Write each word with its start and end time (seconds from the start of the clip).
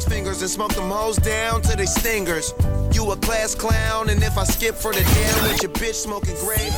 Kong's 0.00 0.12
fingers 0.12 0.42
and 0.42 0.50
smoke 0.50 0.74
them 0.74 0.90
hoes 0.90 1.16
down 1.16 1.62
to 1.62 1.76
they 1.76 1.86
stingers. 1.86 2.54
You 2.92 3.10
a 3.12 3.16
class 3.16 3.54
clown, 3.54 4.08
and 4.10 4.22
if 4.22 4.36
I 4.36 4.44
skip 4.44 4.74
for 4.74 4.92
the 4.92 5.00
damn 5.00 5.48
with 5.48 5.62
your 5.62 5.72
bitch 5.72 5.94
smoking 5.94 6.34
gray. 6.36 6.70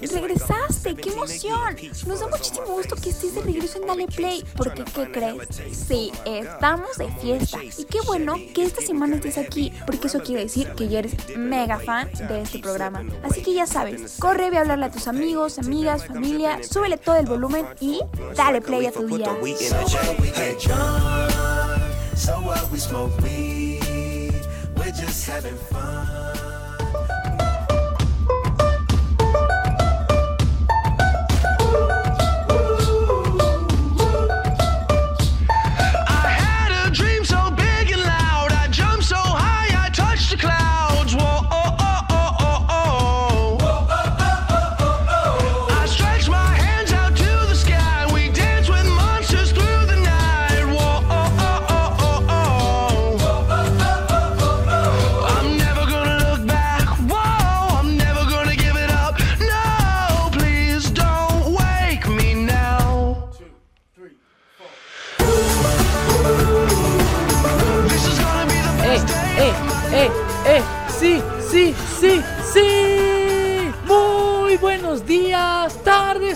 Regresaste, 0.00 0.96
qué 0.96 1.12
emoción. 1.12 1.76
Nos 2.06 2.20
da 2.20 2.28
muchísimo 2.28 2.66
gusto 2.66 2.96
que 2.96 3.10
estés 3.10 3.34
de 3.34 3.42
regreso 3.42 3.78
en 3.78 3.86
Dale 3.86 4.06
Play, 4.06 4.44
porque 4.56 4.84
¿qué 4.84 5.10
crees? 5.12 5.48
Sí, 5.72 6.12
estamos 6.24 6.96
de 6.96 7.08
fiesta. 7.20 7.58
Y 7.62 7.84
qué 7.84 8.00
bueno 8.06 8.36
que 8.54 8.64
esta 8.64 8.82
semana 8.82 9.16
estés 9.16 9.38
aquí, 9.38 9.72
porque 9.86 10.08
eso 10.08 10.20
quiere 10.20 10.44
decir 10.44 10.72
que 10.72 10.88
ya 10.88 11.00
eres 11.00 11.14
mega 11.36 11.78
fan 11.78 12.10
de 12.28 12.42
este 12.42 12.58
programa. 12.58 13.04
Así 13.22 13.42
que 13.42 13.54
ya 13.54 13.66
sabes, 13.66 14.16
corre, 14.18 14.50
ve 14.50 14.58
a 14.58 14.60
hablarle 14.60 14.86
a 14.86 14.90
tus 14.90 15.06
amigos, 15.06 15.58
amigas, 15.58 16.06
familia, 16.06 16.60
súbele 16.62 16.96
todo 16.98 17.16
el 17.16 17.26
volumen 17.26 17.66
y 17.80 18.00
dale 18.34 18.60
play 18.60 18.86
a 18.86 18.92
tu 18.92 19.06
día. 19.06 19.30
So 22.20 22.34
what 22.42 22.70
we 22.70 22.78
smoke 22.78 23.18
weed, 23.22 24.42
we're 24.76 24.92
just 24.92 25.26
having 25.26 25.56
fun. 25.56 26.49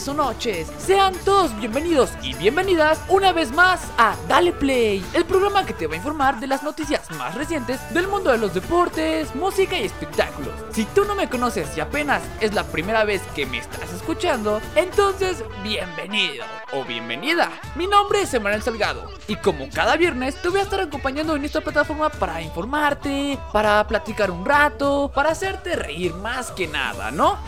Tardes 0.04 0.08
o 0.08 0.14
noches. 0.14 0.68
Sean 0.78 1.14
todos 1.24 1.56
bienvenidos 1.58 2.10
y 2.22 2.34
bienvenidas 2.34 3.00
una 3.08 3.32
vez 3.32 3.52
más 3.52 3.80
a 3.98 4.16
Dale 4.28 4.52
Play, 4.52 5.04
el 5.14 5.24
programa 5.24 5.64
que 5.64 5.72
te 5.72 5.86
va 5.86 5.94
a 5.94 5.96
informar 5.96 6.40
de 6.40 6.46
las 6.46 6.62
noticias 6.62 7.10
más 7.12 7.34
recientes 7.34 7.80
del 7.92 8.08
mundo 8.08 8.30
de 8.30 8.38
los 8.38 8.54
deportes, 8.54 9.34
música 9.34 9.78
y 9.78 9.84
espectáculos. 9.84 10.52
Si 10.70 10.84
tú 10.86 11.04
no 11.04 11.14
me 11.14 11.28
conoces 11.28 11.76
y 11.76 11.80
apenas 11.80 12.22
es 12.40 12.54
la 12.54 12.64
primera 12.64 13.04
vez 13.04 13.22
que 13.34 13.46
me 13.46 13.58
estás 13.58 13.92
escuchando, 13.92 14.60
entonces 14.74 15.44
bienvenido 15.62 16.44
o 16.72 16.84
bienvenida. 16.84 17.50
Mi 17.76 17.86
nombre 17.86 18.22
es 18.22 18.34
Emanuel 18.34 18.62
Salgado 18.62 19.10
y 19.28 19.36
como 19.36 19.68
cada 19.70 19.96
viernes 19.96 20.40
te 20.40 20.48
voy 20.48 20.60
a 20.60 20.64
estar 20.64 20.80
acompañando 20.80 21.36
en 21.36 21.44
esta 21.44 21.60
plataforma 21.60 22.10
para 22.10 22.42
informarte, 22.42 23.38
para 23.52 23.86
platicar 23.86 24.30
un 24.30 24.44
rato, 24.44 25.10
para 25.14 25.30
hacerte 25.30 25.76
reír 25.76 26.14
más 26.14 26.50
que 26.50 26.66
nada, 26.66 27.10
¿no? 27.10 27.38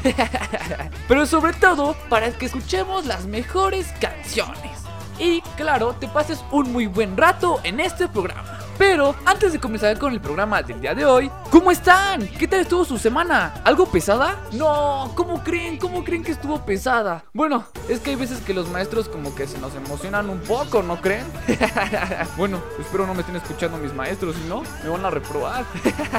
Pero 1.09 1.27
sobre 1.27 1.53
todo 1.53 1.97
para 2.09 2.31
que 2.31 2.46
escuchemos 2.47 3.07
las 3.07 3.27
mejores 3.27 3.89
canciones. 4.01 4.83
Y 5.19 5.41
claro, 5.57 5.95
te 5.95 6.09
pases 6.09 6.45
un 6.51 6.73
muy 6.73 6.87
buen 6.87 7.17
rato 7.17 7.61
en 7.65 7.81
este 7.81 8.09
programa. 8.09 8.59
Pero 8.79 9.15
antes 9.25 9.55
de 9.55 9.59
comenzar 9.59 9.99
con 9.99 10.13
el 10.13 10.21
programa 10.21 10.63
del 10.63 10.81
día 10.83 10.95
de 10.95 11.07
hoy, 11.07 11.31
¿cómo 11.51 11.71
están? 11.71 12.29
¿Qué 12.29 12.47
tal 12.47 12.61
estuvo 12.61 12.85
su 12.85 12.99
semana? 12.99 13.55
¿Algo 13.65 13.87
pesada? 13.87 14.39
No, 14.53 15.13
¿cómo 15.15 15.43
creen? 15.43 15.79
¿Cómo 15.79 16.05
creen 16.05 16.23
que 16.23 16.33
estuvo 16.33 16.63
pesada? 16.65 17.25
Bueno, 17.33 17.65
es 17.89 18.01
que 18.01 18.11
hay 18.11 18.17
veces 18.17 18.41
que 18.41 18.53
los 18.53 18.69
maestros 18.69 19.09
como 19.09 19.35
que 19.35 19.47
se 19.47 19.59
nos 19.59 19.75
emocionan 19.75 20.29
un 20.29 20.41
poco, 20.41 20.83
¿no 20.83 21.01
creen? 21.01 21.25
bueno, 22.37 22.61
espero 22.79 23.07
no 23.07 23.15
me 23.15 23.21
estén 23.21 23.37
escuchando 23.37 23.79
mis 23.79 23.95
maestros, 23.95 24.37
si 24.37 24.47
no, 24.47 24.63
me 24.85 24.91
van 24.91 25.07
a 25.07 25.11
reprobar. 25.11 25.65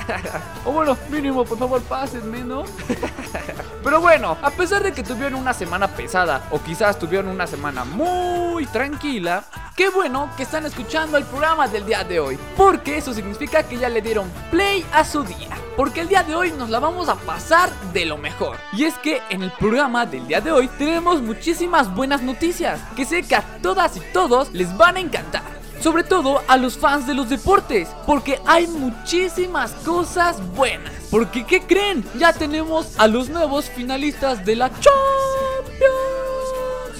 o 0.65 0.71
bueno, 0.71 0.97
mínimo, 1.11 1.45
por 1.45 1.59
favor, 1.59 1.81
pásenme, 1.83 2.43
¿no? 2.43 2.63
Pero 3.83 4.01
bueno, 4.01 4.37
a 4.41 4.49
pesar 4.51 4.83
de 4.83 4.91
que 4.91 5.03
tuvieron 5.03 5.39
una 5.39 5.53
semana 5.53 5.87
pesada 5.87 6.47
o 6.51 6.61
quizás 6.61 6.99
tuvieron 6.99 7.29
una 7.29 7.47
semana 7.47 7.85
muy 7.85 8.65
tranquila, 8.65 9.43
qué 9.75 9.89
bueno 9.89 10.29
que 10.35 10.43
están 10.43 10.65
escuchando 10.65 11.17
el 11.17 11.23
programa 11.25 11.67
del 11.67 11.85
día 11.85 12.03
de 12.03 12.19
hoy, 12.19 12.39
porque 12.55 12.97
eso 12.97 13.13
significa 13.13 13.63
que 13.63 13.77
ya 13.77 13.89
le 13.89 14.01
dieron 14.01 14.29
play 14.51 14.85
a 14.93 15.05
su 15.05 15.23
día. 15.23 15.49
Porque 15.77 16.01
el 16.01 16.07
día 16.07 16.23
de 16.23 16.33
hoy 16.33 16.51
nos 16.51 16.71
la 16.71 16.79
vamos 16.79 17.07
a 17.07 17.15
pasar 17.15 17.69
de 17.93 18.05
lo 18.05 18.17
mejor. 18.17 18.57
Y 18.73 18.85
es 18.85 18.95
que 18.95 19.21
en 19.29 19.43
el 19.43 19.51
programa 19.51 20.07
del 20.07 20.27
día 20.27 20.41
de 20.41 20.51
hoy 20.51 20.67
tenemos 20.79 21.21
muchísimas 21.21 21.93
buenas 21.93 22.23
noticias 22.23 22.79
que 22.95 23.05
sé 23.05 23.21
que 23.21 23.35
a 23.35 23.43
todas 23.61 23.95
y 23.95 24.01
todos 24.11 24.51
les 24.53 24.75
van 24.75 24.97
a 24.97 25.01
encantar. 25.01 25.43
Sobre 25.79 26.03
todo 26.03 26.41
a 26.47 26.57
los 26.57 26.79
fans 26.79 27.05
de 27.05 27.13
los 27.13 27.29
deportes, 27.29 27.89
porque 28.07 28.41
hay 28.47 28.65
muchísimas 28.65 29.71
cosas 29.85 30.41
buenas. 30.55 30.96
Porque, 31.09 31.45
¿qué 31.45 31.61
creen? 31.61 32.03
Ya 32.19 32.33
tenemos 32.33 32.99
a 32.99 33.07
los 33.07 33.29
nuevos 33.29 33.69
finalistas 33.69 34.45
de 34.45 34.55
la 34.55 34.69
Champions. 34.69 35.46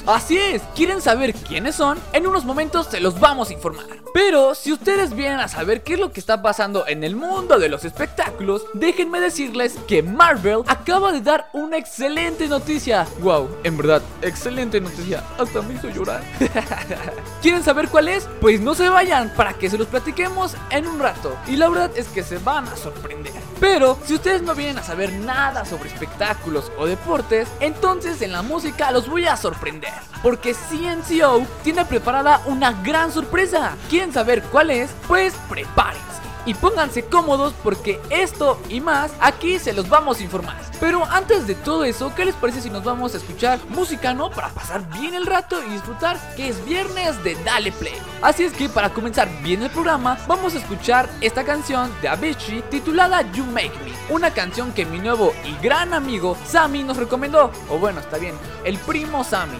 Así 0.07 0.37
es, 0.37 0.61
¿quieren 0.73 1.01
saber 1.01 1.33
quiénes 1.33 1.75
son? 1.75 1.99
En 2.13 2.27
unos 2.27 2.45
momentos 2.45 2.87
se 2.87 3.01
los 3.01 3.19
vamos 3.19 3.49
a 3.49 3.53
informar. 3.53 3.85
Pero 4.13 4.55
si 4.55 4.71
ustedes 4.71 5.13
vienen 5.13 5.41
a 5.41 5.49
saber 5.49 5.83
qué 5.83 5.95
es 5.95 5.99
lo 5.99 6.13
que 6.13 6.21
está 6.21 6.41
pasando 6.41 6.87
en 6.87 7.03
el 7.03 7.17
mundo 7.17 7.59
de 7.59 7.67
los 7.67 7.83
espectáculos, 7.83 8.63
déjenme 8.73 9.19
decirles 9.19 9.75
que 9.85 10.01
Marvel 10.03 10.61
acaba 10.65 11.11
de 11.11 11.19
dar 11.19 11.49
una 11.51 11.77
excelente 11.77 12.47
noticia. 12.47 13.05
Wow, 13.19 13.49
en 13.65 13.75
verdad, 13.75 14.01
excelente 14.21 14.79
noticia. 14.79 15.25
Hasta 15.37 15.61
me 15.61 15.73
hizo 15.73 15.89
llorar. 15.89 16.23
¿Quieren 17.41 17.61
saber 17.61 17.89
cuál 17.89 18.07
es? 18.07 18.29
Pues 18.39 18.61
no 18.61 18.75
se 18.75 18.87
vayan 18.87 19.33
para 19.35 19.55
que 19.55 19.69
se 19.69 19.77
los 19.77 19.87
platiquemos 19.87 20.55
en 20.69 20.87
un 20.87 20.99
rato. 20.99 21.35
Y 21.47 21.57
la 21.57 21.67
verdad 21.67 21.91
es 21.97 22.07
que 22.07 22.23
se 22.23 22.37
van 22.37 22.65
a 22.65 22.77
sorprender. 22.77 23.33
Pero 23.59 23.97
si 24.05 24.13
ustedes 24.13 24.41
no 24.41 24.55
vienen 24.55 24.77
a 24.77 24.83
saber 24.83 25.11
nada 25.11 25.65
sobre 25.65 25.89
espectáculos 25.89 26.71
o 26.77 26.85
deportes, 26.85 27.49
entonces 27.59 28.21
en 28.21 28.31
la 28.31 28.41
música 28.41 28.89
los 28.91 29.09
voy 29.09 29.25
a 29.25 29.35
sorprender. 29.35 29.96
Porque 30.23 30.53
CNCO 30.53 31.45
tiene 31.63 31.85
preparada 31.85 32.41
una 32.45 32.71
gran 32.83 33.11
sorpresa. 33.11 33.75
¿Quieren 33.89 34.11
saber 34.11 34.41
cuál 34.43 34.71
es? 34.71 34.91
Pues 35.07 35.33
prepárense. 35.49 36.16
Y 36.47 36.53
pónganse 36.53 37.03
cómodos 37.03 37.53
porque 37.61 37.99
esto 38.09 38.57
y 38.69 38.79
más 38.79 39.11
aquí 39.19 39.59
se 39.59 39.73
los 39.73 39.89
vamos 39.89 40.19
a 40.19 40.23
informar. 40.23 40.55
Pero 40.79 41.03
antes 41.05 41.45
de 41.45 41.55
todo 41.55 41.83
eso, 41.83 42.13
¿qué 42.15 42.23
les 42.23 42.35
parece 42.35 42.61
si 42.61 42.69
nos 42.69 42.85
vamos 42.85 43.13
a 43.13 43.17
escuchar 43.17 43.59
música, 43.67 44.13
no? 44.13 44.29
Para 44.29 44.49
pasar 44.49 44.87
bien 44.97 45.13
el 45.13 45.25
rato 45.25 45.61
y 45.61 45.69
disfrutar 45.71 46.17
que 46.37 46.47
es 46.47 46.63
viernes 46.63 47.21
de 47.25 47.35
Dale 47.43 47.73
Play. 47.73 47.97
Así 48.21 48.45
es 48.45 48.53
que 48.53 48.69
para 48.69 48.93
comenzar 48.93 49.27
bien 49.43 49.61
el 49.61 49.69
programa, 49.69 50.17
vamos 50.25 50.55
a 50.55 50.59
escuchar 50.59 51.09
esta 51.19 51.43
canción 51.43 51.91
de 52.01 52.07
Avicii 52.07 52.61
titulada 52.69 53.29
You 53.33 53.43
Make 53.45 53.73
Me. 53.83 53.91
Una 54.09 54.31
canción 54.31 54.71
que 54.71 54.85
mi 54.85 54.99
nuevo 54.99 55.33
y 55.43 55.53
gran 55.61 55.93
amigo 55.93 56.37
Sammy 56.45 56.81
nos 56.83 56.95
recomendó. 56.95 57.51
O 57.69 57.77
bueno, 57.77 57.99
está 57.99 58.17
bien, 58.17 58.35
el 58.63 58.77
primo 58.77 59.25
Sammy. 59.25 59.59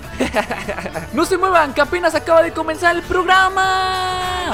no 1.13 1.25
se 1.25 1.38
muevan, 1.38 1.74
que 1.74 1.81
apenas 1.81 2.16
acaba 2.16 2.44
de 2.44 2.54
comenzar 2.54 2.95
el 2.95 3.01
programa. 3.04 4.54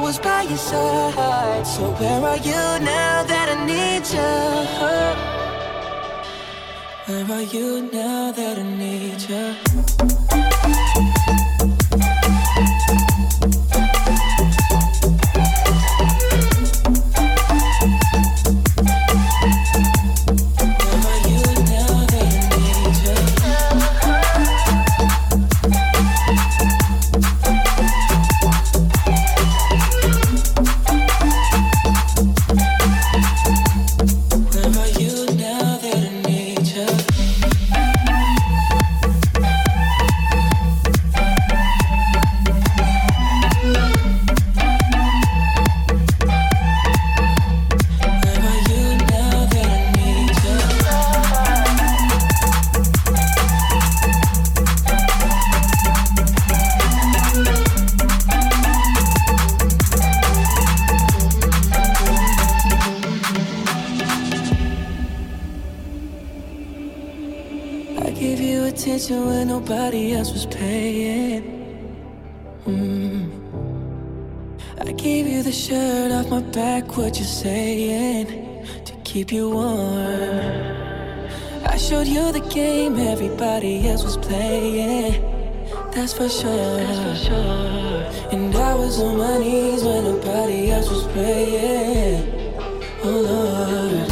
was 0.00 0.18
by 0.18 0.42
your 0.42 0.56
side. 0.56 1.66
So 1.66 1.92
where 1.92 2.24
are 2.24 2.36
you 2.38 2.78
now 2.84 3.22
that 3.24 3.48
I 3.48 3.66
need 3.66 4.06
you? 4.16 4.32
Where 7.06 7.26
are 7.36 7.42
you 7.42 7.82
now 7.92 8.32
that 8.32 8.58
I 8.58 8.62
need 8.62 9.20
you? 9.28 9.54
what 77.00 77.16
you're 77.16 77.24
saying 77.24 78.26
to 78.84 78.92
keep 79.04 79.32
you 79.32 79.48
warm. 79.48 80.60
I 81.64 81.76
showed 81.78 82.06
you 82.06 82.30
the 82.30 82.44
game 82.52 82.98
everybody 82.98 83.88
else 83.88 84.04
was 84.04 84.18
playing. 84.18 85.14
That's 85.94 86.12
for 86.12 86.28
sure. 86.28 86.76
That's 86.76 87.00
for 87.06 87.16
sure. 87.26 88.32
And 88.32 88.54
I 88.54 88.74
was 88.74 89.00
on 89.00 89.16
my 89.16 89.38
knees 89.38 89.82
when 89.82 90.04
nobody 90.04 90.70
else 90.70 90.90
was 90.90 91.06
praying. 91.14 92.20
Oh 93.02 93.20
Lord. 93.30 94.08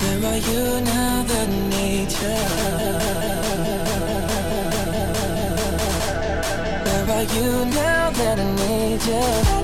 Where 0.00 0.20
are 0.30 0.40
you 0.48 0.64
now 0.84 1.24
The 1.30 1.46
nature? 1.74 2.73
you 7.32 7.64
now 7.66 8.10
that 8.10 8.38
I 8.38 8.54
need 8.56 9.02
you. 9.06 9.63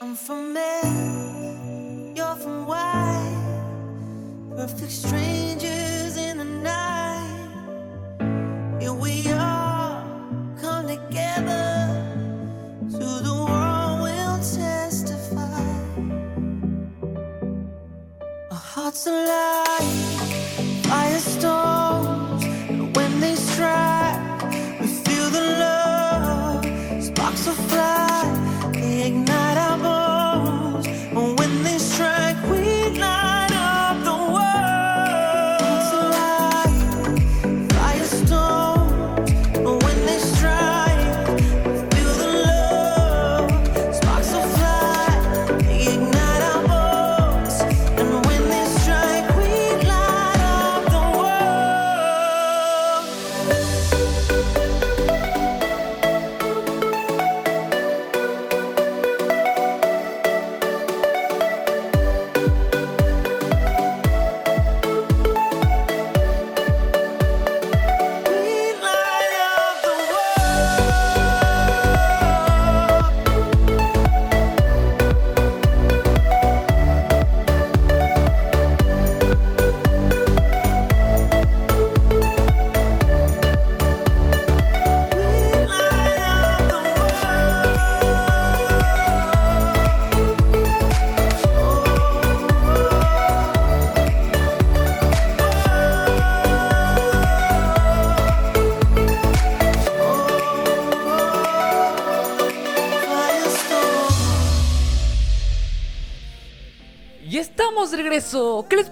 I'm 0.00 0.14
from 0.14 0.52
men, 0.52 2.14
you're 2.14 2.36
from 2.36 2.66
white. 2.66 3.34
Perfect 4.54 4.92
strangers 4.92 6.16
in 6.16 6.38
the 6.38 6.44
night. 6.44 7.56
Here 8.80 8.92
we 8.92 9.26
are, 9.32 10.04
come 10.60 10.86
together. 10.86 12.04
To 12.92 12.98
the 12.98 13.34
world 13.44 14.02
we'll 14.02 14.38
testify. 14.38 15.64
Our 18.52 18.56
hearts 18.56 19.04
alive, 19.08 19.82
firestorm. 20.84 21.67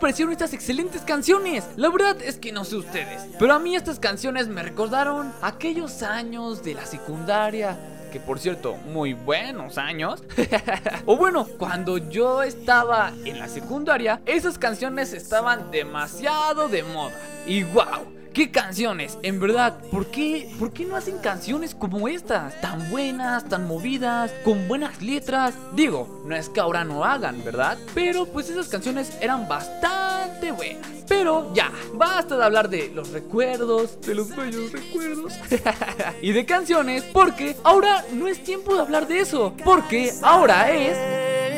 Regreso. 0.06 0.16
¿Qué 0.16 0.22
les 0.22 0.28
parecieron 0.28 0.32
estas 0.32 0.52
excelentes 0.52 1.02
canciones? 1.02 1.64
La 1.76 1.90
verdad 1.90 2.16
es 2.22 2.38
que 2.38 2.52
no 2.52 2.64
sé 2.64 2.76
ustedes, 2.76 3.22
pero 3.38 3.54
a 3.54 3.58
mí 3.58 3.74
estas 3.74 3.98
canciones 3.98 4.48
me 4.48 4.62
recordaron 4.62 5.32
aquellos 5.42 6.02
años 6.02 6.62
de 6.62 6.74
la 6.74 6.86
secundaria. 6.86 7.76
Que 8.12 8.20
por 8.20 8.38
cierto, 8.38 8.76
muy 8.92 9.14
buenos 9.14 9.78
años. 9.78 10.22
o 11.06 11.16
bueno, 11.16 11.46
cuando 11.58 11.98
yo 11.98 12.42
estaba 12.42 13.12
en 13.24 13.38
la 13.38 13.48
secundaria, 13.48 14.20
esas 14.26 14.58
canciones 14.58 15.12
estaban 15.12 15.70
demasiado 15.70 16.68
de 16.68 16.82
moda. 16.84 17.20
Y 17.46 17.64
wow, 17.64 18.15
¿Qué 18.36 18.50
canciones? 18.50 19.16
En 19.22 19.40
verdad, 19.40 19.78
¿por 19.90 20.08
qué, 20.08 20.54
¿por 20.58 20.70
qué 20.70 20.84
no 20.84 20.94
hacen 20.94 21.16
canciones 21.20 21.74
como 21.74 22.06
estas? 22.06 22.60
Tan 22.60 22.90
buenas, 22.90 23.48
tan 23.48 23.66
movidas, 23.66 24.30
con 24.44 24.68
buenas 24.68 25.00
letras. 25.00 25.54
Digo, 25.72 26.22
no 26.26 26.36
es 26.36 26.50
que 26.50 26.60
ahora 26.60 26.84
no 26.84 27.02
hagan, 27.02 27.42
¿verdad? 27.42 27.78
Pero 27.94 28.26
pues 28.26 28.50
esas 28.50 28.68
canciones 28.68 29.16
eran 29.22 29.48
bastante 29.48 30.52
buenas. 30.52 30.86
Pero 31.08 31.50
ya, 31.54 31.72
basta 31.94 32.36
de 32.36 32.44
hablar 32.44 32.68
de 32.68 32.90
los 32.94 33.08
recuerdos, 33.08 33.98
de 34.02 34.14
los 34.14 34.28
bellos 34.36 34.70
recuerdos 34.70 35.32
y 36.20 36.32
de 36.32 36.44
canciones, 36.44 37.04
porque 37.04 37.56
ahora 37.64 38.04
no 38.12 38.28
es 38.28 38.44
tiempo 38.44 38.74
de 38.74 38.82
hablar 38.82 39.08
de 39.08 39.20
eso, 39.20 39.54
porque 39.64 40.12
ahora 40.22 40.70
es... 40.72 40.98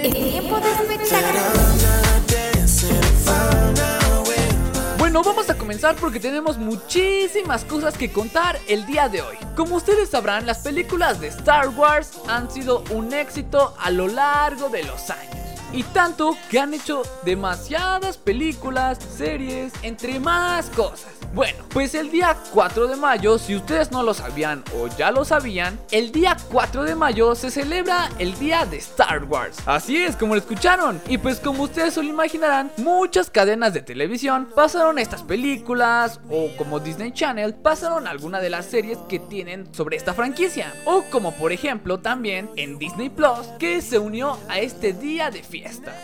Es 0.05 0.15
tiempo 0.15 0.61
de. 0.61 2.08
Bueno, 5.09 5.23
vamos 5.23 5.49
a 5.49 5.57
comenzar 5.57 5.97
porque 5.97 6.21
tenemos 6.21 6.59
muchísimas 6.59 7.65
cosas 7.65 7.97
que 7.97 8.13
contar 8.13 8.59
el 8.69 8.85
día 8.85 9.09
de 9.09 9.23
hoy. 9.23 9.39
Como 9.57 9.77
ustedes 9.77 10.11
sabrán, 10.11 10.45
las 10.45 10.59
películas 10.59 11.19
de 11.19 11.29
Star 11.29 11.71
Wars 11.71 12.21
han 12.29 12.51
sido 12.51 12.85
un 12.91 13.15
éxito 13.15 13.75
a 13.81 13.91
lo 13.91 14.07
largo 14.07 14.69
de 14.69 14.85
los 14.85 15.09
años. 15.09 15.38
Y 15.73 15.83
tanto 15.83 16.37
que 16.51 16.59
han 16.59 16.75
hecho 16.75 17.03
demasiadas 17.25 18.17
películas, 18.17 18.99
series, 19.17 19.73
entre 19.83 20.19
más 20.21 20.71
cosas. 20.71 21.13
Bueno, 21.35 21.63
pues 21.69 21.95
el 21.95 22.11
día 22.11 22.37
4 22.53 22.89
de 22.89 22.97
mayo, 22.97 23.39
si 23.39 23.55
ustedes 23.55 23.91
no 23.91 24.03
lo 24.03 24.15
sabían 24.15 24.65
o 24.75 24.89
ya 24.89 25.11
lo 25.11 25.27
sabían, 25.27 25.79
el 25.91 26.11
día 26.11 26.37
4 26.51 26.85
de 26.85 26.95
mayo 26.95 27.35
se 27.35 27.51
celebra 27.51 28.09
el 28.19 28.39
día 28.39 28.65
de 28.65 28.79
Star 28.79 29.25
Wars. 29.25 29.59
Así 29.67 29.99
es, 29.99 30.17
como 30.17 30.35
lo 30.35 30.41
escucharon. 30.41 31.01
Y 31.07 31.19
pues 31.19 31.39
como 31.39 31.65
ustedes 31.65 31.97
lo 31.97 32.03
imaginarán, 32.03 32.73
muchas 32.79 33.29
cadenas 33.29 33.75
de 33.75 33.83
televisión 33.83 34.49
pasaron 34.55 34.99
estas 34.99 35.23
películas 35.23 36.19
o 36.31 36.49
como 36.57 36.81
Disney 36.81 37.13
Channel 37.13 37.55
pasaron 37.55 38.07
alguna 38.07 38.41
de 38.41 38.51
las 38.51 38.67
series 38.67 38.99
que 39.09 39.19
tienen 39.19 39.73
sobre 39.75 39.97
esta 39.97 40.15
franquicia. 40.15 40.73
O 40.87 41.05
como 41.11 41.33
por 41.33 41.53
ejemplo 41.53 41.99
también 41.99 42.51
en 42.57 42.79
Disney 42.79 43.11
Plus, 43.11 43.47
que 43.59 43.83
se 43.83 43.99
unió 43.99 44.39
a 44.49 44.61
este 44.61 44.95
día 44.95 45.31
de 45.31 45.43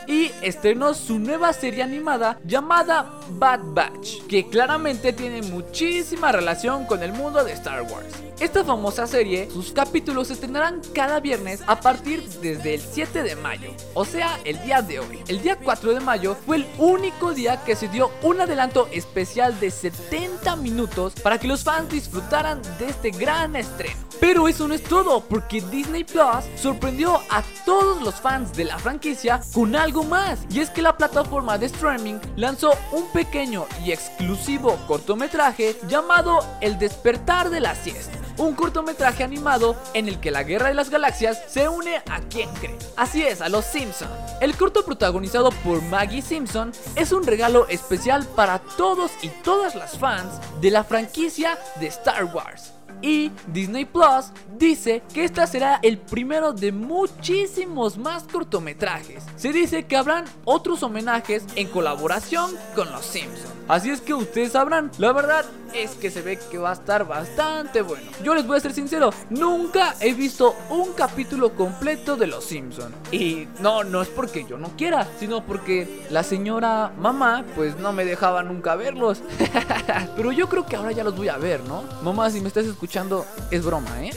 y 0.07 0.31
estrenó 0.43 0.95
su 0.95 1.19
nueva 1.19 1.53
serie 1.53 1.83
animada 1.83 2.39
llamada 2.45 3.21
Bad 3.31 3.61
Batch, 3.75 4.23
que 4.27 4.49
claramente 4.49 5.13
tiene 5.13 5.43
muchísima 5.43 6.33
relación 6.33 6.87
con 6.87 7.03
el 7.03 7.13
mundo 7.13 7.45
de 7.45 7.53
Star 7.53 7.83
Wars. 7.83 8.15
Esta 8.41 8.65
famosa 8.65 9.07
serie, 9.07 9.49
sus 9.49 9.71
capítulos 9.71 10.27
se 10.27 10.33
estrenarán 10.33 10.83
cada 10.93 11.21
viernes 11.21 11.63
a 11.69 11.79
partir 11.81 12.29
desde 12.41 12.75
el 12.75 12.81
7 12.81 13.23
de 13.23 13.37
mayo, 13.37 13.71
o 13.95 14.05
sea, 14.05 14.41
el 14.45 14.61
día 14.65 14.83
de 14.83 14.99
hoy. 14.99 15.21
El 15.29 15.41
día 15.41 15.57
4 15.57 15.95
de 15.95 16.01
mayo 16.01 16.37
fue 16.45 16.57
el 16.57 16.67
único 16.79 17.33
día 17.33 17.63
que 17.65 17.77
se 17.77 17.87
dio 17.87 18.11
un 18.23 18.41
adelanto 18.41 18.89
especial 18.91 19.59
de 19.61 19.71
70 19.71 20.57
minutos 20.57 21.15
para 21.23 21.39
que 21.39 21.47
los 21.47 21.63
fans 21.63 21.89
disfrutaran 21.91 22.61
de 22.79 22.89
este 22.89 23.13
gran 23.13 23.55
estreno. 23.55 24.05
Pero 24.21 24.49
eso 24.49 24.67
no 24.67 24.75
es 24.75 24.83
todo, 24.83 25.21
porque 25.21 25.61
Disney 25.61 26.03
Plus 26.03 26.45
sorprendió 26.57 27.21
a 27.31 27.43
todos 27.65 28.03
los 28.03 28.15
fans 28.15 28.57
de 28.57 28.65
la 28.65 28.79
franquicia 28.79 29.41
con 29.53 29.77
algo 29.77 30.03
más. 30.03 30.41
Y 30.51 30.61
es 30.61 30.71
que 30.71 30.83
la 30.83 30.97
plataforma 30.97 31.59
de 31.59 31.67
streaming 31.67 32.19
lanzó 32.37 32.73
un 32.93 33.07
pequeño 33.13 33.67
y 33.85 33.93
exclusivo 33.93 34.79
cortometraje 34.87 35.77
llamado 35.89 36.39
El 36.61 36.79
despertar 36.79 37.51
de 37.51 37.61
la 37.61 37.75
siesta. 37.75 38.19
Un 38.37 38.55
cortometraje 38.55 39.23
animado 39.23 39.77
en 39.95 40.09
el 40.09 40.19
que 40.19 40.33
la 40.33 40.43
guerra 40.43 40.69
de 40.69 40.75
las 40.75 40.91
galaxias 40.91 41.41
se 41.49 41.69
une 41.69 42.03
a 42.11 42.21
quien 42.29 42.49
cree. 42.55 42.77
Así 42.97 43.23
es, 43.23 43.41
a 43.41 43.49
los 43.49 43.65
Simpson. 43.65 44.09
El 44.41 44.57
corto 44.57 44.85
protagonizado 44.85 45.51
por 45.63 45.81
Maggie 45.83 46.21
Simpson 46.21 46.73
es 46.97 47.13
un 47.13 47.25
regalo 47.25 47.69
especial 47.69 48.27
para 48.35 48.59
todos 48.59 49.13
y 49.23 49.29
todas 49.29 49.77
las 49.77 49.99
fans 49.99 50.41
de 50.61 50.71
la 50.71 50.83
franquicia 50.83 51.59
de 51.79 51.87
Star 51.87 52.25
Wars. 52.25 52.73
Y 53.03 53.31
Disney 53.49 53.85
Plus 53.85 54.33
dice 54.57 55.03
que 55.13 55.25
esta 55.25 55.47
será 55.47 55.79
el 55.83 55.99
primero 55.99 56.53
de 56.53 56.73
muchísimos 56.73 57.99
más 57.99 58.25
cortometrajes. 58.25 59.23
Se 59.37 59.53
dice 59.53 59.85
que 59.85 59.97
habrán 59.97 60.25
otros 60.45 60.83
homenajes 60.83 61.45
en 61.55 61.69
colaboración 61.69 62.51
con 62.75 62.91
los 62.91 63.05
Simpsons. 63.05 63.53
Así 63.67 63.91
es 63.91 64.01
que 64.01 64.13
ustedes 64.13 64.53
sabrán, 64.53 64.91
la 64.99 65.13
verdad 65.13 65.45
es 65.73 65.93
que 65.93 66.11
se 66.11 66.23
ve 66.23 66.39
que 66.51 66.59
va 66.59 66.71
a 66.71 66.75
estar 66.75 67.07
bastante 67.07 67.83
bueno. 67.83 68.11
Yo 68.23 68.35
les 68.35 68.47
voy 68.47 68.57
a 68.57 68.61
ser 68.61 68.73
sincero, 68.73 69.11
nunca 69.31 69.95
he 70.01 70.13
visto 70.13 70.55
un 70.71 70.93
capítulo 70.93 71.55
completo 71.55 72.17
de 72.17 72.27
Los 72.27 72.45
Simpson. 72.45 72.95
Y 73.11 73.49
no, 73.61 73.83
no 73.83 74.03
es 74.03 74.09
porque 74.09 74.45
yo 74.45 74.59
no 74.59 74.69
quiera, 74.77 75.09
sino 75.19 75.45
porque 75.45 76.07
la 76.11 76.23
señora 76.23 76.93
mamá 76.99 77.45
pues 77.55 77.77
no 77.79 77.93
me 77.93 78.05
dejaba 78.05 78.43
nunca 78.43 78.77
verlos. 78.77 79.23
Pero 80.17 80.31
yo 80.31 80.49
creo 80.49 80.67
que 80.67 80.77
ahora 80.77 80.93
ya 80.93 81.03
los 81.03 81.17
voy 81.17 81.29
a 81.29 81.39
ver, 81.39 81.61
¿no? 81.65 81.85
Mamá, 82.03 82.31
si 82.31 82.41
me 82.41 82.49
estás 82.49 82.67
escuchando, 82.67 83.25
es 83.51 83.65
broma, 83.65 84.05
¿eh? 84.05 84.11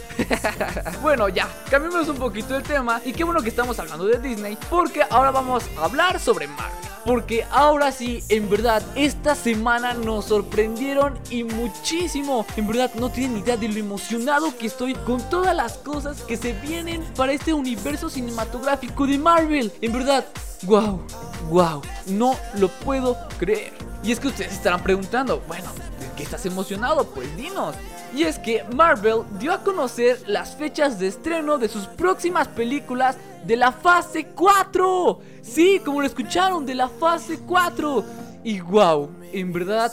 bueno, 1.02 1.30
ya, 1.30 1.48
cambiemos 1.70 2.08
un 2.10 2.18
poquito 2.18 2.56
el 2.56 2.64
tema 2.64 3.02
y 3.04 3.14
qué 3.14 3.24
bueno 3.24 3.42
que 3.42 3.50
estamos 3.50 3.80
hablando 3.80 4.06
de 4.06 4.20
Disney 4.20 4.58
porque 4.70 5.04
ahora 5.10 5.32
vamos 5.32 5.64
a 5.80 5.86
hablar 5.86 6.20
sobre 6.20 6.48
Marvel. 6.48 6.88
Porque 7.08 7.46
ahora 7.52 7.94
sí, 7.94 8.22
en 8.28 8.50
verdad, 8.50 8.84
esta 8.96 9.34
semana 9.38 9.94
nos 9.94 10.26
sorprendieron 10.26 11.18
y 11.30 11.44
muchísimo. 11.44 12.46
En 12.58 12.68
verdad, 12.68 12.92
no 12.96 13.10
tienen 13.10 13.38
idea 13.38 13.56
de 13.56 13.70
lo 13.70 13.80
emocionado 13.80 14.58
que 14.58 14.68
estoy 14.68 14.94
con 14.94 15.22
todas 15.30 15.56
las 15.56 15.78
cosas 15.78 16.22
que 16.24 16.36
se 16.36 16.54
vienen 16.54 17.04
para 17.16 17.32
este 17.32 17.54
universo 17.54 18.10
cinematográfico 18.10 19.08
de 19.08 19.18
Marvel. 19.18 19.72
En 19.82 19.94
verdad, 19.94 20.26
wow, 20.64 21.02
wow, 21.50 21.82
no 22.08 22.36
lo 22.56 22.68
puedo 22.68 23.18
creer. 23.40 23.74
Y 24.04 24.12
es 24.12 24.20
que 24.20 24.28
ustedes 24.28 24.54
estarán 24.54 24.84
preguntando, 24.84 25.42
bueno, 25.48 25.70
¿de 26.00 26.16
qué 26.16 26.24
estás 26.24 26.46
emocionado? 26.46 27.06
Pues 27.06 27.36
dinos. 27.38 27.76
Y 28.16 28.24
es 28.24 28.40
que 28.40 28.64
Marvel 28.74 29.24
dio 29.38 29.54
a 29.54 29.64
conocer 29.64 30.22
las 30.28 30.56
fechas 30.56 30.98
de 30.98 31.08
estreno 31.08 31.58
de 31.58 31.68
sus 31.68 31.88
próximas 31.88 32.48
películas 32.48 33.18
de 33.46 33.56
la 33.58 33.72
fase 33.72 34.28
4. 34.28 35.20
Sí, 35.42 35.82
como 35.84 36.02
lo 36.02 36.08
escucharon, 36.08 36.66
de 36.66 36.76
la 36.76 36.90
fase 36.90 37.40
4. 37.46 38.27
Y 38.44 38.60
wow, 38.62 39.10
en 39.34 39.52
verdad, 39.52 39.92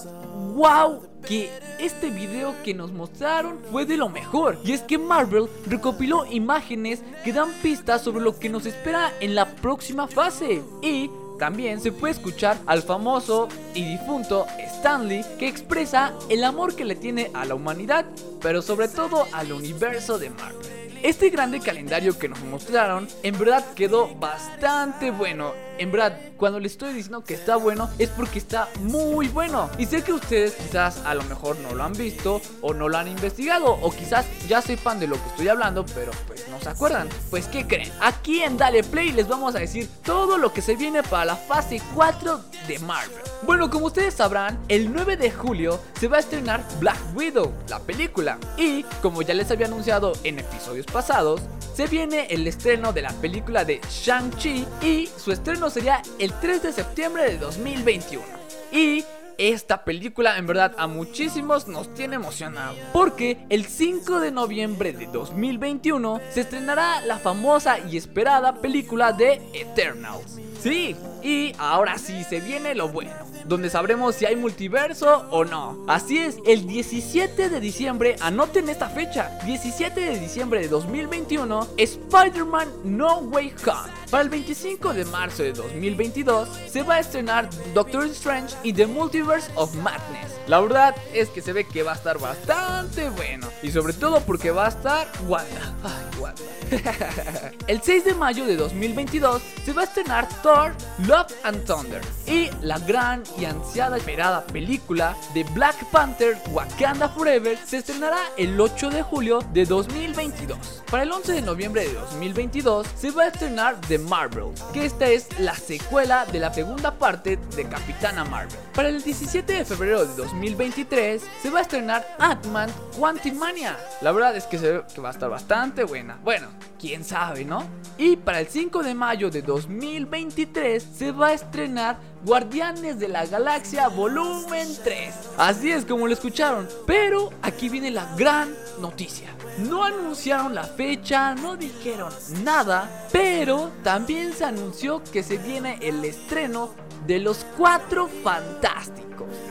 wow, 0.54 1.02
que 1.26 1.50
este 1.78 2.10
video 2.10 2.54
que 2.62 2.74
nos 2.74 2.92
mostraron 2.92 3.58
fue 3.70 3.86
de 3.86 3.96
lo 3.96 4.08
mejor. 4.08 4.58
Y 4.64 4.72
es 4.72 4.82
que 4.82 4.98
Marvel 4.98 5.48
recopiló 5.66 6.26
imágenes 6.26 7.02
que 7.24 7.32
dan 7.32 7.50
pistas 7.62 8.02
sobre 8.02 8.22
lo 8.22 8.38
que 8.38 8.48
nos 8.48 8.66
espera 8.66 9.12
en 9.20 9.34
la 9.34 9.46
próxima 9.56 10.06
fase. 10.06 10.62
Y 10.82 11.10
también 11.38 11.80
se 11.80 11.92
puede 11.92 12.12
escuchar 12.12 12.58
al 12.66 12.82
famoso 12.82 13.48
y 13.74 13.84
difunto 13.84 14.46
Stanley 14.58 15.24
que 15.38 15.48
expresa 15.48 16.12
el 16.28 16.44
amor 16.44 16.76
que 16.76 16.84
le 16.84 16.94
tiene 16.94 17.30
a 17.34 17.44
la 17.44 17.54
humanidad, 17.54 18.06
pero 18.40 18.62
sobre 18.62 18.88
todo 18.88 19.26
al 19.32 19.52
universo 19.52 20.18
de 20.18 20.30
Marvel. 20.30 20.74
Este 21.02 21.28
grande 21.28 21.60
calendario 21.60 22.18
que 22.18 22.30
nos 22.30 22.42
mostraron 22.44 23.08
en 23.22 23.38
verdad 23.38 23.62
quedó 23.74 24.14
bastante 24.14 25.10
bueno. 25.10 25.52
En 25.78 25.90
verdad, 25.90 26.18
cuando 26.36 26.60
les 26.60 26.72
estoy 26.72 26.92
diciendo 26.92 27.24
que 27.24 27.34
está 27.34 27.56
bueno 27.56 27.90
es 27.98 28.08
porque 28.10 28.38
está 28.38 28.68
muy 28.80 29.28
bueno. 29.28 29.70
Y 29.78 29.86
sé 29.86 30.02
que 30.02 30.12
ustedes 30.12 30.54
quizás 30.54 30.98
a 31.04 31.14
lo 31.14 31.22
mejor 31.24 31.58
no 31.58 31.74
lo 31.74 31.82
han 31.82 31.92
visto 31.92 32.40
o 32.60 32.74
no 32.74 32.88
lo 32.88 32.98
han 32.98 33.08
investigado 33.08 33.72
o 33.72 33.90
quizás 33.90 34.26
ya 34.48 34.62
sepan 34.62 35.00
de 35.00 35.06
lo 35.06 35.16
que 35.16 35.28
estoy 35.30 35.48
hablando, 35.48 35.84
pero 35.94 36.12
pues 36.26 36.46
no 36.48 36.60
se 36.60 36.68
acuerdan. 36.68 37.08
Pues 37.30 37.46
¿qué 37.46 37.66
creen? 37.66 37.90
Aquí 38.00 38.42
en 38.42 38.56
Dale 38.56 38.84
Play 38.84 39.12
les 39.12 39.28
vamos 39.28 39.54
a 39.54 39.58
decir 39.58 39.88
todo 40.04 40.38
lo 40.38 40.52
que 40.52 40.62
se 40.62 40.76
viene 40.76 41.02
para 41.02 41.24
la 41.24 41.36
fase 41.36 41.80
4 41.94 42.40
de 42.68 42.78
Marvel. 42.80 43.22
Bueno, 43.42 43.70
como 43.70 43.86
ustedes 43.86 44.14
sabrán, 44.14 44.58
el 44.68 44.92
9 44.92 45.16
de 45.16 45.30
julio 45.30 45.80
se 45.98 46.08
va 46.08 46.16
a 46.16 46.20
estrenar 46.20 46.64
Black 46.80 46.98
Widow, 47.14 47.52
la 47.68 47.80
película. 47.80 48.38
Y 48.56 48.84
como 49.02 49.22
ya 49.22 49.34
les 49.34 49.50
había 49.50 49.66
anunciado 49.66 50.12
en 50.24 50.38
episodios 50.38 50.86
pasados, 50.86 51.42
se 51.74 51.86
viene 51.88 52.26
el 52.30 52.46
estreno 52.46 52.92
de 52.92 53.02
la 53.02 53.12
película 53.14 53.64
de 53.64 53.80
Shang-Chi 53.80 54.66
y 54.80 55.08
su 55.16 55.32
estreno 55.32 55.70
sería 55.70 56.02
el 56.18 56.32
3 56.32 56.62
de 56.62 56.72
septiembre 56.72 57.24
de 57.24 57.38
2021. 57.38 58.22
Y 58.70 59.04
esta 59.36 59.84
película 59.84 60.38
en 60.38 60.46
verdad 60.46 60.74
a 60.78 60.86
muchísimos 60.86 61.66
nos 61.66 61.92
tiene 61.92 62.14
emocionados 62.14 62.78
porque 62.92 63.44
el 63.48 63.64
5 63.64 64.20
de 64.20 64.30
noviembre 64.30 64.92
de 64.92 65.06
2021 65.06 66.20
se 66.30 66.42
estrenará 66.42 67.00
la 67.00 67.18
famosa 67.18 67.78
y 67.80 67.96
esperada 67.96 68.60
película 68.60 69.12
de 69.12 69.42
Eternals. 69.52 70.38
Sí, 70.64 70.96
y 71.22 71.52
ahora 71.58 71.98
sí 71.98 72.24
se 72.24 72.40
viene 72.40 72.74
lo 72.74 72.88
bueno, 72.88 73.12
donde 73.44 73.68
sabremos 73.68 74.14
si 74.14 74.24
hay 74.24 74.34
multiverso 74.34 75.26
o 75.30 75.44
no. 75.44 75.84
Así 75.86 76.16
es, 76.16 76.38
el 76.46 76.66
17 76.66 77.50
de 77.50 77.60
diciembre, 77.60 78.16
anoten 78.22 78.70
esta 78.70 78.88
fecha, 78.88 79.38
17 79.44 80.00
de 80.00 80.18
diciembre 80.18 80.62
de 80.62 80.68
2021, 80.68 81.68
Spider-Man 81.76 82.68
No 82.82 83.18
Way 83.18 83.52
Home. 83.66 83.92
Para 84.10 84.22
el 84.22 84.30
25 84.30 84.94
de 84.94 85.04
marzo 85.04 85.42
de 85.42 85.52
2022 85.52 86.48
se 86.66 86.82
va 86.82 86.94
a 86.94 87.00
estrenar 87.00 87.50
Doctor 87.74 88.06
Strange 88.06 88.56
y 88.62 88.72
The 88.72 88.86
Multiverse 88.86 89.50
of 89.56 89.74
Madness. 89.74 90.33
La 90.46 90.60
verdad 90.60 90.94
es 91.12 91.30
que 91.30 91.40
se 91.40 91.52
ve 91.52 91.64
que 91.64 91.82
va 91.82 91.92
a 91.92 91.94
estar 91.94 92.18
bastante 92.18 93.08
bueno. 93.08 93.48
Y 93.62 93.70
sobre 93.70 93.94
todo 93.94 94.20
porque 94.20 94.50
va 94.50 94.66
a 94.66 94.68
estar 94.68 95.08
Wanda. 95.26 95.74
Ay, 95.82 96.20
Wanda. 96.20 96.42
el 97.66 97.82
6 97.82 98.04
de 98.04 98.14
mayo 98.14 98.44
de 98.44 98.56
2022 98.56 99.42
se 99.64 99.72
va 99.72 99.82
a 99.82 99.84
estrenar 99.84 100.28
Thor, 100.42 100.74
Love 101.06 101.32
and 101.44 101.64
Thunder. 101.64 102.00
Y 102.26 102.50
la 102.62 102.78
gran 102.78 103.22
y 103.38 103.44
ansiada 103.44 103.96
esperada 103.96 104.44
película 104.46 105.16
de 105.32 105.44
Black 105.44 105.76
Panther 105.90 106.36
Wakanda 106.50 107.08
Forever 107.08 107.58
se 107.66 107.78
estrenará 107.78 108.18
el 108.36 108.60
8 108.60 108.90
de 108.90 109.02
julio 109.02 109.40
de 109.52 109.64
2022. 109.64 110.82
Para 110.90 111.02
el 111.02 111.12
11 111.12 111.32
de 111.32 111.42
noviembre 111.42 111.86
de 111.86 111.94
2022 111.94 112.86
se 112.96 113.10
va 113.10 113.24
a 113.24 113.28
estrenar 113.28 113.80
The 113.88 113.98
Marvel, 113.98 114.52
que 114.72 114.84
esta 114.84 115.06
es 115.06 115.26
la 115.38 115.54
secuela 115.54 116.26
de 116.26 116.40
la 116.40 116.52
segunda 116.52 116.98
parte 116.98 117.38
de 117.56 117.64
Capitana 117.68 118.24
Marvel. 118.24 118.58
Para 118.74 118.88
el 118.88 119.02
17 119.02 119.52
de 119.52 119.64
febrero 119.64 120.04
de 120.04 120.14
2023 120.34 121.22
se 121.42 121.50
va 121.50 121.60
a 121.60 121.62
estrenar 121.62 122.04
Ant-Man 122.18 122.70
Quantumania. 122.98 123.78
La 124.02 124.12
verdad 124.12 124.36
es 124.36 124.44
que 124.44 124.58
se 124.58 124.72
ve 124.72 124.82
que 124.92 125.00
va 125.00 125.08
a 125.08 125.12
estar 125.12 125.30
bastante 125.30 125.84
buena. 125.84 126.18
Bueno, 126.22 126.48
quién 126.78 127.04
sabe, 127.04 127.44
¿no? 127.44 127.64
Y 127.96 128.16
para 128.16 128.40
el 128.40 128.48
5 128.48 128.82
de 128.82 128.94
mayo 128.94 129.30
de 129.30 129.42
2023 129.42 130.82
se 130.82 131.12
va 131.12 131.28
a 131.28 131.32
estrenar 131.34 131.96
Guardianes 132.24 132.98
de 132.98 133.08
la 133.08 133.24
Galaxia 133.26 133.88
Volumen 133.88 134.68
3. 134.82 135.14
Así 135.38 135.70
es 135.70 135.84
como 135.84 136.06
lo 136.06 136.12
escucharon. 136.12 136.68
Pero 136.86 137.30
aquí 137.42 137.68
viene 137.68 137.90
la 137.90 138.14
gran 138.16 138.54
noticia. 138.80 139.30
No 139.58 139.84
anunciaron 139.84 140.54
la 140.54 140.64
fecha, 140.64 141.34
no 141.36 141.56
dijeron 141.56 142.12
nada, 142.42 143.06
pero 143.12 143.70
también 143.84 144.32
se 144.32 144.44
anunció 144.44 145.00
que 145.12 145.22
se 145.22 145.38
viene 145.38 145.78
el 145.80 146.04
estreno 146.04 146.70
de 147.06 147.18
los 147.18 147.44
Cuatro 147.56 148.08
Fantásticos. 148.22 149.04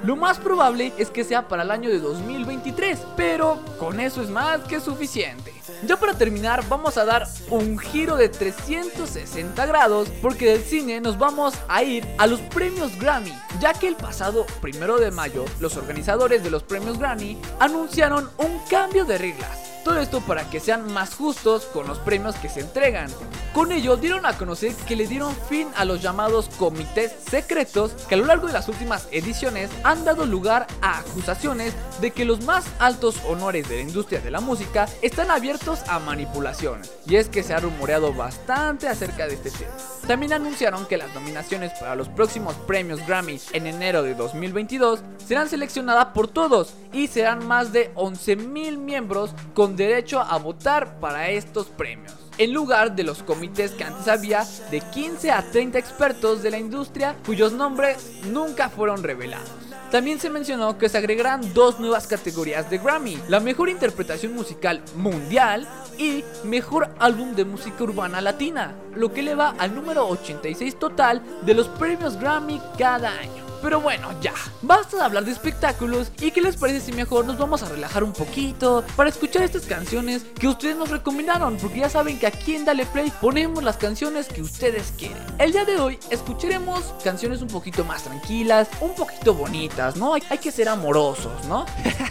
Lo 0.04 0.16
más 0.16 0.38
probable 0.38 0.94
es 0.98 1.10
que 1.10 1.24
sea 1.24 1.48
para 1.48 1.64
el 1.64 1.72
año 1.72 1.90
de 1.90 2.00
2023, 2.00 3.00
pero 3.16 3.60
con 3.80 4.00
eso 4.00 4.22
es 4.22 4.30
más 4.30 4.62
que 4.62 4.80
suficiente. 4.80 5.54
Ya 5.86 5.98
para 5.98 6.14
terminar, 6.14 6.64
vamos 6.68 6.98
a 6.98 7.06
dar 7.06 7.28
un 7.50 7.78
giro 7.78 8.18
de 8.18 8.30
360 8.30 9.66
grados 9.66 10.10
porque 10.22 10.46
del 10.46 10.64
cine 10.64 11.00
nos 11.00 11.18
vamos 11.18 11.54
a 11.68 11.84
ir 11.84 12.06
a 12.18 12.28
los 12.28 12.42
premios 12.42 12.98
Grammy, 13.00 13.34
ya 13.60 13.74
que 13.74 13.88
el 13.88 13.96
pasado 13.96 14.46
primero 14.62 14.98
de 14.98 15.12
mayo 15.12 15.46
los 15.60 15.78
organizadores 15.78 16.44
de 16.44 16.52
los 16.52 16.64
premios 16.64 17.00
Grammy 17.00 17.38
anunciaron 17.60 18.30
un 18.38 18.60
cambio 18.70 19.06
de 19.06 19.18
reglas. 19.18 19.73
Todo 19.84 20.00
esto 20.00 20.22
para 20.22 20.50
que 20.50 20.62
sean 20.62 20.94
más 20.94 21.16
justos 21.16 21.66
con 21.66 21.88
los 21.88 22.00
premios 22.00 22.36
que 22.36 22.48
se 22.48 22.62
entregan. 22.62 23.10
Con 23.54 23.72
ello 23.72 23.98
dieron 23.98 24.26
a 24.26 24.38
conocer 24.38 24.74
que 24.88 24.96
le 24.96 25.08
dieron 25.08 25.36
fin 25.50 25.68
a 25.76 25.86
los 25.86 26.02
llamados 26.02 26.50
comités 26.58 27.14
secretos 27.30 27.92
que 28.08 28.16
a 28.16 28.18
lo 28.18 28.26
largo 28.26 28.48
de 28.48 28.54
las 28.54 28.70
últimas 28.70 29.08
ediciones 29.12 29.70
han 29.84 30.06
dado 30.06 30.26
lugar 30.26 30.68
a 30.82 31.00
acusaciones 31.00 31.74
de 32.02 32.12
que 32.12 32.26
los 32.26 32.44
más 32.46 32.66
altos 32.80 33.18
honores 33.28 33.68
de 33.68 33.76
la 33.76 33.82
industria 33.82 34.22
de 34.22 34.32
la 34.32 34.40
música 34.40 34.88
están 35.02 35.30
abiertos 35.30 35.82
a 35.88 36.00
manipulación. 36.00 36.82
Y 37.06 37.18
es 37.18 37.28
que 37.28 37.44
se 37.44 37.54
ha 37.54 37.60
rumoreado 37.60 38.14
bastante 38.14 38.88
acerca 38.88 39.28
de 39.28 39.36
este 39.36 39.52
tema. 39.52 39.74
También 40.08 40.34
anunciaron 40.34 40.86
que 40.86 40.98
las 40.98 41.14
nominaciones 41.14 41.72
para 41.80 41.96
los 41.96 42.10
próximos 42.10 42.56
premios 42.68 43.06
Grammy 43.06 43.40
en 43.52 43.68
enero 43.68 44.04
de 44.04 44.16
2022 44.16 45.02
serán 45.26 45.50
seleccionadas 45.50 46.08
por 46.08 46.28
todos 46.28 46.74
y 46.92 47.08
serán 47.08 47.48
más 47.48 47.72
de 47.72 47.94
11.000 47.96 48.78
miembros 48.78 49.32
con 49.54 49.73
derecho 49.76 50.20
a 50.20 50.38
votar 50.38 51.00
para 51.00 51.30
estos 51.30 51.68
premios. 51.68 52.14
En 52.38 52.54
lugar 52.54 52.96
de 52.96 53.04
los 53.04 53.22
comités 53.22 53.72
que 53.72 53.84
antes 53.84 54.08
había 54.08 54.46
de 54.72 54.82
15 54.82 55.32
a 55.32 55.44
30 55.44 55.78
expertos 55.78 56.42
de 56.42 56.52
la 56.52 56.58
industria 56.58 57.16
cuyos 57.26 57.54
nombres 57.54 57.98
nunca 58.32 58.70
fueron 58.70 59.04
revelados. 59.04 59.52
También 59.94 60.20
se 60.20 60.32
mencionó 60.32 60.80
que 60.80 60.90
se 60.90 60.98
agregarán 60.98 61.54
dos 61.54 61.80
nuevas 61.80 62.08
categorías 62.08 62.68
de 62.68 62.80
Grammy, 62.80 63.20
la 63.28 63.40
mejor 63.40 63.70
interpretación 63.70 64.34
musical 64.34 64.82
mundial 64.96 65.68
y 66.00 66.24
mejor 66.44 66.90
álbum 66.98 67.36
de 67.36 67.46
música 67.46 67.84
urbana 67.84 68.20
latina, 68.20 68.74
lo 68.96 69.14
que 69.14 69.20
eleva 69.20 69.54
al 69.60 69.76
número 69.76 70.08
86 70.08 70.80
total 70.80 71.22
de 71.44 71.54
los 71.54 71.68
premios 71.68 72.18
Grammy 72.18 72.60
cada 72.76 73.12
año. 73.12 73.43
Pero 73.64 73.80
bueno, 73.80 74.10
ya, 74.20 74.34
basta 74.62 74.98
de 74.98 75.04
hablar 75.04 75.24
de 75.24 75.32
espectáculos 75.32 76.12
y 76.20 76.32
qué 76.32 76.42
les 76.42 76.58
parece 76.58 76.82
si 76.82 76.92
mejor 76.92 77.24
nos 77.26 77.38
vamos 77.38 77.64
a 77.64 77.70
relajar 77.70 78.04
un 78.04 78.12
poquito 78.12 78.84
para 78.98 79.10
escuchar 79.10 79.44
estas 79.44 79.64
canciones 79.64 80.26
que 80.38 80.50
ustedes 80.50 80.76
nos 80.76 80.90
recomendaron, 80.90 81.56
porque 81.56 81.80
ya 81.80 81.90
saben 81.90 82.20
que 82.20 82.28
aquí 82.28 82.56
en 82.56 82.66
Dale 82.66 82.86
Play 82.86 83.14
ponemos 83.22 83.64
las 83.64 83.78
canciones 83.78 84.28
que 84.28 84.42
ustedes 84.42 84.94
quieren. 84.98 85.24
El 85.40 85.54
día 85.54 85.64
de 85.64 85.80
hoy 85.80 85.98
escucharemos 86.10 86.94
canciones 87.06 87.42
un 87.42 87.48
poquito 87.48 87.86
más 87.86 88.04
tranquilas, 88.04 88.68
un 88.82 88.94
poquito 88.96 89.34
bonitas, 89.34 89.96
¿no? 89.96 90.14
Hay, 90.14 90.38
que 90.40 90.52
ser 90.52 90.68
amorosos, 90.68 91.46
¿no? 91.46 91.66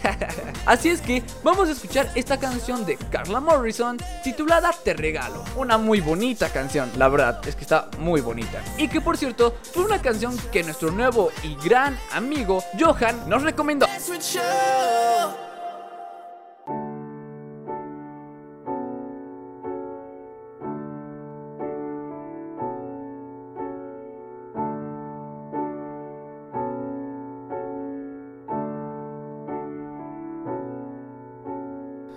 Así 0.65 0.89
es 0.89 1.03
que 1.03 1.23
vamos 1.45 1.69
a 1.69 1.73
escuchar 1.73 2.11
esta 2.15 2.39
canción 2.39 2.87
de 2.87 2.97
Carla 2.97 3.41
Morrison 3.41 3.99
titulada 4.25 4.73
Te 4.73 4.95
Regalo. 4.95 5.45
Una 5.57 5.77
muy 5.77 6.01
bonita 6.01 6.49
canción, 6.49 6.91
la 6.97 7.11
verdad 7.11 7.47
es 7.47 7.57
que 7.57 7.63
está 7.63 7.91
muy 7.99 8.23
bonita. 8.23 8.65
Y 8.79 8.89
que 8.89 9.03
por 9.03 9.19
cierto 9.19 9.55
fue 9.75 9.85
una 9.85 10.01
canción 10.01 10.35
que 10.51 10.63
nuestro 10.63 10.91
nuevo 10.91 11.31
y 11.43 11.55
gran 11.57 11.99
amigo 12.13 12.63
Johan 12.79 13.29
nos 13.29 13.43
recomendó. 13.43 13.87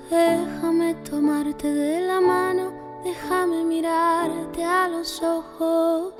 Déjame 0.09 0.93
tomarte 1.09 1.73
de 1.73 2.01
la 2.01 2.21
mano, 2.21 2.73
déjame 3.03 3.63
mirarte 3.63 4.63
a 4.63 4.87
los 4.87 5.21
ojos. 5.23 6.13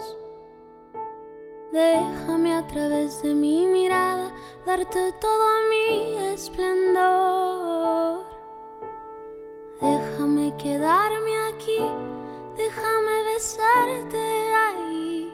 Déjame 1.76 2.56
a 2.56 2.66
través 2.68 3.22
de 3.22 3.34
mi 3.34 3.68
mirada 3.68 4.32
darte 4.66 5.12
todo 5.20 5.46
mi 5.70 6.16
esplendor. 6.34 8.24
Déjame 9.82 10.56
quedarme 10.56 11.38
aquí, 11.50 11.82
déjame 12.56 13.24
besarte 13.34 14.18
ahí, 14.56 15.34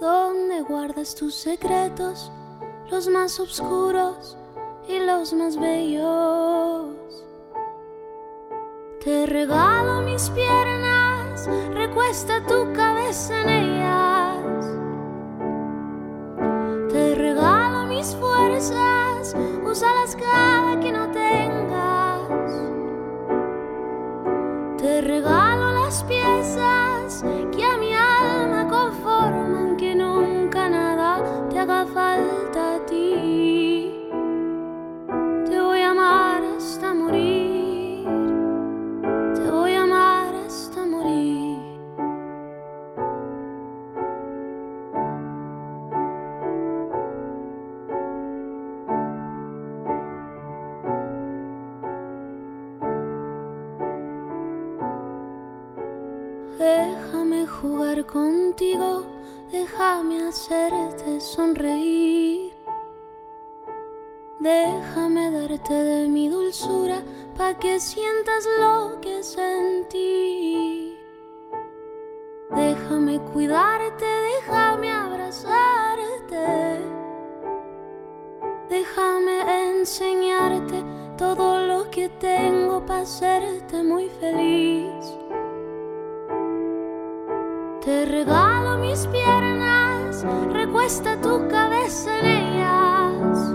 donde 0.00 0.62
guardas 0.62 1.14
tus 1.14 1.34
secretos, 1.34 2.32
los 2.90 3.06
más 3.08 3.38
oscuros 3.38 4.38
y 4.88 5.00
los 5.00 5.34
más 5.34 5.60
bellos. 5.60 6.96
Te 9.04 9.26
regalo 9.26 10.00
mis 10.00 10.30
piernas, 10.30 11.46
recuesta 11.74 12.42
tu 12.46 12.72
cabeza 12.72 13.42
en 13.42 13.48
ellas. 13.50 14.77
Mis 18.08 18.16
fuerzas, 18.16 19.34
úsalas 19.64 20.16
cada 20.16 20.80
que 20.80 20.92
no 20.92 21.10
tengas. 21.10 21.87
Contigo, 58.12 59.04
déjame 59.52 60.28
hacerte 60.28 61.20
sonreír. 61.20 62.52
Déjame 64.40 65.30
darte 65.30 65.74
de 65.74 66.08
mi 66.08 66.28
dulzura 66.28 67.02
pa' 67.36 67.54
que 67.54 67.78
sientas 67.78 68.46
lo 68.60 69.00
que 69.00 69.22
sentí. 69.22 70.96
Déjame 72.50 73.20
cuidarte, 73.32 74.06
déjame 74.06 74.90
abrazarte. 74.90 76.46
Déjame 78.68 79.70
enseñarte 79.70 80.84
todo 81.16 81.66
lo 81.66 81.90
que 81.90 82.08
tengo 82.08 82.84
para 82.86 83.02
hacerte 83.02 83.82
muy 83.82 84.08
feliz. 84.08 85.18
Te 87.88 88.04
regalo 88.04 88.76
mis 88.76 89.06
piernas, 89.06 90.22
recuesta 90.52 91.18
tu 91.22 91.48
cabeza 91.48 92.18
en 92.18 92.26
ellas. 92.26 93.54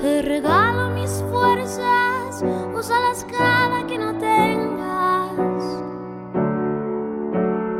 Te 0.00 0.22
regalo 0.22 0.90
mis 0.90 1.22
fuerzas, 1.30 2.42
úsalas 2.74 3.24
cada 3.24 3.86
que 3.86 3.98
no 4.00 4.18
tengas. 4.18 5.62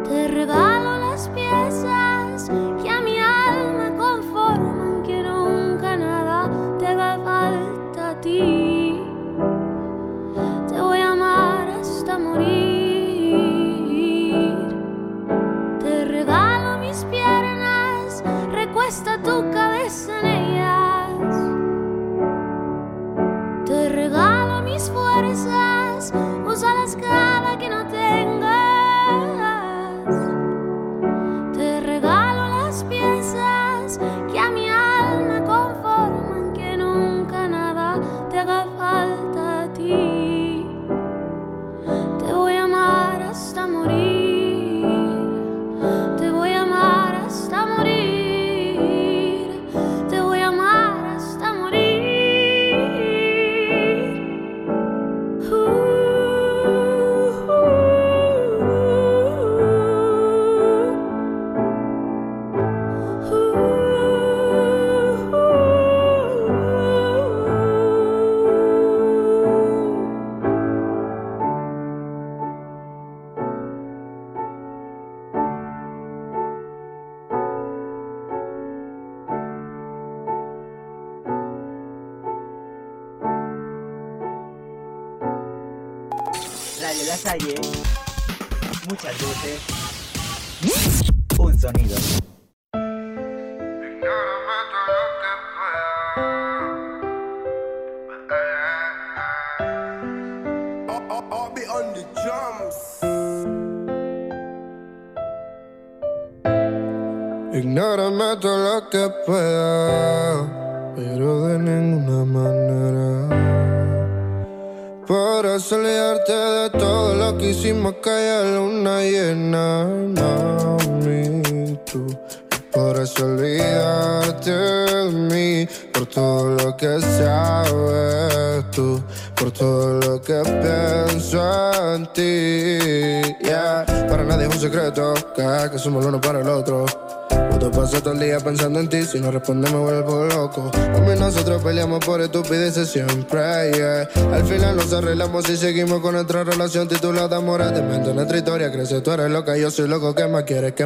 Te 0.09 0.29
regalo 0.29 0.99
las 1.01 1.29
piezas 1.31 2.08
recuesta 18.89 19.19
tu 19.23 19.51
cabeza 19.53 19.78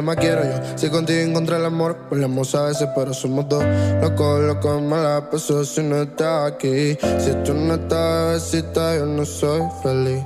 más 0.03 0.17
quiero 0.17 0.43
yo? 0.43 0.77
Si 0.77 0.89
contigo 0.89 1.19
encontré 1.19 1.55
el 1.55 1.65
amor, 1.65 1.95
peleamos 2.09 2.53
a 2.55 2.65
veces, 2.65 2.87
pero 2.95 3.13
somos 3.13 3.47
dos. 3.47 3.63
Locos, 4.01 4.41
locos, 4.41 4.81
mala 4.81 5.29
paso 5.29 5.63
si 5.63 5.81
no 5.81 6.01
estás 6.01 6.51
aquí. 6.51 6.97
Si 7.19 7.31
tú 7.43 7.53
no 7.53 7.75
estás, 7.75 8.51
besita, 8.51 8.95
yo 8.95 9.05
no 9.05 9.25
soy 9.25 9.61
feliz. 9.81 10.23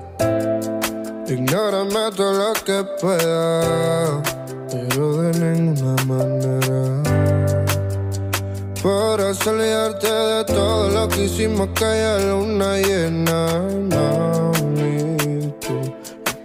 Ignórame 1.29 2.11
todo 2.15 2.33
lo 2.33 2.53
que 2.53 2.83
pueda, 3.01 4.23
pero 4.71 5.21
de 5.21 5.39
ninguna 5.39 6.03
manera. 6.05 7.03
Podrás 8.81 9.45
olvidarte 9.45 10.07
de 10.07 10.43
todo 10.45 10.89
lo 10.89 11.09
que 11.09 11.25
hicimos 11.25 11.67
que 11.75 11.83
haya 11.83 12.19
luna 12.19 12.77
llena, 12.77 13.61
mami, 13.91 15.53
tú. 15.59 15.93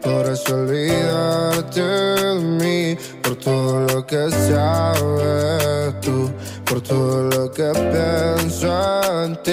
Podrás 0.01 0.51
olvidarte 0.51 1.81
de 1.81 2.35
mí 2.41 2.99
por 3.33 3.45
todo 3.45 3.81
lo 3.81 4.07
que 4.07 4.31
sabes 4.31 6.01
tú, 6.03 6.31
por 6.67 6.83
todo 6.83 7.23
lo 7.31 7.51
que 7.51 7.73
pienso 7.73 9.25
en 9.25 9.37
ti. 9.43 9.53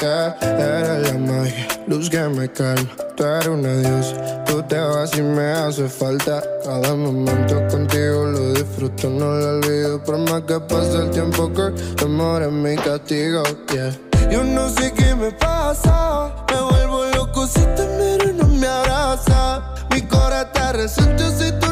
Yeah. 0.00 0.36
Eres 0.40 1.12
la 1.12 1.18
magia, 1.18 1.68
luz 1.86 2.08
que 2.08 2.20
me 2.20 2.50
calma. 2.50 2.88
Tú 3.14 3.24
eres 3.24 3.48
una 3.48 3.74
diosa, 3.76 4.44
tú 4.46 4.62
te 4.62 4.78
vas 4.78 5.16
y 5.18 5.22
me 5.22 5.52
hace 5.52 5.86
falta. 5.86 6.42
Cada 6.64 6.94
momento 6.94 7.56
contigo 7.68 8.24
lo 8.24 8.54
disfruto, 8.54 9.10
no 9.10 9.34
lo 9.34 9.58
olvido. 9.58 10.02
Por 10.02 10.18
más 10.18 10.42
que 10.42 10.58
pase 10.60 10.96
el 10.96 11.10
tiempo, 11.10 11.52
que 11.52 11.70
tu 11.96 12.06
amor 12.06 12.42
es 12.42 12.52
mi 12.52 12.76
castigo. 12.76 13.42
Yeah. 13.70 13.98
Yo 14.30 14.42
no 14.44 14.70
sé 14.70 14.92
qué 14.92 15.14
me 15.14 15.30
pasa, 15.32 16.32
me 16.50 16.60
vuelvo 16.62 17.04
loco 17.16 17.46
si 17.46 17.60
y 17.60 18.32
no 18.32 18.46
me 18.48 18.66
abraza. 18.66 19.74
Mi 19.90 20.00
corazón 20.02 20.52
te 20.52 20.72
resiente 20.72 21.24
si 21.38 21.52
tú 21.60 21.65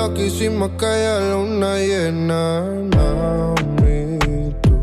lo 0.00 0.14
que 0.14 0.28
hicimos 0.28 0.70
que 0.78 0.86
haya 0.86 1.20
luna 1.30 1.76
llena, 1.76 2.64
mami, 2.96 4.18
tú. 4.62 4.74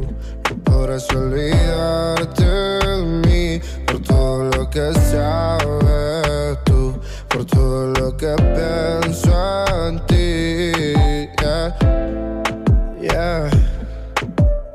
Podrás 0.63 1.10
olvidarte 1.10 2.45
de 2.45 2.97
mí 3.25 3.60
por 3.88 3.99
todo 4.03 4.43
lo 4.43 4.69
que 4.69 4.93
sabes 5.10 6.60
tú, 6.65 6.99
por 7.30 7.45
todo 7.45 7.88
lo 7.99 8.15
que 8.15 8.36
pienso 8.56 9.65
en 9.88 10.06
ti. 10.06 10.71
Yeah, 11.41 11.75
yeah, 13.01 13.49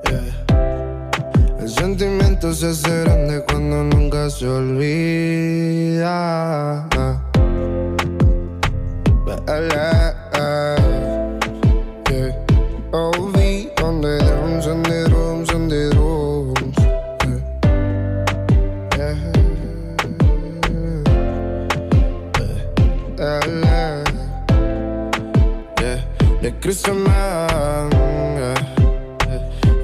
yeah. 0.08 0.26
El 1.60 1.68
sentimiento 1.68 2.52
se 2.52 2.66
hace 2.70 3.04
grande 3.04 3.44
cuando 3.46 3.84
nunca 3.84 4.28
se 4.28 4.48
olvida. 4.48 6.12
Yeah. 9.52 10.21
Y 26.72 26.74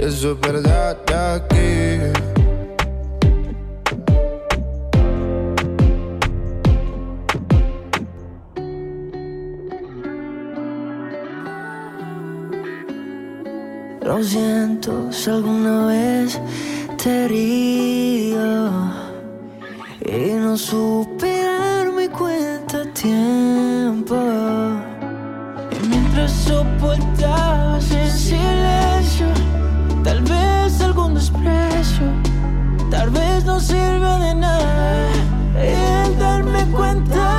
eso 0.02 0.32
es 0.32 0.40
verdad 0.40 0.96
de 1.06 1.14
aquí. 1.14 1.98
Lo 14.00 14.24
siento 14.24 15.12
si 15.12 15.28
alguna 15.28 15.88
vez 15.88 16.40
te 16.96 17.10
he 17.10 17.24
herido 17.26 18.70
y 20.06 20.32
no 20.40 20.56
supe 20.56 21.42
darme 21.42 22.08
cuenta 22.08 22.80
a 22.80 22.86
tiempo. 22.94 23.67
Soportabas 26.46 27.90
en 27.90 28.10
silencio, 28.10 29.26
tal 30.04 30.22
vez 30.22 30.80
algún 30.80 31.14
desprecio, 31.14 32.06
tal 32.90 33.10
vez 33.10 33.44
no 33.44 33.60
sirva 33.60 34.18
de 34.18 34.34
nada. 34.34 35.10
El 35.56 36.18
darme 36.18 36.64
cuenta 36.66 37.37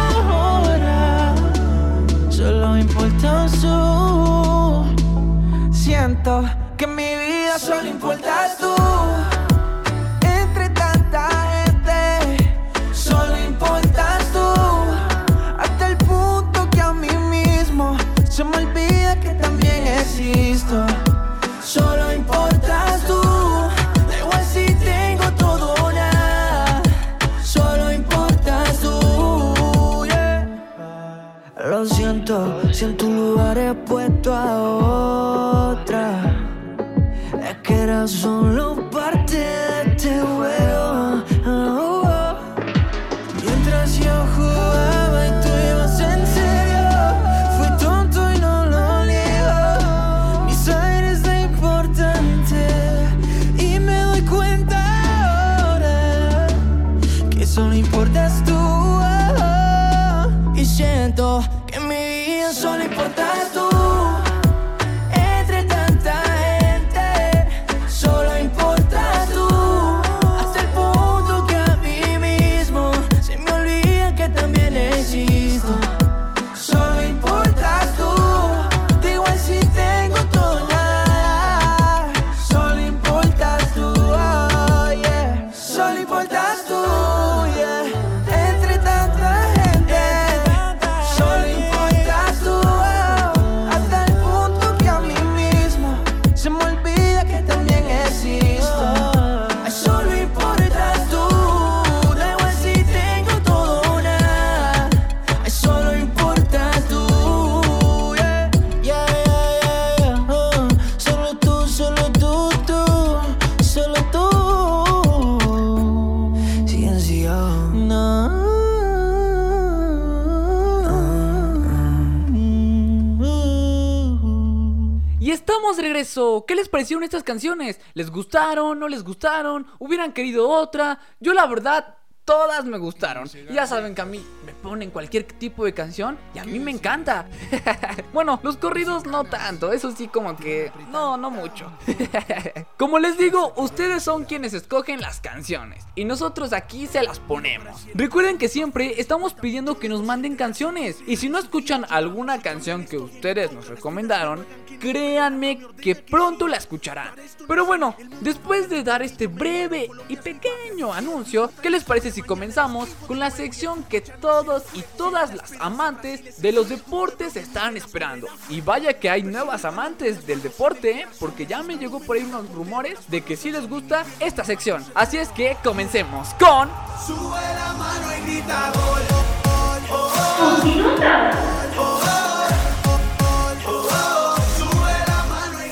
regreso. 126.10 126.46
¿Qué 126.48 126.56
les 126.56 126.70
parecieron 126.70 127.04
estas 127.04 127.24
canciones? 127.24 127.80
¿Les 127.94 128.10
gustaron? 128.10 128.80
¿No 128.80 128.88
les 128.88 129.04
gustaron? 129.04 129.68
¿Hubieran 129.80 130.14
querido 130.14 130.50
otra? 130.50 131.00
Yo 131.20 131.34
la 131.34 131.46
verdad, 131.46 131.98
todas 132.30 132.64
me 132.64 132.78
gustaron. 132.78 133.28
Ya 133.52 133.66
saben 133.66 133.96
que 133.96 134.02
a 134.02 134.06
mí 134.06 134.24
me 134.46 134.54
ponen 134.54 134.92
cualquier 134.92 135.24
tipo 135.24 135.66
de 135.66 135.74
canción 135.74 136.16
y 136.36 136.38
a 136.38 136.44
mí 136.44 136.60
me 136.60 136.70
encanta. 136.70 137.26
bueno, 138.14 138.40
los 138.44 138.56
corridos 138.58 139.08
no 139.08 139.24
tanto, 139.24 139.74
eso 139.74 139.92
sí 139.92 140.08
como 140.08 140.38
que 140.38 140.72
no, 140.92 141.18
no 141.18 141.32
mucho. 141.32 141.72
como 142.78 143.00
les 143.00 143.18
digo, 143.18 143.52
ustedes 143.58 144.04
son 144.04 144.26
quienes 144.26 144.54
escogen 144.54 145.02
las 145.02 145.22
canciones 145.22 145.88
y 145.96 146.06
nosotros 146.06 146.54
aquí 146.54 146.86
se 146.86 147.02
las 147.02 147.18
ponemos. 147.18 147.88
Recuerden 147.96 148.38
que 148.38 148.48
siempre 148.48 149.02
estamos 149.02 149.34
pidiendo 149.34 149.80
que 149.80 149.90
nos 149.90 150.04
manden 150.04 150.36
canciones 150.36 151.00
y 151.08 151.16
si 151.16 151.30
no 151.30 151.40
escuchan 151.40 151.88
alguna 151.90 152.44
canción 152.44 152.86
que 152.86 152.98
ustedes 153.00 153.52
nos 153.54 153.70
recomendaron, 153.70 154.46
créanme 154.80 155.60
que 155.82 155.96
pronto 155.96 156.48
la 156.48 156.58
escucharán. 156.58 157.10
Pero 157.48 157.66
bueno, 157.66 157.96
después 158.22 158.70
de 158.70 158.84
dar 158.84 159.02
este 159.02 159.26
breve 159.28 159.90
y 160.08 160.16
pequeño 160.16 160.94
anuncio, 160.94 161.52
¿qué 161.62 161.70
les 161.70 161.84
parece 161.84 162.12
si 162.12 162.19
comenzamos 162.22 162.90
con 163.08 163.20
la 163.20 163.32
sección 163.32 163.84
que 163.84 164.02
todos 164.02 164.64
y 164.74 164.82
todas 164.98 165.34
las 165.34 165.54
amantes 165.60 166.42
de 166.42 166.52
los 166.52 166.70
deportes 166.70 167.36
están 167.36 167.78
esperando? 167.78 168.28
Y 168.50 168.62
vaya 168.62 169.00
que 169.00 169.10
hay 169.10 169.24
nuevas 169.24 169.66
amantes 169.66 170.26
del 170.26 170.42
deporte, 170.42 170.92
¿eh? 170.92 171.08
porque 171.20 171.46
ya 171.46 171.64
me 171.64 171.78
llegó 171.78 172.00
por 172.00 172.18
ahí 172.18 172.24
unos 172.24 172.50
rumores 172.52 173.00
de 173.08 173.22
que 173.22 173.38
sí 173.38 173.52
les 173.52 173.70
gusta 173.70 174.06
esta 174.20 174.44
sección. 174.44 174.86
Así 174.96 175.18
es 175.18 175.30
que 175.30 175.58
comencemos 175.64 176.30
con... 176.36 176.70
Sube 177.06 177.40
la 177.56 177.74
mano 177.74 178.18
y 178.18 178.22
grita 178.22 178.72
gol. 178.74 179.20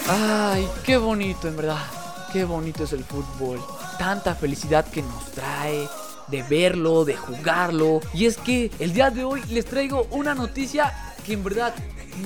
Ay, 0.09 0.67
qué 0.85 0.97
bonito 0.97 1.47
en 1.47 1.57
verdad. 1.57 1.85
Qué 2.31 2.45
bonito 2.45 2.85
es 2.85 2.93
el 2.93 3.03
fútbol. 3.03 3.59
Tanta 3.97 4.35
felicidad 4.35 4.85
que 4.85 5.01
nos 5.01 5.25
trae 5.31 5.87
de 6.27 6.43
verlo, 6.43 7.05
de 7.05 7.15
jugarlo. 7.15 8.01
Y 8.13 8.25
es 8.25 8.37
que 8.37 8.71
el 8.79 8.93
día 8.93 9.09
de 9.09 9.23
hoy 9.23 9.41
les 9.49 9.65
traigo 9.65 10.07
una 10.11 10.35
noticia 10.35 10.93
que 11.25 11.33
en 11.33 11.43
verdad 11.43 11.73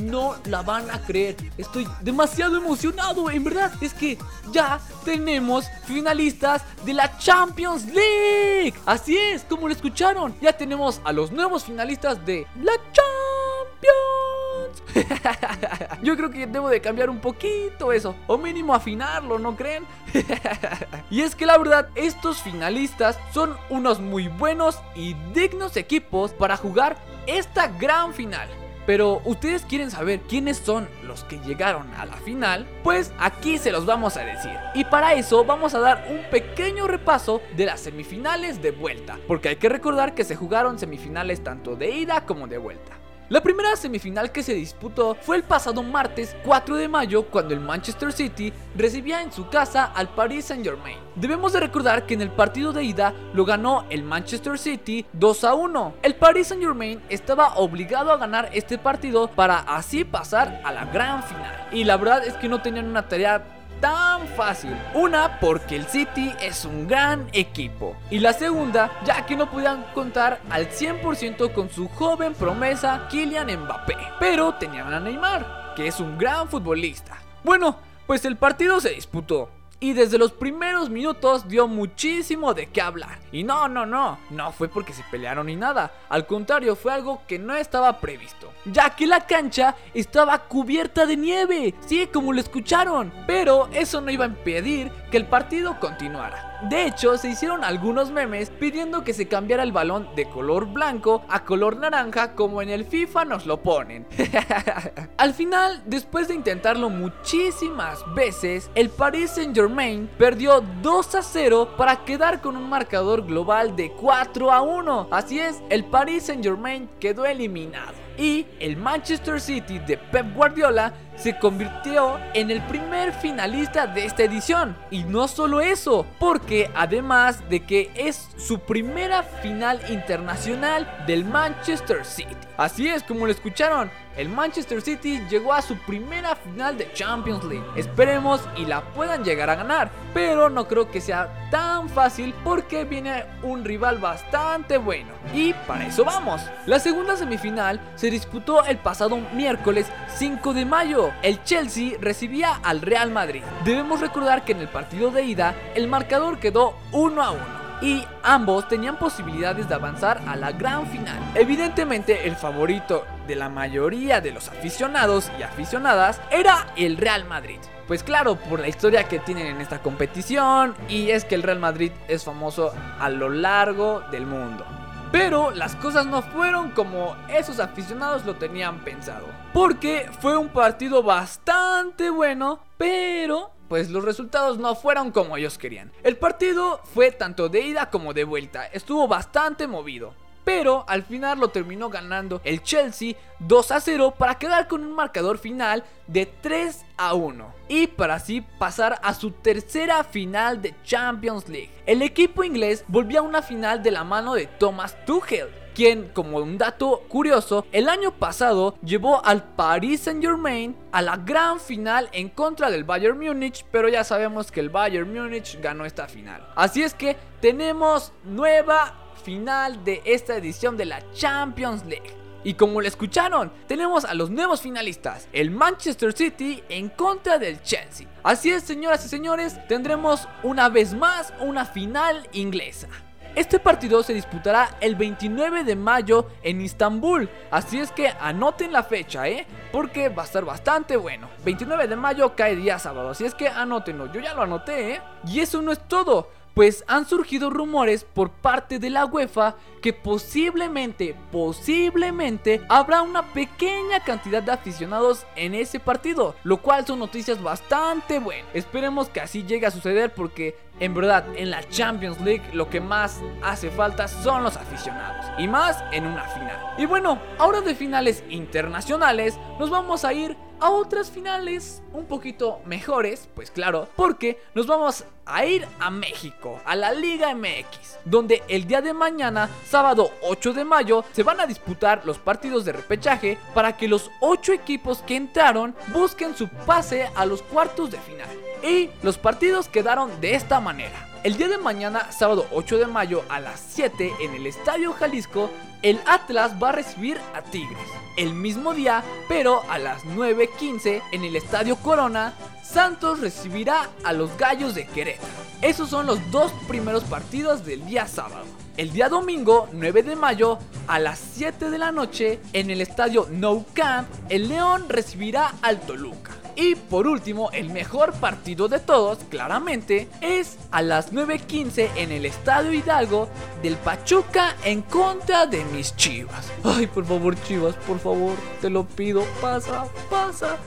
no 0.02 0.36
la 0.46 0.62
van 0.62 0.90
a 0.90 1.02
creer. 1.02 1.36
Estoy 1.58 1.88
demasiado 2.02 2.58
emocionado, 2.58 3.30
en 3.30 3.44
verdad. 3.44 3.72
Es 3.82 3.94
que 3.94 4.18
ya 4.52 4.80
tenemos 5.04 5.66
finalistas 5.86 6.64
de 6.86 6.94
la 6.94 7.18
Champions 7.18 7.86
League. 7.86 8.74
Así 8.86 9.18
es, 9.18 9.44
como 9.44 9.68
lo 9.68 9.74
escucharon. 9.74 10.36
Ya 10.42 10.54
tenemos 10.54 11.02
a 11.04 11.12
los 11.12 11.32
nuevos 11.32 11.66
finalistas 11.66 12.26
de 12.26 12.48
la 12.62 12.74
Champions 12.92 14.51
Yo 16.02 16.16
creo 16.16 16.30
que 16.30 16.48
debo 16.48 16.70
de 16.70 16.82
cambiar 16.82 17.10
un 17.10 17.20
poquito 17.20 17.92
eso, 17.92 18.16
o 18.28 18.38
mínimo 18.38 18.74
afinarlo, 18.74 19.40
¿no 19.40 19.56
creen? 19.56 19.86
y 21.10 21.22
es 21.22 21.36
que 21.36 21.46
la 21.46 21.58
verdad, 21.58 21.90
estos 21.96 22.42
finalistas 22.42 23.20
son 23.34 23.58
unos 23.70 24.00
muy 24.00 24.28
buenos 24.28 24.80
y 24.96 25.16
dignos 25.34 25.78
equipos 25.78 26.32
para 26.34 26.58
jugar 26.58 26.98
esta 27.28 27.68
gran 27.68 28.14
final. 28.14 28.50
Pero 28.86 29.22
ustedes 29.26 29.64
quieren 29.64 29.92
saber 29.92 30.22
quiénes 30.22 30.58
son 30.58 30.90
los 31.04 31.24
que 31.24 31.40
llegaron 31.40 31.94
a 31.94 32.06
la 32.06 32.18
final, 32.18 32.68
pues 32.84 33.14
aquí 33.20 33.58
se 33.58 33.72
los 33.72 33.86
vamos 33.86 34.18
a 34.18 34.26
decir. 34.26 34.58
Y 34.74 34.86
para 34.86 35.14
eso 35.14 35.46
vamos 35.46 35.76
a 35.76 35.80
dar 35.80 36.08
un 36.10 36.24
pequeño 36.32 36.88
repaso 36.88 37.42
de 37.56 37.68
las 37.68 37.82
semifinales 37.82 38.62
de 38.62 38.72
vuelta, 38.72 39.20
porque 39.28 39.50
hay 39.50 39.56
que 39.58 39.70
recordar 39.70 40.16
que 40.16 40.24
se 40.24 40.36
jugaron 40.36 40.80
semifinales 40.80 41.44
tanto 41.44 41.76
de 41.76 41.92
ida 41.92 42.26
como 42.26 42.48
de 42.48 42.58
vuelta. 42.58 43.01
La 43.32 43.42
primera 43.42 43.78
semifinal 43.78 44.34
que 44.34 44.44
se 44.44 44.54
disputó 44.54 45.16
fue 45.16 45.38
el 45.38 45.44
pasado 45.44 45.82
martes 45.84 46.36
4 46.44 46.76
de 46.76 46.90
mayo 46.90 47.28
cuando 47.28 47.54
el 47.54 47.62
Manchester 47.62 48.12
City 48.12 48.52
recibía 48.76 49.22
en 49.22 49.32
su 49.32 49.48
casa 49.48 49.86
al 49.86 50.10
Paris 50.10 50.44
Saint 50.44 50.66
Germain. 50.66 50.98
Debemos 51.16 51.54
de 51.54 51.62
recordar 51.62 52.06
que 52.06 52.14
en 52.14 52.22
el 52.22 52.32
partido 52.32 52.74
de 52.74 52.84
ida 52.84 53.14
lo 53.34 53.46
ganó 53.46 53.86
el 53.90 54.04
Manchester 54.04 54.60
City 54.60 55.06
2 55.14 55.44
a 55.46 55.54
1. 55.54 55.94
El 56.04 56.16
Paris 56.16 56.48
Saint 56.48 56.62
Germain 56.62 57.02
estaba 57.08 57.56
obligado 57.56 58.12
a 58.12 58.18
ganar 58.18 58.50
este 58.52 58.78
partido 58.78 59.30
para 59.30 59.60
así 59.60 60.04
pasar 60.04 60.60
a 60.66 60.74
la 60.74 60.84
gran 60.88 61.24
final. 61.24 61.70
Y 61.72 61.86
la 61.86 61.96
verdad 61.96 62.28
es 62.28 62.34
que 62.34 62.50
no 62.50 62.62
tenían 62.62 62.90
una 62.90 63.08
tarea 63.08 63.61
tan 63.82 64.28
fácil. 64.30 64.74
Una, 64.94 65.40
porque 65.40 65.76
el 65.76 65.86
City 65.88 66.32
es 66.40 66.64
un 66.64 66.88
gran 66.88 67.28
equipo. 67.34 67.98
Y 68.10 68.20
la 68.20 68.32
segunda, 68.34 68.92
ya 69.04 69.26
que 69.26 69.36
no 69.36 69.50
podían 69.50 69.84
contar 69.94 70.40
al 70.50 70.70
100% 70.70 71.54
con 71.54 71.70
su 71.70 71.90
joven 71.90 72.34
promesa 72.34 73.08
Kylian 73.10 73.48
Mbappé. 73.64 73.98
Pero 74.20 74.54
tenían 74.54 74.94
a 74.94 75.00
Neymar, 75.00 75.74
que 75.76 75.88
es 75.88 76.00
un 76.00 76.18
gran 76.18 76.48
futbolista. 76.48 77.18
Bueno, 77.44 77.80
pues 78.08 78.24
el 78.24 78.38
partido 78.38 78.80
se 78.80 78.92
disputó. 78.92 79.50
Y 79.84 79.94
desde 79.94 80.20
los 80.20 80.32
primeros 80.32 80.92
minutos 80.92 81.48
dio 81.48 81.68
muchísimo 81.68 82.54
de 82.54 82.68
qué 82.68 82.82
hablar. 82.82 83.18
Y 83.32 83.44
no, 83.44 83.68
no, 83.68 83.84
no, 83.84 84.20
no 84.30 84.52
fue 84.52 84.68
porque 84.68 84.94
se 84.94 85.02
pelearon 85.10 85.48
ni 85.48 85.56
nada. 85.56 85.92
Al 86.08 86.28
contrario, 86.28 86.76
fue 86.76 86.94
algo 86.94 87.24
que 87.28 87.40
no 87.40 87.56
estaba 87.56 88.00
previsto. 88.00 88.54
Ya 88.66 88.92
que 88.92 89.08
la 89.08 89.26
cancha 89.26 89.76
estaba 89.96 90.38
cubierta 90.38 91.08
de 91.08 91.18
nieve. 91.18 91.74
Sí, 91.88 92.08
como 92.14 92.32
lo 92.32 92.40
escucharon. 92.40 93.12
Pero 93.26 93.70
eso 93.74 94.02
no 94.02 94.12
iba 94.12 94.26
a 94.26 94.28
impedir 94.28 94.92
que 95.12 95.18
el 95.18 95.28
partido 95.28 95.80
continuara. 95.80 96.60
De 96.70 96.86
hecho, 96.86 97.18
se 97.18 97.30
hicieron 97.30 97.64
algunos 97.64 98.12
memes 98.12 98.50
pidiendo 98.50 99.04
que 99.04 99.14
se 99.14 99.28
cambiara 99.28 99.64
el 99.64 99.72
balón 99.72 100.08
de 100.16 100.30
color 100.30 100.68
blanco 100.68 101.24
a 101.28 101.44
color 101.44 101.78
naranja 101.78 102.34
como 102.34 102.62
en 102.62 102.70
el 102.70 102.86
FIFA 102.86 103.26
nos 103.26 103.46
lo 103.46 103.62
ponen. 103.62 104.08
Al 105.18 105.34
final, 105.34 105.84
después 105.86 106.28
de 106.28 106.36
intentarlo 106.36 106.90
muchísimas 106.90 108.00
veces, 108.16 108.72
el 108.76 108.90
Paris 108.90 109.32
Saint 109.32 109.56
Germain 109.56 110.10
perdió 110.18 110.62
2 110.82 111.16
a 111.16 111.22
0 111.22 111.76
para 111.78 112.06
quedar 112.06 112.42
con 112.42 112.56
un 112.56 112.70
marcador 112.70 113.26
global 113.26 113.76
de 113.76 113.92
4 113.92 114.52
a 114.52 114.62
1. 114.62 115.10
Así 115.12 115.40
es, 115.40 115.62
el 115.70 115.84
Paris 115.86 116.28
Saint 116.28 116.44
Germain 116.44 116.90
quedó 117.00 117.26
eliminado. 117.26 118.01
Y 118.18 118.46
el 118.60 118.78
Manchester 118.78 119.40
City 119.40 119.80
de 119.80 119.98
Pep 119.98 120.36
Guardiola 120.36 120.94
se 121.16 121.38
convirtió 121.38 122.20
en 122.34 122.52
el 122.52 122.62
primer 122.64 123.14
finalista 123.14 123.88
de 123.88 124.06
esta 124.06 124.24
edición. 124.24 124.76
Y 124.90 125.04
no 125.04 125.28
solo 125.28 125.62
eso, 125.62 126.06
porque 126.20 126.70
además 126.76 127.48
de 127.50 127.62
que 127.62 127.92
es 127.96 128.30
su 128.38 128.60
primera 128.60 129.24
final 129.24 129.80
internacional 129.90 131.04
del 131.06 131.26
Manchester 131.26 132.06
City. 132.06 132.36
Así 132.58 132.88
es 132.88 133.04
como 133.04 133.26
lo 133.26 133.32
escucharon, 133.32 133.92
el 134.18 134.30
Manchester 134.30 134.82
City 134.82 135.22
llegó 135.30 135.54
a 135.54 135.62
su 135.62 135.78
primera 135.78 136.36
final 136.36 136.78
de 136.78 136.92
Champions 136.94 137.44
League. 137.44 137.66
Esperemos 137.76 138.42
y 138.56 138.66
la 138.66 138.82
puedan 138.82 139.24
llegar 139.24 139.50
a 139.50 139.56
ganar, 139.56 139.92
pero 140.14 140.50
no 140.50 140.68
creo 140.68 140.90
que 140.90 141.02
sea 141.02 141.50
tan 141.50 141.90
fácil 141.90 142.34
porque 142.44 142.86
viene 142.86 143.26
un 143.44 143.64
rival 143.64 143.98
bastante 144.00 144.78
bueno. 144.78 145.12
Y 145.34 145.54
para 145.54 145.88
eso 145.88 146.04
vamos. 146.04 146.42
La 146.66 146.80
segunda 146.80 147.16
semifinal 147.16 147.80
se 147.96 148.10
disputó 148.10 148.66
el 148.66 148.78
pasado 148.78 149.18
miércoles 149.34 149.88
5 150.16 150.54
de 150.54 150.66
mayo. 150.66 151.12
El 151.22 151.44
Chelsea 151.44 151.98
recibía 152.00 152.60
al 152.64 152.82
Real 152.82 153.12
Madrid. 153.12 153.44
Debemos 153.64 154.02
recordar 154.02 154.44
que 154.44 154.52
en 154.52 154.60
el 154.60 154.68
partido 154.68 155.12
de 155.12 155.24
ida 155.24 155.56
el 155.76 155.88
marcador 155.88 156.40
quedó 156.40 156.76
1 156.92 157.22
a 157.22 157.32
1 157.32 157.61
y 157.82 158.06
ambos 158.24 158.68
tenían 158.68 158.98
posibilidades 158.98 159.68
de 159.68 159.76
avanzar 159.76 160.22
a 160.28 160.36
la 160.36 160.52
gran 160.52 160.88
final. 160.88 161.18
Evidentemente 161.36 162.28
el 162.28 162.36
favorito 162.36 163.06
de 163.28 163.36
la 163.36 163.50
mayoría 163.50 164.22
de 164.22 164.32
los 164.32 164.50
aficionados 164.50 165.32
y 165.40 165.44
aficionadas 165.44 166.22
era 166.30 166.68
el 166.76 166.98
Real 166.98 167.26
Madrid. 167.26 167.60
Pues 167.88 168.04
claro, 168.04 168.36
por 168.36 168.60
la 168.60 168.68
historia 168.68 169.06
que 169.06 169.20
tienen 169.20 169.48
en 169.48 169.62
esta 169.62 169.82
competición 169.82 170.76
y 170.88 171.10
es 171.10 171.26
que 171.26 171.36
el 171.36 171.44
Real 171.44 171.60
Madrid 171.60 171.92
es 172.08 172.24
famoso 172.24 172.72
a 173.00 173.10
lo 173.10 173.30
largo 173.30 174.02
del 174.12 174.26
mundo. 174.26 174.66
Pero 175.12 175.52
las 175.52 175.76
cosas 175.76 176.06
no 176.06 176.22
fueron 176.22 176.72
como 176.72 177.18
esos 177.28 177.60
aficionados 177.60 178.26
lo 178.26 178.36
tenían 178.36 178.80
pensado. 178.80 179.28
Porque 179.52 180.10
fue 180.22 180.38
un 180.38 180.48
partido 180.48 181.04
bastante 181.04 182.10
bueno, 182.10 182.60
pero 182.78 183.52
pues 183.72 183.90
los 183.90 184.04
resultados 184.04 184.58
no 184.58 184.76
fueron 184.76 185.12
como 185.12 185.38
ellos 185.38 185.58
querían. 185.58 185.94
El 186.04 186.18
partido 186.18 186.82
fue 186.94 187.10
tanto 187.10 187.48
de 187.48 187.62
ida 187.62 187.90
como 187.90 188.14
de 188.14 188.26
vuelta, 188.26 188.66
estuvo 188.66 189.08
bastante 189.08 189.66
movido. 189.66 190.14
Pero 190.44 190.84
al 190.90 191.04
final 191.04 191.40
lo 191.40 191.52
terminó 191.52 191.90
ganando 191.90 192.42
el 192.44 192.64
Chelsea 192.64 193.16
2 193.40 193.72
a 193.72 193.80
0 193.80 194.16
para 194.18 194.36
quedar 194.36 194.68
con 194.68 194.84
un 194.84 194.92
marcador 194.92 195.38
final 195.38 195.86
de 196.08 196.26
3 196.26 196.84
a 196.98 197.14
1 197.14 197.54
y 197.70 197.88
para 197.88 198.16
así 198.16 198.42
pasar 198.42 199.00
a 199.04 199.14
su 199.14 199.32
tercera 199.32 200.04
final 200.04 200.62
de 200.62 200.76
Champions 200.84 201.48
League. 201.48 201.72
El 201.86 202.02
equipo 202.02 202.44
inglés 202.44 202.84
volvió 202.90 203.20
a 203.20 203.24
una 203.24 203.42
final 203.42 203.82
de 203.82 203.92
la 203.92 204.04
mano 204.04 204.34
de 204.34 204.48
Thomas 204.48 204.98
Tuchel, 205.06 205.48
quien, 205.74 206.10
como 206.10 206.38
un 206.38 206.58
dato 206.58 207.04
curioso, 207.08 207.66
el 207.72 207.90
año 207.90 208.12
pasado 208.12 208.76
llevó 208.84 209.24
al 209.26 209.44
Paris 209.44 210.02
Saint 210.02 210.24
Germain 210.24 210.76
a 210.92 211.02
la 211.02 211.18
gran 211.18 211.60
final 211.60 212.10
en 212.12 212.30
contra 212.30 212.70
del 212.70 212.84
Bayern 212.84 213.20
Múnich, 213.20 213.66
pero 213.72 213.90
ya 213.90 214.04
sabemos 214.04 214.52
que 214.52 214.60
el 214.60 214.70
Bayern 214.70 215.12
Múnich 215.12 215.60
ganó 215.62 215.86
esta 215.86 216.08
final. 216.08 216.48
Así 216.56 216.84
es 216.84 216.94
que 216.94 217.18
tenemos 217.40 218.14
nueva 218.24 218.96
final 219.24 219.84
de 219.84 220.02
esta 220.06 220.36
edición 220.36 220.78
de 220.78 220.86
la 220.86 221.02
Champions 221.14 221.86
League. 221.86 222.22
Y 222.44 222.56
como 222.56 222.82
lo 222.82 222.88
escucharon, 222.88 223.52
tenemos 223.68 224.04
a 224.04 224.16
los 224.16 224.32
nuevos 224.32 224.62
finalistas, 224.62 225.28
el 225.32 225.52
Manchester 225.52 226.12
City 226.12 226.64
en 226.70 226.90
contra 226.90 227.38
del 227.38 227.62
Chelsea. 227.62 228.08
Así 228.24 228.50
es, 228.50 228.64
señoras 228.64 229.06
y 229.06 229.10
señores, 229.10 229.60
tendremos 229.68 230.28
una 230.42 230.68
vez 230.68 230.96
más 230.96 231.34
una 231.40 231.66
final 231.66 232.28
inglesa. 232.32 232.88
Este 233.36 233.60
partido 233.60 234.04
se 234.04 234.14
disputará 234.14 234.76
el 234.82 234.96
29 234.96 235.64
de 235.64 235.76
mayo 235.76 236.28
en 236.44 236.60
Istambul, 236.60 237.30
así 237.50 237.80
es 237.80 237.92
que 237.92 238.10
anoten 238.20 238.74
la 238.74 238.84
fecha, 238.84 239.28
¿eh? 239.30 239.48
Porque 239.72 240.10
va 240.10 240.24
a 240.24 240.26
estar 240.26 240.44
bastante 240.44 240.98
bueno. 240.98 241.30
29 241.46 241.88
de 241.88 241.96
mayo 241.96 242.36
cae 242.36 242.58
día 242.58 242.78
sábado, 242.78 243.10
así 243.10 243.24
es 243.24 243.34
que 243.34 243.48
anótenlo, 243.48 244.12
yo 244.12 244.20
ya 244.20 244.34
lo 244.34 244.42
anoté, 244.42 244.96
¿eh? 244.96 245.02
Y 245.26 245.40
eso 245.40 245.62
no 245.62 245.72
es 245.72 245.80
todo 245.88 246.28
pues 246.54 246.84
han 246.88 247.08
surgido 247.08 247.50
rumores 247.50 248.04
por 248.04 248.30
parte 248.30 248.80
de 248.80 248.90
la 248.90 249.06
UEFA 249.06 249.56
que 249.82 249.94
posiblemente, 249.94 251.16
posiblemente 251.32 252.62
habrá 252.70 253.02
una 253.02 253.34
pequeña 253.34 254.02
cantidad 254.04 254.44
de 254.44 254.52
aficionados 254.52 255.26
en 255.36 255.56
ese 255.56 255.80
partido, 255.80 256.36
lo 256.44 256.58
cual 256.58 256.86
son 256.86 257.00
noticias 257.00 257.42
bastante 257.42 258.20
buenas. 258.20 258.46
Esperemos 258.54 259.10
que 259.10 259.22
así 259.22 259.44
llegue 259.44 259.66
a 259.66 259.72
suceder 259.72 260.14
porque 260.14 260.56
en 260.82 260.94
verdad 260.96 261.24
en 261.36 261.52
la 261.52 261.64
Champions 261.70 262.20
League 262.20 262.44
lo 262.52 262.70
que 262.70 262.82
más 262.82 263.22
hace 263.42 263.70
falta 263.70 264.08
son 264.10 264.44
los 264.44 264.58
aficionados 264.58 265.26
y 265.38 265.48
más 265.48 265.82
en 265.92 266.06
una 266.06 266.24
final. 266.24 266.58
Y 266.78 266.86
bueno, 266.86 267.22
ahora 267.38 267.62
de 267.62 267.76
finales 267.76 268.24
internacionales 268.30 269.40
nos 269.60 269.70
vamos 269.70 270.04
a 270.04 270.12
ir 270.12 270.36
a 270.60 270.70
otras 270.70 271.10
finales 271.10 271.82
un 271.92 272.06
poquito 272.06 272.60
mejores, 272.66 273.28
pues 273.36 273.50
claro, 273.50 273.88
porque 273.96 274.40
nos 274.54 274.68
vamos 274.68 275.06
a 275.26 275.46
ir 275.46 275.68
a 275.80 275.90
México, 275.90 276.60
a 276.66 276.76
la 276.76 276.92
Liga 276.94 277.34
MX, 277.34 278.00
donde 278.06 278.44
el 278.48 278.68
día 278.68 278.82
de 278.82 278.94
mañana, 278.94 279.50
sábado 279.68 280.12
8 280.24 280.54
de 280.54 280.66
mayo, 280.66 281.04
se 281.14 281.24
van 281.24 281.40
a 281.40 281.48
disputar 281.48 282.04
los 282.06 282.20
partidos 282.20 282.66
de 282.66 282.74
repechaje 282.74 283.38
para 283.56 283.76
que 283.76 283.88
los 283.88 284.12
8 284.20 284.54
equipos 284.54 285.00
que 285.00 285.16
entraron 285.16 285.76
busquen 285.88 286.36
su 286.36 286.48
pase 286.48 287.10
a 287.16 287.26
los 287.26 287.42
cuartos 287.42 287.90
de 287.92 287.98
final. 288.00 288.30
Y 288.64 288.90
los 289.02 289.18
partidos 289.18 289.68
quedaron 289.68 290.22
de 290.22 290.36
esta 290.36 290.60
manera. 290.60 291.08
El 291.24 291.38
día 291.38 291.48
de 291.48 291.58
mañana, 291.58 292.12
sábado 292.12 292.48
8 292.52 292.80
de 292.80 292.88
mayo 292.88 293.24
a 293.30 293.40
las 293.40 293.64
7 293.74 294.12
en 294.22 294.34
el 294.34 294.48
Estadio 294.48 294.94
Jalisco, 294.94 295.50
el 295.82 296.00
Atlas 296.06 296.54
va 296.62 296.70
a 296.70 296.74
recibir 296.74 297.20
a 297.36 297.42
Tigres. 297.42 297.78
El 298.18 298.34
mismo 298.34 298.74
día, 298.74 299.04
pero 299.28 299.62
a 299.70 299.78
las 299.78 300.04
9.15 300.04 301.02
en 301.12 301.24
el 301.24 301.36
Estadio 301.36 301.76
Corona, 301.76 302.34
Santos 302.64 303.20
recibirá 303.20 303.90
a 304.04 304.14
los 304.14 304.36
Gallos 304.38 304.76
de 304.76 304.86
Querétaro. 304.86 305.28
Esos 305.62 305.90
son 305.90 306.08
los 306.08 306.32
dos 306.32 306.52
primeros 306.68 307.04
partidos 307.04 307.66
del 307.66 307.86
día 307.86 308.08
sábado. 308.08 308.46
El 308.78 308.92
día 308.92 309.10
domingo, 309.10 309.70
9 309.74 310.04
de 310.04 310.16
mayo, 310.16 310.58
a 310.88 310.98
las 310.98 311.20
7 311.36 311.70
de 311.70 311.78
la 311.78 311.92
noche, 311.92 312.40
en 312.54 312.72
el 312.72 312.82
estadio 312.82 313.28
No 313.30 313.66
Camp, 313.74 314.08
el 314.30 314.50
León 314.50 314.86
recibirá 314.88 315.54
al 315.62 315.80
Toluca. 315.82 316.41
Y 316.56 316.76
por 316.76 317.08
último, 317.08 317.50
el 317.52 317.70
mejor 317.70 318.14
partido 318.14 318.68
de 318.68 318.80
todos, 318.80 319.20
claramente, 319.30 320.08
es 320.22 320.58
a 320.72 320.82
las 320.82 321.14
9.15 321.14 321.90
en 321.96 322.12
el 322.12 322.26
Estadio 322.26 322.74
Hidalgo 322.74 323.30
del 323.62 323.78
Pachuca 323.78 324.56
en 324.64 324.82
contra 324.82 325.46
de 325.46 325.64
mis 325.66 325.96
chivas. 325.96 326.52
Ay, 326.64 326.88
por 326.88 327.06
favor, 327.06 327.42
chivas, 327.44 327.76
por 327.88 328.00
favor, 328.00 328.36
te 328.60 328.70
lo 328.70 328.86
pido, 328.86 329.24
pasa, 329.42 329.86
pasa. 330.10 330.58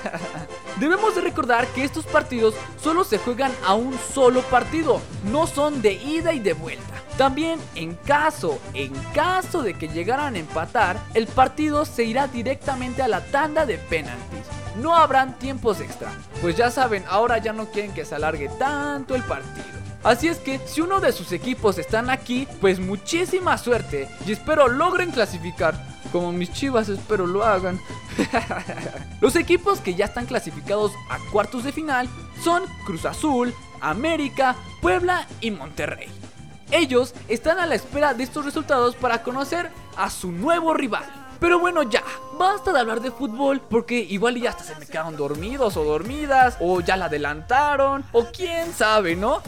Debemos 0.80 1.14
de 1.14 1.20
recordar 1.20 1.66
que 1.68 1.84
estos 1.84 2.06
partidos 2.06 2.54
solo 2.82 3.04
se 3.04 3.18
juegan 3.18 3.52
a 3.66 3.74
un 3.74 3.98
solo 4.14 4.40
partido, 4.42 5.00
no 5.30 5.46
son 5.46 5.82
de 5.82 5.92
ida 5.92 6.32
y 6.32 6.40
de 6.40 6.54
vuelta. 6.54 7.02
También 7.18 7.60
en 7.74 7.96
caso, 7.96 8.58
en 8.72 8.94
caso 9.14 9.62
de 9.62 9.74
que 9.74 9.88
llegaran 9.88 10.36
a 10.36 10.38
empatar, 10.38 10.98
el 11.12 11.26
partido 11.26 11.84
se 11.84 12.04
irá 12.04 12.28
directamente 12.28 13.02
a 13.02 13.08
la 13.08 13.22
tanda 13.26 13.66
de 13.66 13.76
penaltis. 13.76 14.59
No 14.76 14.96
habrán 14.96 15.38
tiempos 15.38 15.80
extra, 15.80 16.12
pues 16.40 16.56
ya 16.56 16.70
saben, 16.70 17.04
ahora 17.08 17.38
ya 17.38 17.52
no 17.52 17.66
quieren 17.66 17.92
que 17.92 18.04
se 18.04 18.14
alargue 18.14 18.48
tanto 18.58 19.14
el 19.14 19.22
partido. 19.22 19.80
Así 20.02 20.28
es 20.28 20.38
que 20.38 20.58
si 20.66 20.80
uno 20.80 21.00
de 21.00 21.12
sus 21.12 21.30
equipos 21.32 21.76
están 21.76 22.08
aquí, 22.08 22.48
pues 22.60 22.80
muchísima 22.80 23.58
suerte 23.58 24.08
y 24.26 24.32
espero 24.32 24.68
logren 24.68 25.10
clasificar. 25.10 25.74
Como 26.10 26.32
mis 26.32 26.52
chivas 26.52 26.88
espero 26.88 27.26
lo 27.26 27.44
hagan. 27.44 27.78
Los 29.20 29.36
equipos 29.36 29.80
que 29.80 29.94
ya 29.94 30.06
están 30.06 30.26
clasificados 30.26 30.92
a 31.10 31.18
cuartos 31.30 31.64
de 31.64 31.72
final 31.72 32.08
son 32.42 32.64
Cruz 32.86 33.04
Azul, 33.04 33.54
América, 33.80 34.56
Puebla 34.80 35.26
y 35.40 35.50
Monterrey. 35.50 36.08
Ellos 36.70 37.14
están 37.28 37.58
a 37.58 37.66
la 37.66 37.74
espera 37.74 38.14
de 38.14 38.24
estos 38.24 38.44
resultados 38.44 38.96
para 38.96 39.22
conocer 39.22 39.70
a 39.96 40.08
su 40.08 40.32
nuevo 40.32 40.72
rival. 40.72 41.19
Pero 41.40 41.58
bueno, 41.58 41.82
ya, 41.82 42.02
basta 42.38 42.72
de 42.72 42.80
hablar 42.80 43.00
de 43.00 43.10
fútbol 43.10 43.60
porque 43.60 43.98
igual 43.98 44.36
ya 44.40 44.50
hasta 44.50 44.62
se 44.62 44.74
me 44.76 44.86
quedaron 44.86 45.16
dormidos 45.16 45.76
o 45.76 45.84
dormidas 45.84 46.56
o 46.60 46.80
ya 46.80 46.96
la 46.96 47.06
adelantaron 47.06 48.04
o 48.12 48.26
quién 48.26 48.72
sabe, 48.74 49.16
¿no? 49.16 49.42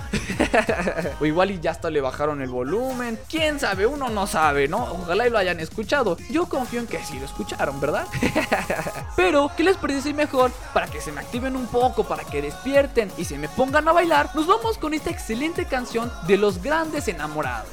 o 1.20 1.26
igual 1.26 1.50
y 1.50 1.60
ya 1.60 1.70
hasta 1.70 1.90
le 1.90 2.00
bajaron 2.00 2.40
el 2.40 2.48
volumen, 2.48 3.18
quién 3.28 3.60
sabe, 3.60 3.86
uno 3.86 4.08
no 4.08 4.26
sabe, 4.26 4.68
¿no? 4.68 4.78
Ojalá 4.84 5.26
y 5.26 5.30
lo 5.30 5.38
hayan 5.38 5.60
escuchado. 5.60 6.16
Yo 6.30 6.46
confío 6.46 6.80
en 6.80 6.86
que 6.86 7.04
sí 7.04 7.18
lo 7.18 7.26
escucharon, 7.26 7.80
¿verdad? 7.80 8.06
Pero, 9.16 9.50
¿qué 9.56 9.62
les 9.62 9.76
parece 9.76 10.14
mejor 10.14 10.50
para 10.72 10.86
que 10.86 11.00
se 11.00 11.12
me 11.12 11.20
activen 11.20 11.56
un 11.56 11.66
poco, 11.66 12.04
para 12.04 12.24
que 12.24 12.42
despierten 12.42 13.12
y 13.18 13.24
se 13.24 13.38
me 13.38 13.48
pongan 13.48 13.86
a 13.88 13.92
bailar? 13.92 14.30
Nos 14.34 14.46
vamos 14.46 14.78
con 14.78 14.94
esta 14.94 15.10
excelente 15.10 15.66
canción 15.66 16.10
de 16.26 16.38
los 16.38 16.62
grandes 16.62 17.08
enamorados. 17.08 17.68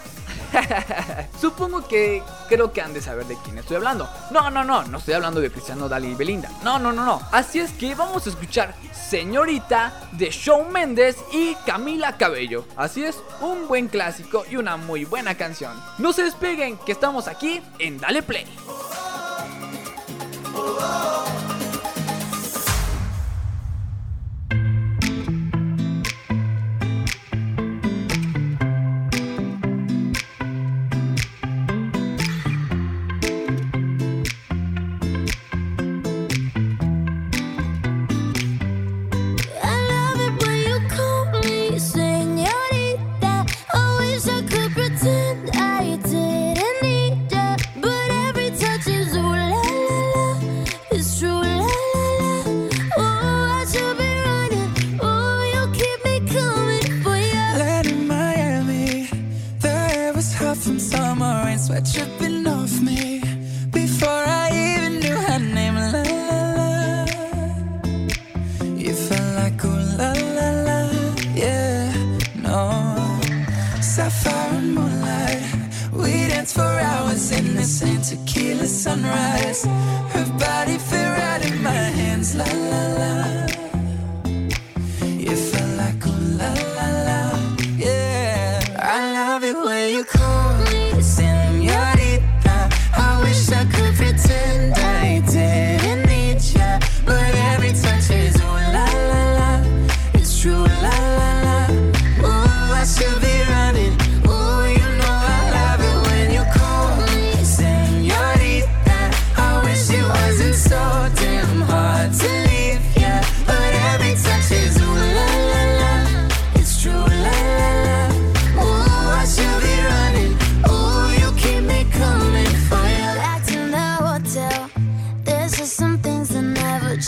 Supongo 1.39 1.88
que 1.88 2.24
creo 2.47 2.72
que 2.72 2.82
han 2.82 2.93
de 2.93 3.02
saber 3.02 3.26
de 3.26 3.38
quién 3.43 3.58
estoy 3.58 3.78
hablando. 3.78 4.10
No, 4.32 4.50
no, 4.50 4.64
no, 4.64 4.84
no 4.84 4.97
estoy 4.97 5.14
hablando 5.14 5.41
de 5.41 5.52
Cristiano 5.52 5.89
Dali 5.89 6.10
y 6.10 6.16
Belinda. 6.16 6.50
No, 6.64 6.80
no, 6.80 6.91
no, 6.91 7.06
no. 7.06 7.22
Así 7.32 7.60
es 7.60 7.72
que 7.72 7.95
vamos 7.95 8.26
a 8.26 8.30
escuchar 8.30 8.76
Señorita 8.93 9.93
de 10.14 10.30
Shawn 10.30 10.72
Mendes 10.72 11.18
y 11.32 11.56
Camila 11.66 12.18
Cabello. 12.18 12.66
Así 12.76 13.04
es, 13.04 13.20
un 13.41 13.68
buen 13.68 13.88
clásico 13.88 14.45
y 14.50 14.58
una 14.58 14.78
muy 14.78 15.06
buena 15.06 15.36
canción. 15.36 15.74
No 15.97 16.14
se 16.14 16.24
despeguen, 16.24 16.78
que 16.86 16.91
estamos 16.91 17.28
aquí 17.28 17.62
en 17.80 18.00
Dale 18.00 18.24
Play. 18.24 18.45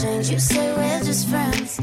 You 0.01 0.39
say 0.39 0.73
we're 0.75 1.03
just 1.03 1.27
friends. 1.27 1.79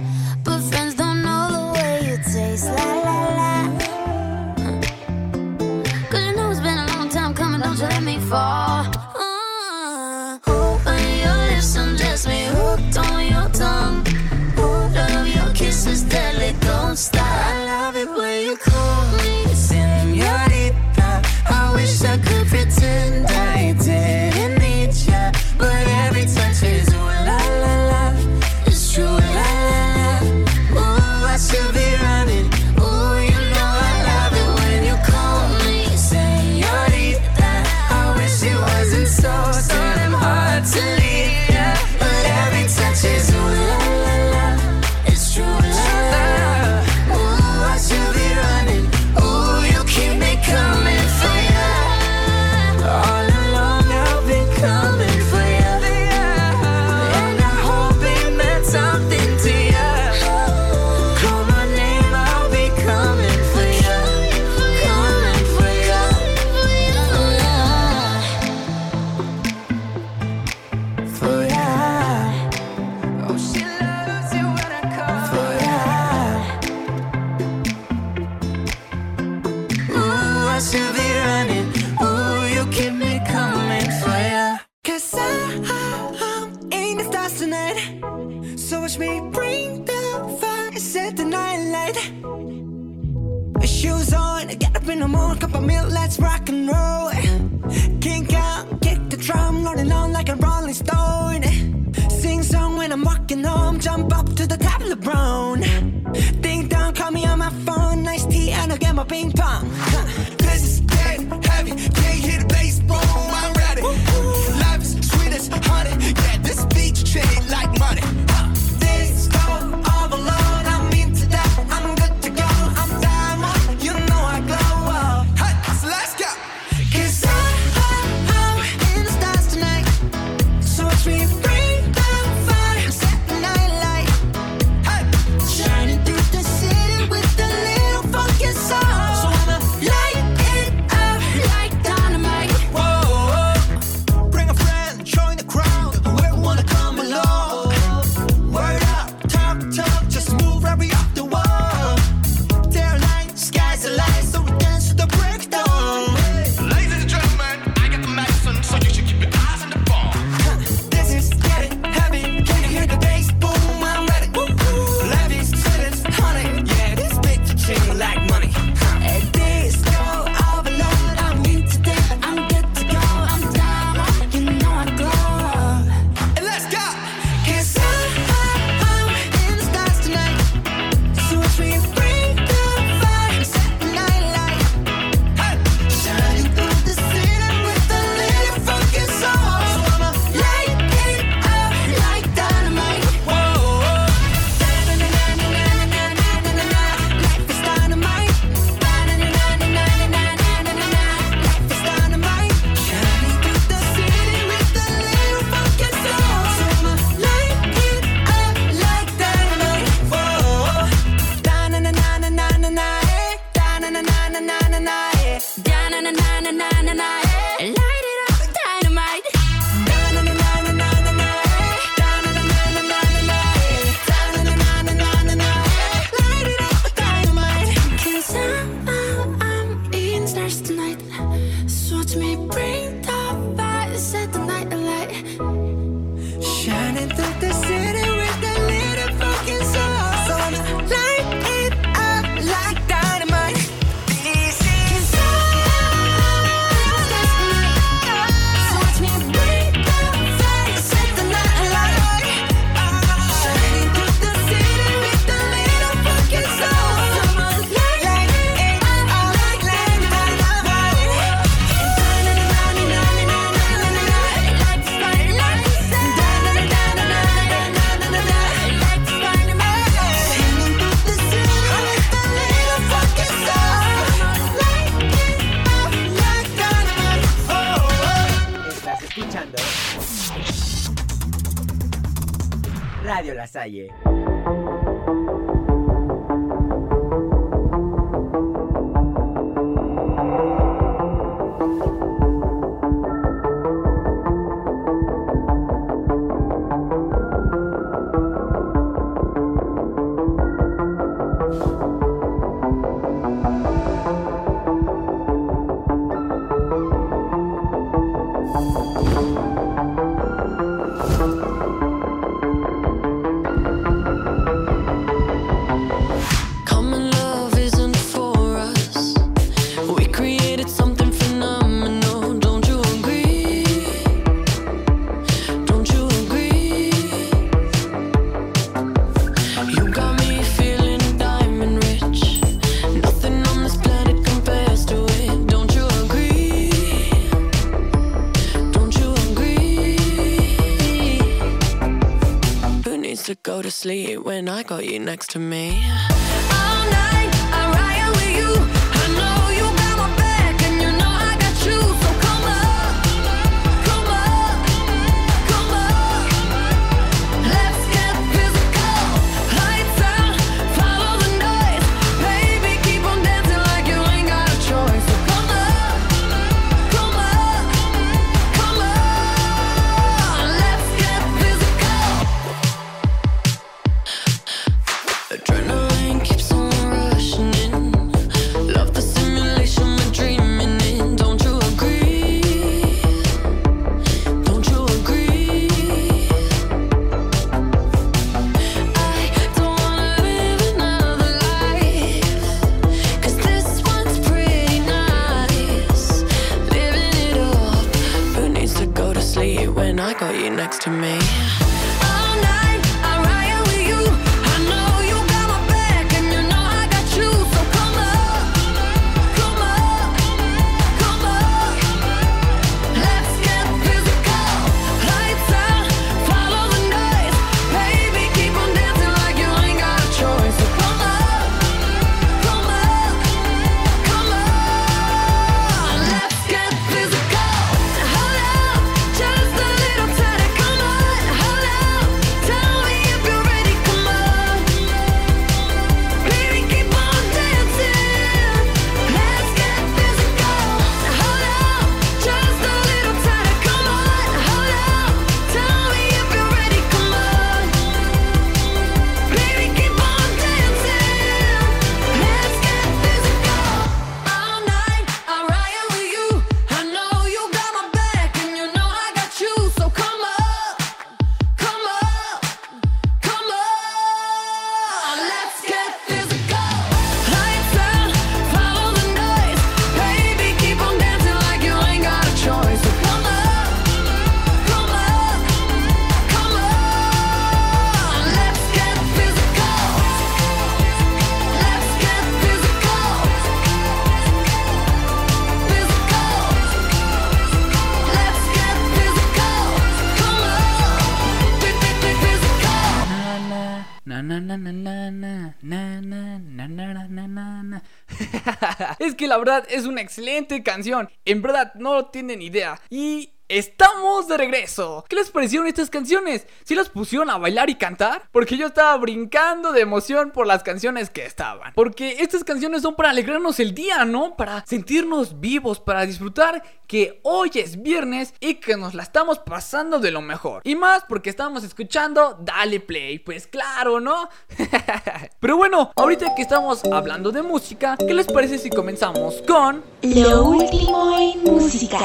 La 499.28 499.38
verdad 499.38 499.66
es 499.70 499.86
una 499.86 500.00
excelente 500.00 500.62
canción. 500.62 501.08
En 501.24 501.42
verdad 501.42 501.72
no 501.74 502.06
tienen 502.06 502.42
idea. 502.42 502.80
Y 502.90 503.37
estamos 503.48 504.28
de 504.28 504.36
regreso. 504.36 505.04
¿Qué 505.08 505.16
les 505.16 505.30
parecieron 505.30 505.66
estas 505.66 505.90
canciones? 505.90 506.46
¿Sí 506.64 506.74
las 506.74 506.90
pusieron 506.90 507.30
a 507.30 507.38
bailar 507.38 507.70
y 507.70 507.76
cantar? 507.76 508.28
Porque 508.30 508.56
yo 508.56 508.66
estaba 508.66 508.96
brincando 508.98 509.72
de 509.72 509.80
emoción 509.80 510.30
por 510.30 510.46
las 510.46 510.62
canciones 510.62 511.10
que 511.10 511.24
estaban. 511.24 511.72
Porque 511.74 512.16
estas 512.20 512.44
canciones 512.44 512.82
son 512.82 512.94
para 512.94 513.10
alegrarnos 513.10 513.58
el 513.60 513.74
día, 513.74 514.04
¿no? 514.04 514.36
Para 514.36 514.64
sentirnos 514.66 515.40
vivos, 515.40 515.80
para 515.80 516.04
disfrutar 516.04 516.62
que 516.86 517.20
hoy 517.22 517.50
es 517.54 517.82
viernes 517.82 518.34
y 518.40 518.54
que 518.54 518.76
nos 518.76 518.94
la 518.94 519.02
estamos 519.02 519.38
pasando 519.38 519.98
de 519.98 520.10
lo 520.10 520.20
mejor. 520.20 520.62
Y 520.64 520.74
más 520.74 521.04
porque 521.08 521.30
estamos 521.30 521.64
escuchando 521.64 522.38
Dale 522.40 522.80
Play. 522.80 523.18
Pues 523.18 523.46
claro, 523.46 524.00
¿no? 524.00 524.28
Pero 525.40 525.56
bueno, 525.56 525.92
ahorita 525.96 526.34
que 526.34 526.42
estamos 526.42 526.84
hablando 526.84 527.30
de 527.30 527.42
música, 527.42 527.96
¿qué 527.96 528.12
les 528.14 528.26
parece 528.26 528.58
si 528.58 528.70
comenzamos 528.70 529.42
con... 529.46 529.82
Lo 530.02 530.44
último 530.44 531.18
en 531.18 531.44
música. 531.44 531.98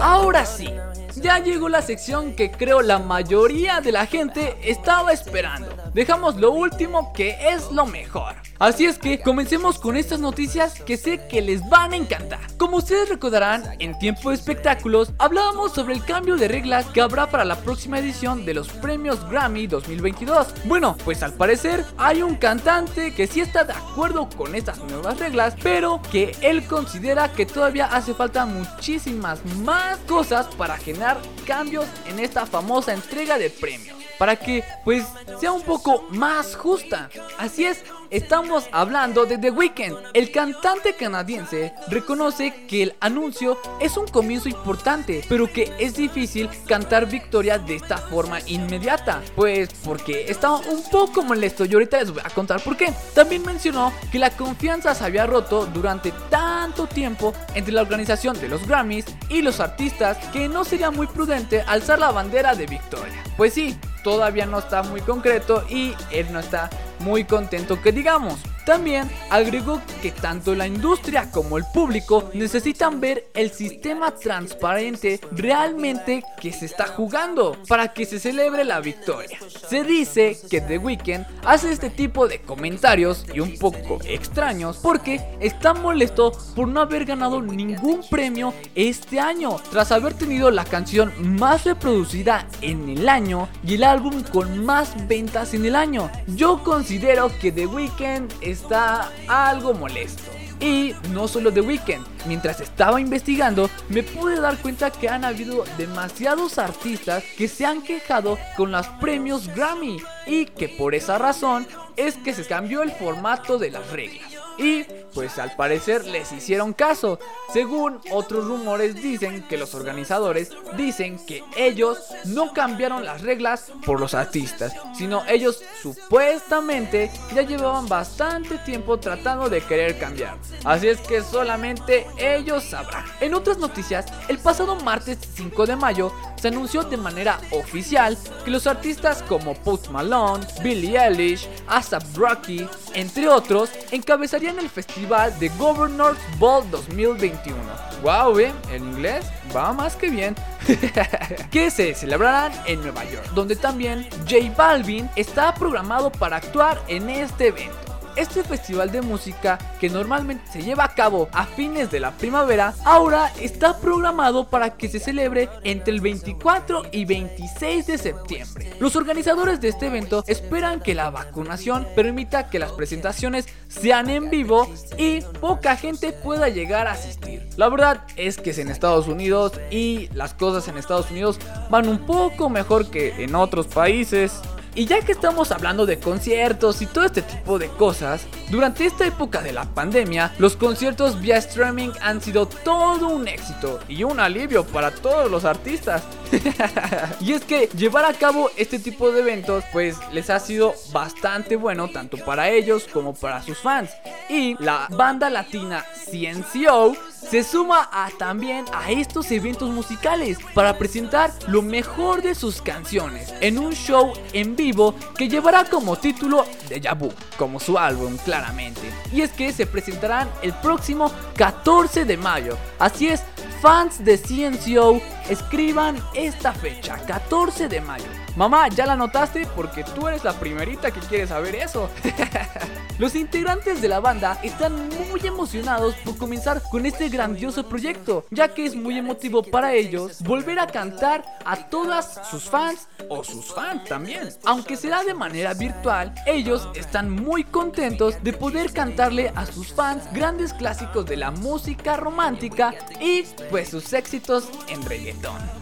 Ahora 0.00 0.46
sí, 0.46 0.68
ya 1.16 1.38
llegó 1.38 1.68
la 1.68 1.82
sección 1.82 2.34
que 2.34 2.50
creo 2.50 2.82
la 2.82 2.98
mayoría 2.98 3.80
de 3.80 3.92
la 3.92 4.06
gente 4.06 4.56
estaba 4.62 5.12
esperando. 5.12 5.68
Dejamos 5.94 6.36
lo 6.36 6.52
último 6.52 7.12
que 7.12 7.36
es 7.48 7.70
lo 7.72 7.86
mejor. 7.86 8.36
Así 8.58 8.86
es 8.86 8.98
que 8.98 9.20
comencemos 9.20 9.78
con 9.78 9.96
estas 9.96 10.18
noticias 10.18 10.80
que 10.80 10.96
sé 10.96 11.26
que 11.28 11.42
les 11.42 11.68
van 11.68 11.92
a 11.92 11.96
encantar. 11.96 12.40
Como 12.56 12.78
ustedes 12.78 13.10
recordarán, 13.10 13.64
en 13.80 13.98
tiempo 13.98 14.30
de 14.30 14.36
espectáculos 14.36 15.12
hablábamos 15.18 15.72
sobre 15.72 15.92
el 15.92 16.02
cambio 16.04 16.36
de 16.36 16.48
reglas 16.48 16.86
que 16.86 17.02
habrá 17.02 17.28
para 17.28 17.44
la 17.44 17.56
próxima 17.56 17.98
edición 17.98 18.46
de 18.46 18.54
los 18.54 18.68
premios 18.68 19.28
Grammy 19.28 19.66
2022. 19.66 20.48
Bueno, 20.64 20.96
pues 21.04 21.22
al 21.22 21.34
parecer 21.34 21.84
hay 21.98 22.22
un 22.22 22.36
cantante 22.36 23.12
que 23.12 23.26
sí 23.26 23.40
está 23.40 23.64
de 23.64 23.74
acuerdo 23.74 24.26
con 24.30 24.54
estas 24.54 24.78
nuevas 24.84 25.18
reglas, 25.18 25.54
pero 25.62 26.00
que 26.10 26.34
él 26.40 26.66
considera 26.66 27.32
que 27.32 27.44
todavía 27.44 27.86
hace 27.86 28.14
falta 28.14 28.46
muchísimas 28.46 29.44
más 29.56 29.98
cosas 30.08 30.46
para 30.56 30.78
generar 30.78 31.18
cambios 31.46 31.84
en 32.06 32.20
esta 32.20 32.46
famosa 32.46 32.94
entrega 32.94 33.36
de 33.36 33.50
premios 33.50 33.96
para 34.18 34.36
que 34.36 34.64
pues 34.84 35.06
sea 35.40 35.52
un 35.52 35.62
poco 35.62 36.06
más 36.10 36.56
justa. 36.56 37.10
Así 37.38 37.64
es, 37.64 37.82
estamos 38.10 38.68
hablando 38.72 39.26
de 39.26 39.38
The 39.38 39.50
Weeknd. 39.50 39.96
El 40.14 40.30
cantante 40.30 40.94
canadiense 40.94 41.72
reconoce 41.88 42.66
que 42.66 42.82
el 42.82 42.94
anuncio 43.00 43.58
es 43.80 43.96
un 43.96 44.06
comienzo 44.06 44.48
importante, 44.48 45.24
pero 45.28 45.50
que 45.52 45.72
es 45.78 45.96
difícil 45.96 46.48
cantar 46.66 47.06
victoria 47.06 47.58
de 47.58 47.76
esta 47.76 47.98
forma 47.98 48.40
inmediata. 48.46 49.22
Pues 49.34 49.70
porque 49.84 50.26
estaba 50.28 50.58
un 50.58 50.82
poco 50.90 51.22
molesto 51.22 51.64
y 51.64 51.74
ahorita 51.74 51.98
les 51.98 52.12
voy 52.12 52.22
a 52.24 52.30
contar 52.30 52.60
por 52.62 52.76
qué. 52.76 52.92
También 53.14 53.42
mencionó 53.42 53.92
que 54.10 54.18
la 54.18 54.30
confianza 54.30 54.94
se 54.94 55.04
había 55.04 55.26
roto 55.26 55.66
durante 55.66 56.12
tanto 56.30 56.86
tiempo 56.86 57.32
entre 57.54 57.72
la 57.72 57.82
organización 57.82 58.38
de 58.40 58.48
los 58.48 58.66
Grammys 58.66 59.06
y 59.28 59.42
los 59.42 59.60
artistas 59.60 60.18
que 60.32 60.48
no 60.48 60.64
sería 60.64 60.90
muy 60.90 61.06
prudente 61.06 61.62
alzar 61.62 61.98
la 61.98 62.10
bandera 62.10 62.54
de 62.54 62.66
victoria. 62.66 63.22
Pues 63.36 63.54
sí, 63.54 63.76
todavía 64.02 64.46
no 64.46 64.58
está 64.58 64.82
muy 64.82 65.00
concreto 65.00 65.64
y 65.68 65.94
él 66.10 66.32
no 66.32 66.40
está 66.40 66.70
muy 67.00 67.24
contento 67.24 67.80
que 67.80 67.92
digamos. 67.92 68.40
También 68.66 69.08
agregó 69.30 69.80
que 70.02 70.10
tanto 70.10 70.56
la 70.56 70.66
industria 70.66 71.30
como 71.30 71.56
el 71.56 71.64
público 71.72 72.30
necesitan 72.34 73.00
ver 73.00 73.28
el 73.34 73.52
sistema 73.52 74.10
transparente 74.10 75.20
realmente 75.30 76.24
que 76.40 76.52
se 76.52 76.66
está 76.66 76.88
jugando 76.88 77.56
para 77.68 77.92
que 77.92 78.04
se 78.04 78.18
celebre 78.18 78.64
la 78.64 78.80
victoria. 78.80 79.38
Se 79.68 79.84
dice 79.84 80.36
que 80.50 80.60
The 80.60 80.78
Weeknd 80.78 81.24
hace 81.44 81.70
este 81.70 81.90
tipo 81.90 82.26
de 82.26 82.40
comentarios 82.40 83.24
y 83.32 83.38
un 83.38 83.56
poco 83.56 84.00
extraños 84.04 84.78
porque 84.82 85.20
está 85.38 85.72
molesto 85.72 86.32
por 86.56 86.66
no 86.66 86.80
haber 86.80 87.04
ganado 87.04 87.40
ningún 87.40 88.00
premio 88.10 88.52
este 88.74 89.20
año 89.20 89.60
tras 89.70 89.92
haber 89.92 90.14
tenido 90.14 90.50
la 90.50 90.64
canción 90.64 91.12
más 91.38 91.64
reproducida 91.64 92.48
en 92.62 92.88
el 92.88 93.08
año 93.08 93.48
y 93.64 93.74
el 93.74 93.84
álbum 93.84 94.24
con 94.24 94.64
más 94.64 95.06
ventas 95.06 95.54
en 95.54 95.66
el 95.66 95.76
año. 95.76 96.10
Yo 96.26 96.64
considero 96.64 97.30
que 97.40 97.52
The 97.52 97.66
Weeknd 97.66 98.32
está 98.56 99.12
algo 99.28 99.74
molesto. 99.74 100.32
Y 100.58 100.94
no 101.10 101.28
solo 101.28 101.52
The 101.52 101.60
Weeknd, 101.60 102.06
mientras 102.26 102.60
estaba 102.60 102.98
investigando 102.98 103.68
me 103.90 104.02
pude 104.02 104.40
dar 104.40 104.56
cuenta 104.56 104.90
que 104.90 105.08
han 105.08 105.24
habido 105.24 105.64
demasiados 105.76 106.58
artistas 106.58 107.22
que 107.36 107.46
se 107.46 107.66
han 107.66 107.82
quejado 107.82 108.38
con 108.56 108.72
los 108.72 108.86
premios 109.00 109.48
Grammy 109.54 109.98
y 110.26 110.46
que 110.46 110.70
por 110.70 110.94
esa 110.94 111.18
razón 111.18 111.66
es 111.96 112.16
que 112.16 112.32
se 112.32 112.46
cambió 112.46 112.82
el 112.82 112.90
formato 112.92 113.58
de 113.58 113.70
las 113.70 113.90
reglas. 113.90 114.35
Y 114.58 114.84
pues 115.14 115.38
al 115.38 115.54
parecer 115.56 116.04
les 116.04 116.32
hicieron 116.32 116.72
caso. 116.72 117.18
Según 117.52 118.00
otros 118.10 118.46
rumores 118.46 118.94
dicen 118.94 119.46
que 119.48 119.56
los 119.56 119.74
organizadores 119.74 120.50
dicen 120.76 121.18
que 121.26 121.42
ellos 121.56 121.98
no 122.24 122.52
cambiaron 122.52 123.04
las 123.04 123.22
reglas 123.22 123.72
por 123.84 124.00
los 124.00 124.14
artistas, 124.14 124.72
sino 124.96 125.24
ellos 125.26 125.62
supuestamente 125.82 127.10
ya 127.34 127.42
llevaban 127.42 127.88
bastante 127.88 128.58
tiempo 128.58 128.98
tratando 128.98 129.48
de 129.48 129.62
querer 129.62 129.98
cambiar. 129.98 130.36
Así 130.64 130.88
es 130.88 131.00
que 131.00 131.22
solamente 131.22 132.06
ellos 132.18 132.64
sabrán. 132.64 133.04
En 133.20 133.34
otras 133.34 133.58
noticias, 133.58 134.06
el 134.28 134.38
pasado 134.38 134.76
martes 134.76 135.18
5 135.34 135.66
de 135.66 135.76
mayo 135.76 136.12
se 136.40 136.48
anunció 136.48 136.82
de 136.82 136.96
manera 136.96 137.40
oficial 137.50 138.16
que 138.44 138.50
los 138.50 138.66
artistas 138.66 139.22
como 139.22 139.54
Post 139.54 139.88
Malone, 139.88 140.46
Billie 140.62 140.98
Eilish, 140.98 141.48
ASAP 141.66 142.02
Rocky, 142.16 142.66
entre 142.94 143.28
otros, 143.28 143.70
encabezarían 143.90 144.45
el 144.48 144.70
festival 144.70 145.36
de 145.38 145.48
Governors 145.50 146.18
Ball 146.38 146.70
2021. 146.70 147.56
Wow, 148.02 148.38
¿eh? 148.38 148.52
En 148.70 148.84
inglés 148.84 149.26
va 149.54 149.72
más 149.72 149.96
que 149.96 150.08
bien. 150.08 150.34
que 151.50 151.70
se 151.70 151.94
celebrarán 151.94 152.52
en 152.66 152.80
Nueva 152.80 153.04
York, 153.04 153.30
donde 153.34 153.56
también 153.56 154.08
J 154.28 154.52
Balvin 154.56 155.08
está 155.16 155.54
programado 155.54 156.10
para 156.10 156.36
actuar 156.36 156.82
en 156.88 157.10
este 157.10 157.48
evento. 157.48 157.85
Este 158.16 158.42
festival 158.42 158.90
de 158.90 159.02
música 159.02 159.58
que 159.80 159.88
normalmente 159.88 160.50
se 160.50 160.62
lleva 160.62 160.84
a 160.84 160.94
cabo 160.94 161.28
a 161.32 161.46
fines 161.46 161.90
de 161.90 162.00
la 162.00 162.12
primavera, 162.12 162.74
ahora 162.84 163.32
está 163.40 163.78
programado 163.78 164.48
para 164.48 164.76
que 164.76 164.88
se 164.88 164.98
celebre 164.98 165.48
entre 165.64 165.92
el 165.92 166.00
24 166.00 166.84
y 166.92 167.04
26 167.04 167.86
de 167.86 167.98
septiembre. 167.98 168.72
Los 168.80 168.96
organizadores 168.96 169.60
de 169.60 169.68
este 169.68 169.86
evento 169.86 170.24
esperan 170.26 170.80
que 170.80 170.94
la 170.94 171.10
vacunación 171.10 171.86
permita 171.94 172.48
que 172.48 172.58
las 172.58 172.72
presentaciones 172.72 173.46
sean 173.68 174.10
en 174.10 174.30
vivo 174.30 174.68
y 174.96 175.20
poca 175.40 175.76
gente 175.76 176.12
pueda 176.12 176.48
llegar 176.48 176.86
a 176.86 176.92
asistir. 176.92 177.46
La 177.56 177.68
verdad 177.68 178.04
es 178.16 178.38
que 178.38 178.50
es 178.50 178.58
en 178.58 178.70
Estados 178.70 179.08
Unidos 179.08 179.52
y 179.70 180.08
las 180.12 180.34
cosas 180.34 180.68
en 180.68 180.78
Estados 180.78 181.10
Unidos 181.10 181.38
van 181.70 181.88
un 181.88 181.98
poco 181.98 182.48
mejor 182.48 182.90
que 182.90 183.24
en 183.24 183.34
otros 183.34 183.66
países. 183.66 184.40
Y 184.76 184.84
ya 184.84 185.00
que 185.00 185.12
estamos 185.12 185.52
hablando 185.52 185.86
de 185.86 185.98
conciertos 185.98 186.82
y 186.82 186.86
todo 186.86 187.06
este 187.06 187.22
tipo 187.22 187.58
de 187.58 187.68
cosas, 187.68 188.26
durante 188.50 188.84
esta 188.84 189.06
época 189.06 189.40
de 189.40 189.54
la 189.54 189.64
pandemia, 189.64 190.34
los 190.38 190.54
conciertos 190.54 191.18
vía 191.18 191.38
streaming 191.38 191.88
han 192.02 192.20
sido 192.20 192.46
todo 192.46 193.08
un 193.08 193.26
éxito 193.26 193.80
y 193.88 194.04
un 194.04 194.20
alivio 194.20 194.66
para 194.66 194.90
todos 194.90 195.30
los 195.30 195.46
artistas. 195.46 196.02
y 197.20 197.32
es 197.32 197.44
que 197.44 197.70
llevar 197.74 198.04
a 198.04 198.12
cabo 198.12 198.50
este 198.58 198.78
tipo 198.78 199.10
de 199.10 199.20
eventos 199.20 199.64
pues 199.72 199.96
les 200.12 200.28
ha 200.28 200.38
sido 200.40 200.74
bastante 200.92 201.56
bueno 201.56 201.88
tanto 201.88 202.18
para 202.18 202.50
ellos 202.50 202.86
como 202.92 203.14
para 203.14 203.42
sus 203.42 203.56
fans. 203.56 203.88
Y 204.28 204.62
la 204.62 204.88
banda 204.90 205.30
latina 205.30 205.86
CNCO 206.04 206.94
se 207.30 207.42
suma 207.42 207.88
a, 207.92 208.08
también 208.18 208.64
a 208.72 208.90
estos 208.90 209.30
eventos 209.30 209.70
musicales 209.70 210.38
para 210.54 210.78
presentar 210.78 211.32
lo 211.48 211.62
mejor 211.62 212.22
de 212.22 212.34
sus 212.34 212.62
canciones 212.62 213.34
en 213.40 213.58
un 213.58 213.72
show 213.72 214.12
en 214.32 214.54
vivo 214.54 214.94
que 215.16 215.28
llevará 215.28 215.64
como 215.64 215.96
título 215.96 216.44
Deja 216.68 216.94
Vu, 216.94 217.12
como 217.36 217.58
su 217.58 217.78
álbum 217.78 218.16
claramente. 218.18 218.80
Y 219.12 219.22
es 219.22 219.32
que 219.32 219.52
se 219.52 219.66
presentarán 219.66 220.30
el 220.42 220.52
próximo 220.54 221.10
14 221.36 222.04
de 222.04 222.16
mayo. 222.16 222.56
Así 222.78 223.08
es, 223.08 223.22
fans 223.60 224.04
de 224.04 224.18
CNCO, 224.18 225.00
escriban 225.28 225.96
esta 226.14 226.52
fecha, 226.52 226.96
14 227.06 227.68
de 227.68 227.80
mayo. 227.80 228.04
Mamá, 228.36 228.68
¿ya 228.68 228.86
la 228.86 228.96
notaste? 228.96 229.46
Porque 229.56 229.82
tú 229.82 230.06
eres 230.08 230.22
la 230.22 230.34
primerita 230.34 230.90
que 230.90 231.00
quiere 231.00 231.26
saber 231.26 231.54
eso. 231.54 231.88
Los 232.98 233.14
integrantes 233.14 233.80
de 233.82 233.88
la 233.88 234.00
banda 234.00 234.38
están 234.42 234.88
muy 234.88 235.20
emocionados 235.26 235.94
por 235.96 236.16
comenzar 236.16 236.62
con 236.70 236.86
este 236.86 237.08
grandioso 237.08 237.68
proyecto, 237.68 238.24
ya 238.30 238.48
que 238.54 238.64
es 238.64 238.74
muy 238.74 238.98
emotivo 238.98 239.42
para 239.42 239.74
ellos 239.74 240.22
volver 240.22 240.58
a 240.58 240.66
cantar 240.66 241.24
a 241.44 241.68
todas 241.68 242.20
sus 242.30 242.44
fans 242.44 242.88
o 243.08 243.22
sus 243.22 243.52
fans 243.54 243.84
también. 243.84 244.28
Aunque 244.44 244.76
será 244.76 245.04
de 245.04 245.14
manera 245.14 245.52
virtual, 245.54 246.14
ellos 246.26 246.68
están 246.74 247.10
muy 247.10 247.44
contentos 247.44 248.22
de 248.22 248.32
poder 248.32 248.72
cantarle 248.72 249.30
a 249.34 249.46
sus 249.46 249.72
fans 249.72 250.04
grandes 250.12 250.52
clásicos 250.54 251.06
de 251.06 251.16
la 251.16 251.30
música 251.30 251.96
romántica 251.96 252.74
y 253.00 253.24
pues 253.50 253.68
sus 253.68 253.92
éxitos 253.92 254.48
en 254.68 254.82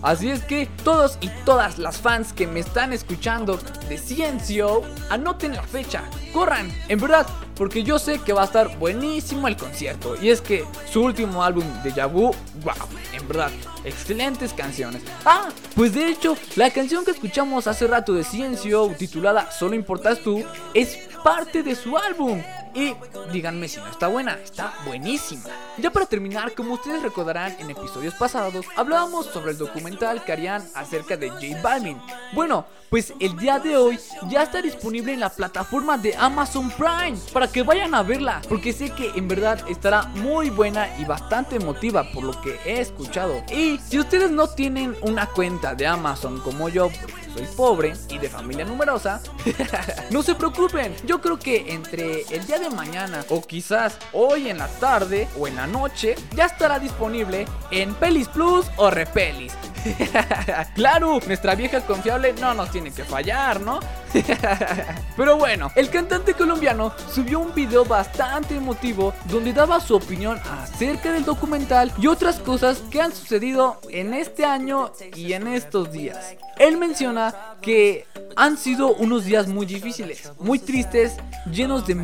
Así 0.03 0.31
es 0.31 0.45
que 0.45 0.67
todos 0.85 1.19
y 1.21 1.29
todas 1.45 1.79
las 1.79 1.99
fans 1.99 2.33
que 2.33 2.47
me 2.47 2.61
están 2.61 2.93
escuchando 2.93 3.59
de 3.89 3.99
Ciencio, 3.99 4.83
anoten 5.09 5.55
la 5.55 5.63
fecha, 5.63 6.05
corran, 6.33 6.71
en 6.89 7.01
verdad, 7.01 7.27
porque 7.57 7.83
yo 7.83 7.99
sé 7.99 8.19
que 8.19 8.33
va 8.33 8.43
a 8.43 8.47
estar 8.47 8.77
buenísimo 8.79 9.49
el 9.49 9.57
concierto. 9.57 10.15
Y 10.21 10.31
es 10.31 10.41
que 10.41 10.65
su 10.91 11.03
último 11.03 11.43
álbum 11.43 11.65
de 11.83 11.93
Yabu, 11.93 12.35
wow, 12.63 12.89
en 13.13 13.29
verdad, 13.29 13.51
excelentes 13.85 14.53
canciones. 14.53 15.03
Ah, 15.25 15.49
pues 15.75 15.95
de 15.95 16.09
hecho, 16.09 16.37
la 16.57 16.71
canción 16.71 17.05
que 17.05 17.13
escuchamos 17.13 17.67
hace 17.67 17.87
rato 17.87 18.13
de 18.13 18.25
Ciencio, 18.25 18.95
titulada 18.99 19.51
Solo 19.51 19.75
importas 19.75 20.19
tú, 20.21 20.45
es 20.75 20.99
parte 21.23 21.63
de 21.63 21.75
su 21.75 21.97
álbum. 21.97 22.43
Y 22.75 22.95
díganme 23.33 23.69
si 23.69 23.79
no 23.79 23.87
está 23.87 24.09
buena, 24.09 24.35
está 24.35 24.75
buenísima. 24.85 25.45
Ya 25.79 25.91
para 25.91 26.07
terminar, 26.07 26.55
como 26.55 26.75
ustedes 26.75 27.03
recordarán 27.03 27.57
en 27.61 27.71
episodios 27.71 28.15
pasados, 28.15 28.67
hablábamos 28.77 29.27
sobre 29.27 29.53
el 29.53 29.59
documental 29.59 30.25
que 30.25 30.33
harían 30.33 30.63
acerca 30.75 31.17
de 31.17 31.31
J 31.31 31.63
Balvin. 31.63 32.01
Bueno, 32.33 32.67
pues 32.91 33.13
el 33.19 33.37
día 33.37 33.59
de 33.59 33.77
hoy 33.77 33.99
ya 34.29 34.43
está 34.43 34.63
disponible 34.63 35.13
en 35.13 35.21
la 35.21 35.31
plataforma 35.31 35.99
de 35.99 36.15
Amazon 36.17 36.71
Prime 36.71 37.19
para 37.33 37.49
que 37.49 37.63
vayan 37.63 37.95
a 37.95 38.03
verla, 38.03 38.41
porque 38.49 38.73
sé 38.73 38.91
que 38.91 39.11
en 39.17 39.27
verdad 39.27 39.69
estará 39.69 40.03
muy 40.15 40.51
buena 40.51 40.89
y 40.99 41.05
bastante 41.05 41.57
emotiva 41.57 42.11
por 42.13 42.25
lo 42.25 42.41
que 42.41 42.59
he 42.65 42.81
escuchado. 42.81 43.43
Y 43.51 43.79
si 43.79 43.99
ustedes 43.99 44.31
no 44.31 44.49
tienen 44.49 44.97
una 45.03 45.27
cuenta 45.27 45.75
de 45.75 45.87
Amazon 45.87 46.41
como 46.41 46.69
yo, 46.69 46.89
porque 46.89 47.25
soy 47.35 47.47
pobre 47.57 47.95
y 48.09 48.19
de 48.19 48.29
familia 48.29 48.65
numerosa, 48.65 49.21
no 50.11 50.23
se 50.23 50.35
preocupen, 50.35 50.95
yo 51.05 51.21
creo 51.21 51.39
que 51.39 51.73
entre 51.73 52.23
el 52.31 52.47
día 52.47 52.59
de 52.59 52.64
mañana 52.71 53.25
o 53.31 53.43
quizás 53.43 53.99
hoy 54.13 54.49
en 54.49 54.59
la 54.59 54.69
tarde 54.69 55.29
o 55.39 55.47
en 55.49 55.57
la 55.57 55.67
noche 55.67 56.15
ya 56.35 56.47
estará 56.47 56.79
disponible 56.79 57.47
en 57.71 57.95
Pelis 57.95 58.29
Plus 58.29 58.67
o 58.77 58.91
Repelis. 58.91 59.53
claro, 60.75 61.21
nuestra 61.27 61.55
vieja 61.55 61.81
confiable 61.83 62.33
no 62.41 62.55
nos 62.55 62.71
tiene 62.71 62.91
que 62.91 63.05
fallar, 63.05 63.61
¿no? 63.61 63.81
Pero 65.17 65.37
bueno, 65.37 65.71
el 65.75 65.91
cantante 65.91 66.35
colombiano 66.35 66.93
subió 67.13 67.41
un 67.41 67.55
video 67.55 67.85
bastante 67.85 68.57
emotivo 68.57 69.13
donde 69.27 69.53
daba 69.53 69.81
su 69.81 69.95
opinión 69.95 70.41
acerca 70.51 71.13
del 71.13 71.25
documental 71.25 71.93
y 71.99 72.07
otras 72.07 72.39
cosas 72.39 72.79
que 72.91 73.01
han 73.01 73.13
sucedido 73.13 73.81
en 73.91 74.15
este 74.15 74.45
año 74.45 74.93
y 75.17 75.33
en 75.33 75.49
estos 75.49 75.93
días. 75.93 76.35
Él 76.59 76.77
menciona 76.77 77.57
que 77.61 78.07
han 78.37 78.57
sido 78.57 78.95
unos 78.95 79.25
días 79.25 79.49
muy 79.49 79.67
difíciles, 79.67 80.33
muy 80.39 80.59
tristes, 80.59 81.17
llenos 81.51 81.87
de 81.87 81.95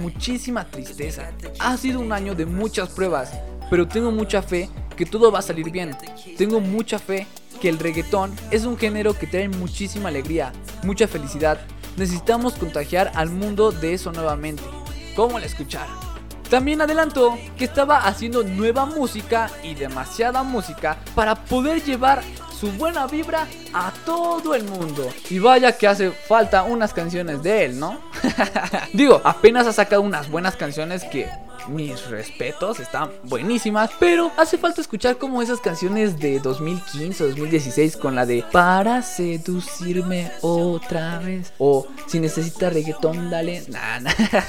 muchísima 0.50 0.64
tristeza. 0.64 1.30
Ha 1.58 1.76
sido 1.76 2.00
un 2.00 2.12
año 2.12 2.34
de 2.34 2.46
muchas 2.46 2.88
pruebas, 2.90 3.32
pero 3.68 3.86
tengo 3.86 4.10
mucha 4.10 4.42
fe 4.42 4.68
que 4.96 5.06
todo 5.06 5.30
va 5.30 5.38
a 5.38 5.42
salir 5.42 5.70
bien. 5.70 5.96
Tengo 6.36 6.60
mucha 6.60 6.98
fe 6.98 7.26
que 7.60 7.68
el 7.68 7.78
reggaetón 7.78 8.34
es 8.50 8.64
un 8.64 8.76
género 8.76 9.14
que 9.14 9.26
trae 9.26 9.48
muchísima 9.48 10.08
alegría, 10.08 10.52
mucha 10.82 11.06
felicidad. 11.06 11.60
Necesitamos 11.96 12.54
contagiar 12.54 13.12
al 13.14 13.30
mundo 13.30 13.70
de 13.70 13.94
eso 13.94 14.12
nuevamente. 14.12 14.62
¿Cómo 15.14 15.38
la 15.38 15.46
escucharon? 15.46 15.94
También 16.48 16.80
adelantó 16.80 17.38
que 17.56 17.64
estaba 17.64 17.98
haciendo 17.98 18.42
nueva 18.42 18.84
música 18.84 19.48
y 19.62 19.74
demasiada 19.74 20.42
música 20.42 20.98
para 21.14 21.36
poder 21.36 21.84
llevar 21.84 22.22
su 22.60 22.72
buena 22.72 23.06
vibra 23.06 23.46
a 23.72 23.92
todo 24.04 24.54
el 24.54 24.64
mundo. 24.64 25.08
Y 25.30 25.38
vaya 25.38 25.76
que 25.78 25.86
hace 25.86 26.10
falta 26.10 26.64
unas 26.64 26.92
canciones 26.92 27.42
de 27.42 27.66
él, 27.66 27.78
¿no? 27.78 28.00
Digo, 28.92 29.20
apenas 29.24 29.66
ha 29.66 29.72
sacado 29.72 30.02
unas 30.02 30.30
buenas 30.30 30.56
canciones 30.56 31.04
que 31.04 31.28
mis 31.68 32.08
respetos, 32.08 32.80
están 32.80 33.10
buenísimas, 33.24 33.90
pero 33.98 34.30
hace 34.36 34.58
falta 34.58 34.80
escuchar 34.80 35.18
como 35.18 35.42
esas 35.42 35.60
canciones 35.60 36.18
de 36.18 36.40
2015 36.40 37.24
o 37.24 37.26
2016 37.28 37.96
con 37.96 38.14
la 38.14 38.26
de 38.26 38.44
Para 38.50 39.02
seducirme 39.02 40.30
otra 40.40 41.18
vez 41.18 41.52
o 41.58 41.86
si 42.06 42.20
necesita 42.20 42.70
reggaetón, 42.70 43.30
dale, 43.30 43.62
nah. 43.68 44.00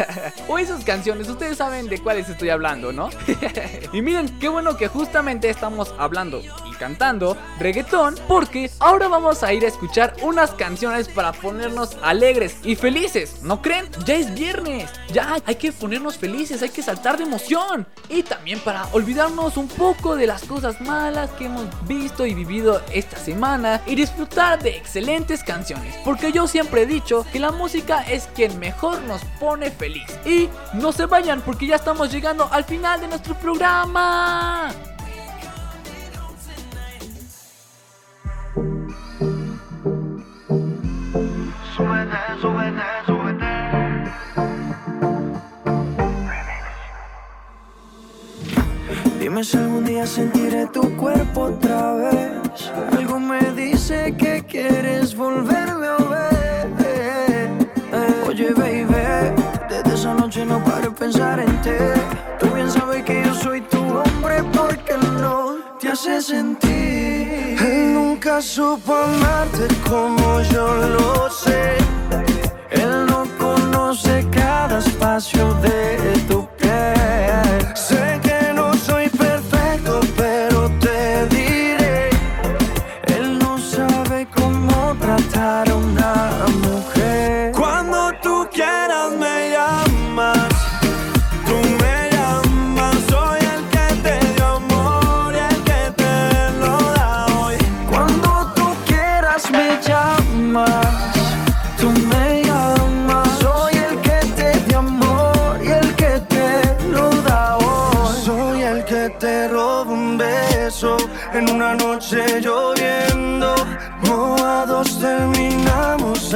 o 0.47 0.57
esas 0.57 0.83
canciones, 0.83 1.27
ustedes 1.29 1.57
saben 1.57 1.87
de 1.89 1.99
cuáles 1.99 2.29
estoy 2.29 2.49
hablando, 2.49 2.91
¿no? 2.91 3.09
y 3.93 4.01
miren, 4.01 4.39
qué 4.39 4.49
bueno 4.49 4.77
que 4.77 4.87
justamente 4.87 5.49
estamos 5.49 5.93
hablando 5.97 6.41
y 6.41 6.75
cantando 6.75 7.37
reggaetón 7.59 8.15
porque 8.27 8.71
ahora 8.79 9.07
vamos 9.07 9.43
a 9.43 9.53
ir 9.53 9.65
a 9.65 9.67
escuchar 9.67 10.15
unas 10.21 10.51
canciones 10.51 11.07
para 11.07 11.33
ponernos 11.33 11.97
alegres 12.01 12.55
y 12.63 12.75
felices, 12.75 13.41
¿no 13.41 13.61
creen? 13.61 13.87
Ya 14.05 14.15
es 14.15 14.33
viernes, 14.33 14.89
ya 15.11 15.37
hay 15.45 15.55
que 15.55 15.71
ponernos 15.71 16.17
felices, 16.17 16.61
hay 16.61 16.69
que 16.69 16.81
saltar 16.81 17.00
de 17.01 17.23
emoción 17.23 17.87
y 18.09 18.21
también 18.21 18.59
para 18.59 18.85
olvidarnos 18.91 19.57
un 19.57 19.67
poco 19.67 20.15
de 20.15 20.27
las 20.27 20.43
cosas 20.43 20.79
malas 20.81 21.31
que 21.31 21.45
hemos 21.45 21.65
visto 21.87 22.27
y 22.27 22.35
vivido 22.35 22.79
esta 22.93 23.17
semana 23.17 23.81
y 23.87 23.95
disfrutar 23.95 24.61
de 24.61 24.77
excelentes 24.77 25.43
canciones, 25.43 25.95
porque 26.05 26.31
yo 26.31 26.47
siempre 26.47 26.83
he 26.83 26.85
dicho 26.85 27.25
que 27.33 27.39
la 27.39 27.51
música 27.51 28.03
es 28.03 28.29
quien 28.35 28.59
mejor 28.59 29.01
nos 29.01 29.23
pone 29.39 29.71
feliz. 29.71 30.07
Y 30.25 30.47
no 30.73 30.91
se 30.91 31.07
vayan 31.07 31.41
porque 31.41 31.65
ya 31.65 31.75
estamos 31.75 32.11
llegando 32.11 32.47
al 32.51 32.65
final 32.65 33.01
de 33.01 33.07
nuestro 33.07 33.33
programa. 33.35 34.71
Dime 49.21 49.43
si 49.43 49.55
algún 49.55 49.85
día 49.85 50.07
sentiré 50.07 50.65
tu 50.65 50.81
cuerpo 50.97 51.41
otra 51.41 51.93
vez. 51.93 52.71
Algo 52.97 53.19
me 53.19 53.39
dice 53.51 54.15
que 54.17 54.43
quieres 54.43 55.15
volverme 55.15 55.85
a 55.85 55.97
ver. 56.79 57.49
Oye, 58.27 58.51
baby, 58.55 59.35
desde 59.69 59.93
esa 59.93 60.15
noche 60.15 60.43
no 60.43 60.57
paro 60.63 60.89
de 60.89 60.97
pensar 60.97 61.39
en 61.39 61.61
ti. 61.61 61.69
Tú 62.39 62.47
bien 62.47 62.71
sabes 62.71 63.03
que 63.03 63.23
yo 63.23 63.35
soy 63.35 63.61
tu 63.61 63.77
hombre 63.77 64.41
porque 64.57 64.97
no 64.97 65.57
te 65.79 65.89
hace 65.89 66.19
sentir. 66.19 67.61
Él 67.61 67.93
nunca 67.93 68.41
supo 68.41 68.91
amarte 68.91 69.67
como 69.87 70.41
yo 70.51 70.65
lo 70.97 71.29
sé. 71.29 71.75
Él 72.71 73.05
no 73.05 73.27
conoce 73.37 74.25
cada 74.31 74.79
espacio 74.79 75.53
de 75.61 76.13
dice 76.27 76.50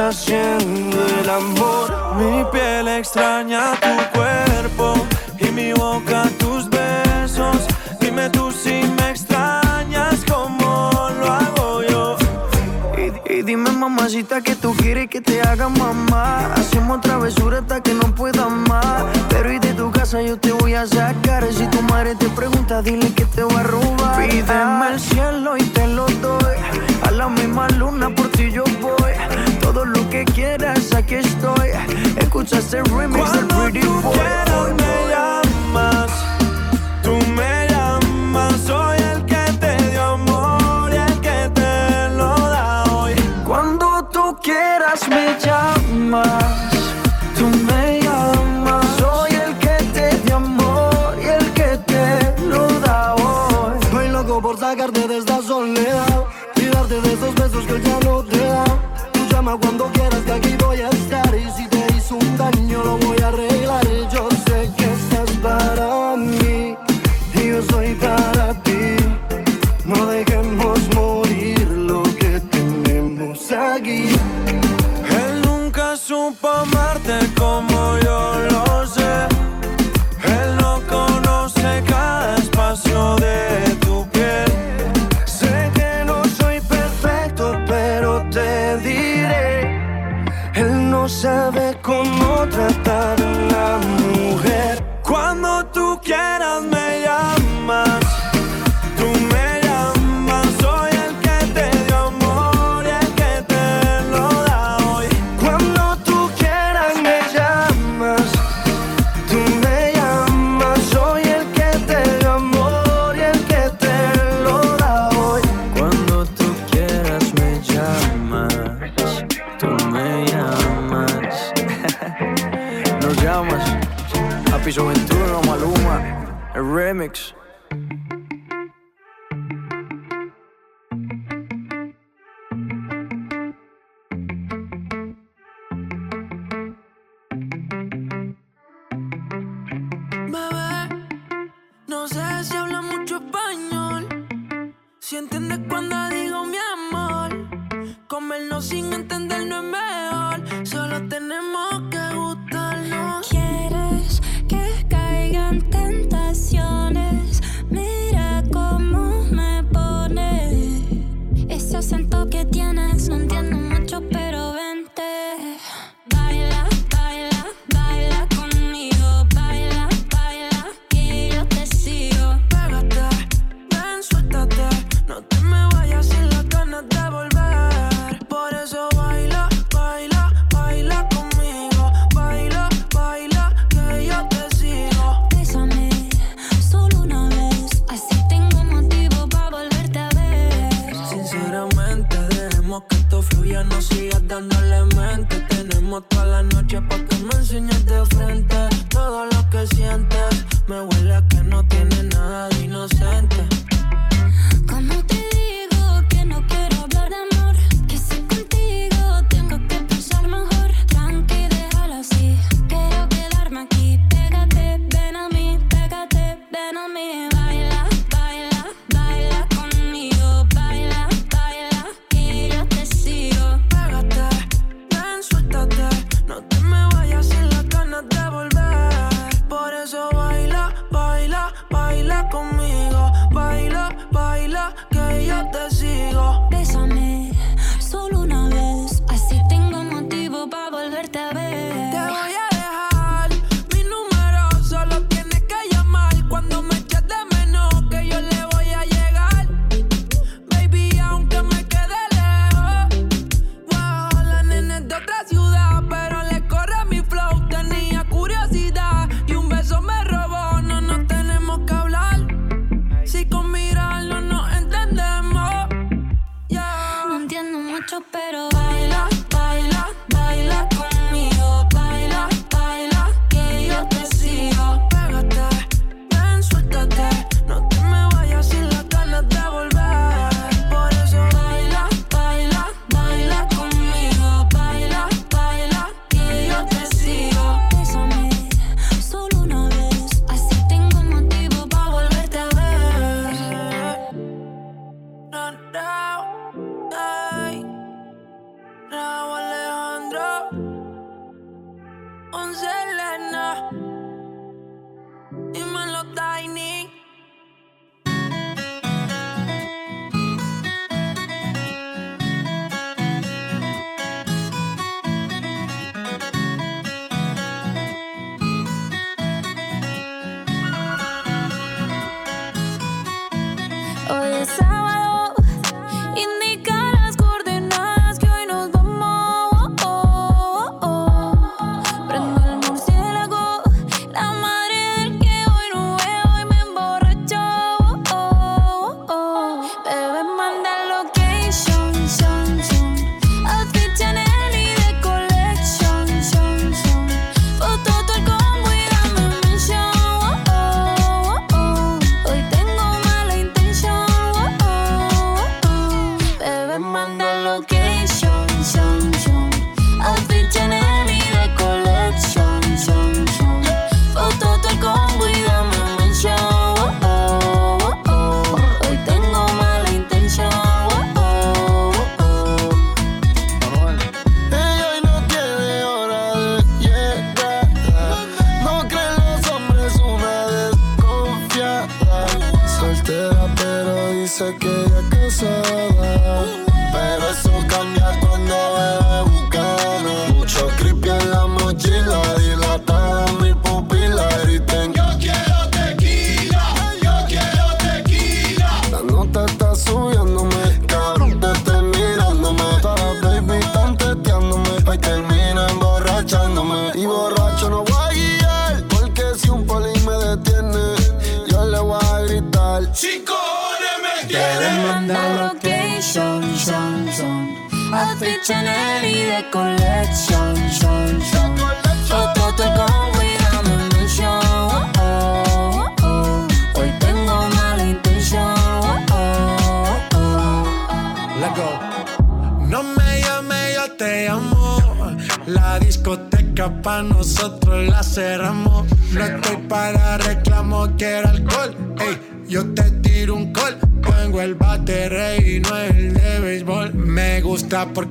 haciendo 0.10 0.98
el 1.20 1.30
amor. 1.30 1.90
Mi 2.18 2.44
piel 2.52 2.88
extraña 2.88 3.74
tu 3.80 4.18
cuerpo 4.18 4.94
y 5.40 5.52
mi 5.52 5.74
boca 5.74 6.30
tus 6.38 6.70
besos. 6.70 7.58
Dime 8.00 8.30
tú 8.30 8.52
si 8.52 8.84
me 8.98 9.10
extrañas 9.10 10.24
como 10.32 10.92
lo 11.20 11.26
hago 11.26 11.84
yo. 11.84 12.18
Y, 12.98 13.34
y 13.34 13.42
dime 13.44 13.72
mamacita 13.72 14.42
que 14.42 14.56
tú 14.56 14.74
quieres 14.76 15.10
que 15.10 15.22
te 15.22 15.42
haga 15.42 15.70
mamá. 15.70 16.54
Hacemos 16.54 17.02
travesura 17.02 17.60
hasta 17.60 17.82
que 17.82 17.94
no 17.94 18.14
pueda 18.14 18.48
más. 18.48 19.06
Pero 19.30 19.52
y 19.52 19.60
de 19.60 19.74
tu 19.74 19.92
casa 19.92 20.22
yo 20.22 20.38
te 20.38 20.52
voy 20.52 20.76
a 20.76 20.86
sacar. 20.86 21.52
Si 21.52 21.66
tu 21.68 21.82
madre 21.82 22.16
te 22.16 22.30
pregunta 22.30 22.82
dile 22.82 23.12
que 23.14 23.26
te 23.26 23.44
voy 23.44 23.56
a 23.56 23.64
robar. 23.64 24.30
Pídeme 24.30 24.86
ah. 24.86 24.90
el 24.94 25.00
cielo 25.00 25.58
y 25.58 25.64
te 25.64 25.88
lo 25.88 26.06
doy. 26.06 26.95
A 27.06 27.12
la 27.12 27.30
misma 27.30 27.68
luna 27.70 28.10
por 28.10 28.28
ti 28.30 28.52
yo 28.52 28.64
voy. 28.82 29.14
Todo 29.62 29.86
lo 29.86 30.10
que 30.10 30.26
quieras, 30.26 30.94
aquí 30.94 31.16
estoy. 31.16 31.70
Escucha 32.18 32.60
este 32.60 32.84
remix 32.84 33.30
Cuando 33.30 33.56
del 33.56 33.72
Pretty 33.72 33.80
tú 33.82 34.02
Boy. 34.02 34.14
Quieras, 34.14 34.74
me 34.82 35.10
llamas, 35.12 36.12
tú 37.04 37.18
me 37.38 37.68
llamas, 37.70 38.54
soy 38.66 38.98
el 39.00 39.26
que 39.26 39.44
te 39.60 39.92
dio 39.92 40.04
amor 40.04 40.94
y 40.94 40.98
el 40.98 41.20
que 41.22 41.50
te 41.54 42.10
lo 42.16 42.36
da 42.50 42.84
hoy. 42.92 43.14
Cuando 43.46 44.08
tú 44.12 44.36
quieras, 44.42 45.08
me 45.10 45.38
llamas. 45.40 46.45
el 57.76 57.84
diablo 57.84 58.24
te 58.24 58.38
da. 58.38 58.66
Tú 59.12 59.20
llama 59.30 59.58
cuando 59.58 59.86
quieras 59.92 60.22
que 60.22 60.32
aquí 60.32 60.45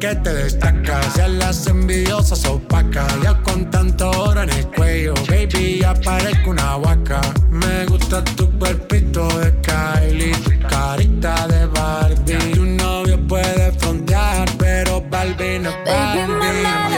porque 0.05 0.21
te 0.23 0.35
destacas. 0.35 1.15
Ya 1.15 1.29
las 1.29 1.67
envidiosas 1.67 2.45
opacas. 2.45 3.13
Ya 3.23 3.35
con 3.43 3.71
tanto 3.71 4.11
oro 4.11 4.43
en 4.43 4.51
el 4.51 4.67
cuello, 4.69 5.15
baby, 5.29 5.79
ya 5.81 5.95
parezco 5.95 6.51
una 6.51 6.77
vaca. 6.77 7.21
Me 7.51 7.87
gusta 7.87 8.23
tu 8.25 8.51
cuerpito 8.59 9.27
de 9.39 9.55
Kylie, 9.61 10.33
tu 10.33 10.69
carita 10.69 11.47
de 11.49 11.67
Barbie. 11.67 12.53
Tu 12.55 12.65
novio 12.65 13.19
puede 13.27 13.73
frontear, 13.79 14.49
pero 14.59 15.03
Barbie 15.11 15.61
no 15.61 15.71
es 15.71 15.77
Barbie. 15.87 16.94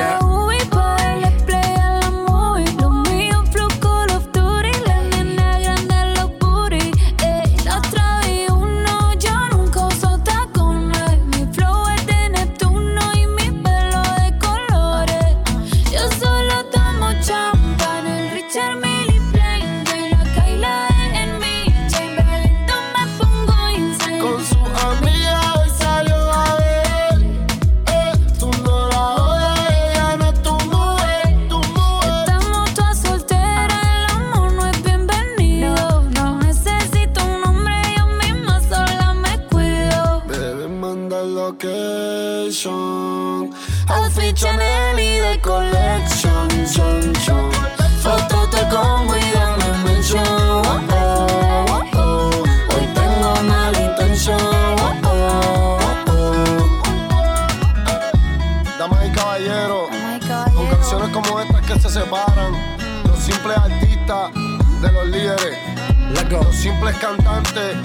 Simples 66.66 66.97
cantantes 66.97 67.76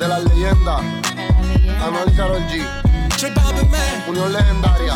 de 0.00 0.08
las 0.08 0.24
leyendas. 0.24 0.80
Anuel 1.84 2.12
y 2.12 2.16
Karol 2.16 2.42
G. 2.48 2.66
Unión 4.08 4.32
legendaria. 4.32 4.94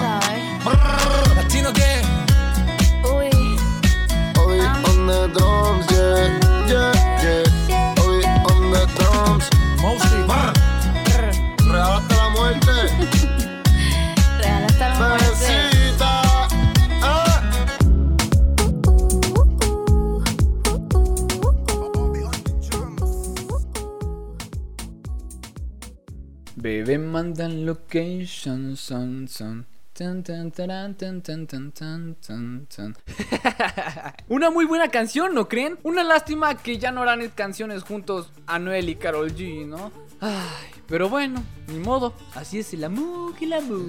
Latino 1.37 1.73
que 1.73 2.03
Obi 3.05 4.59
on 4.89 5.07
the 5.07 5.29
drums, 5.35 5.87
yeah, 5.93 6.41
yeah, 6.67 6.93
yeah. 7.23 8.03
Obi 8.03 8.25
on 8.51 8.73
the 8.73 8.87
drums. 8.97 9.49
Mostly. 9.81 10.23
Real 11.71 11.93
hasta 11.93 12.17
la 12.17 12.29
muerte. 12.31 12.73
Real 14.41 14.65
hasta 14.65 14.89
la 14.89 14.95
muerte. 14.99 15.72
Bebé 26.63 26.97
mandan 26.97 27.67
location, 27.67 28.77
son, 28.77 29.27
son. 29.27 29.67
Una 34.29 34.51
muy 34.51 34.65
buena 34.65 34.89
canción, 34.89 35.35
¿no 35.35 35.49
creen? 35.49 35.77
Una 35.83 36.05
lástima 36.05 36.57
que 36.57 36.79
ya 36.79 36.93
no 36.93 37.03
harán 37.03 37.29
canciones 37.31 37.83
juntos 37.83 38.31
Anuel 38.47 38.89
y 38.89 38.95
Carol 38.95 39.35
G, 39.35 39.67
¿no? 39.67 39.91
Ay, 40.21 40.71
pero 40.87 41.09
bueno, 41.09 41.43
ni 41.67 41.81
modo. 41.81 42.15
Así 42.37 42.61
es 42.61 42.73
el 42.75 42.85
amor 42.85 43.35
y 43.41 43.47
la 43.47 43.61
mu. 43.61 43.89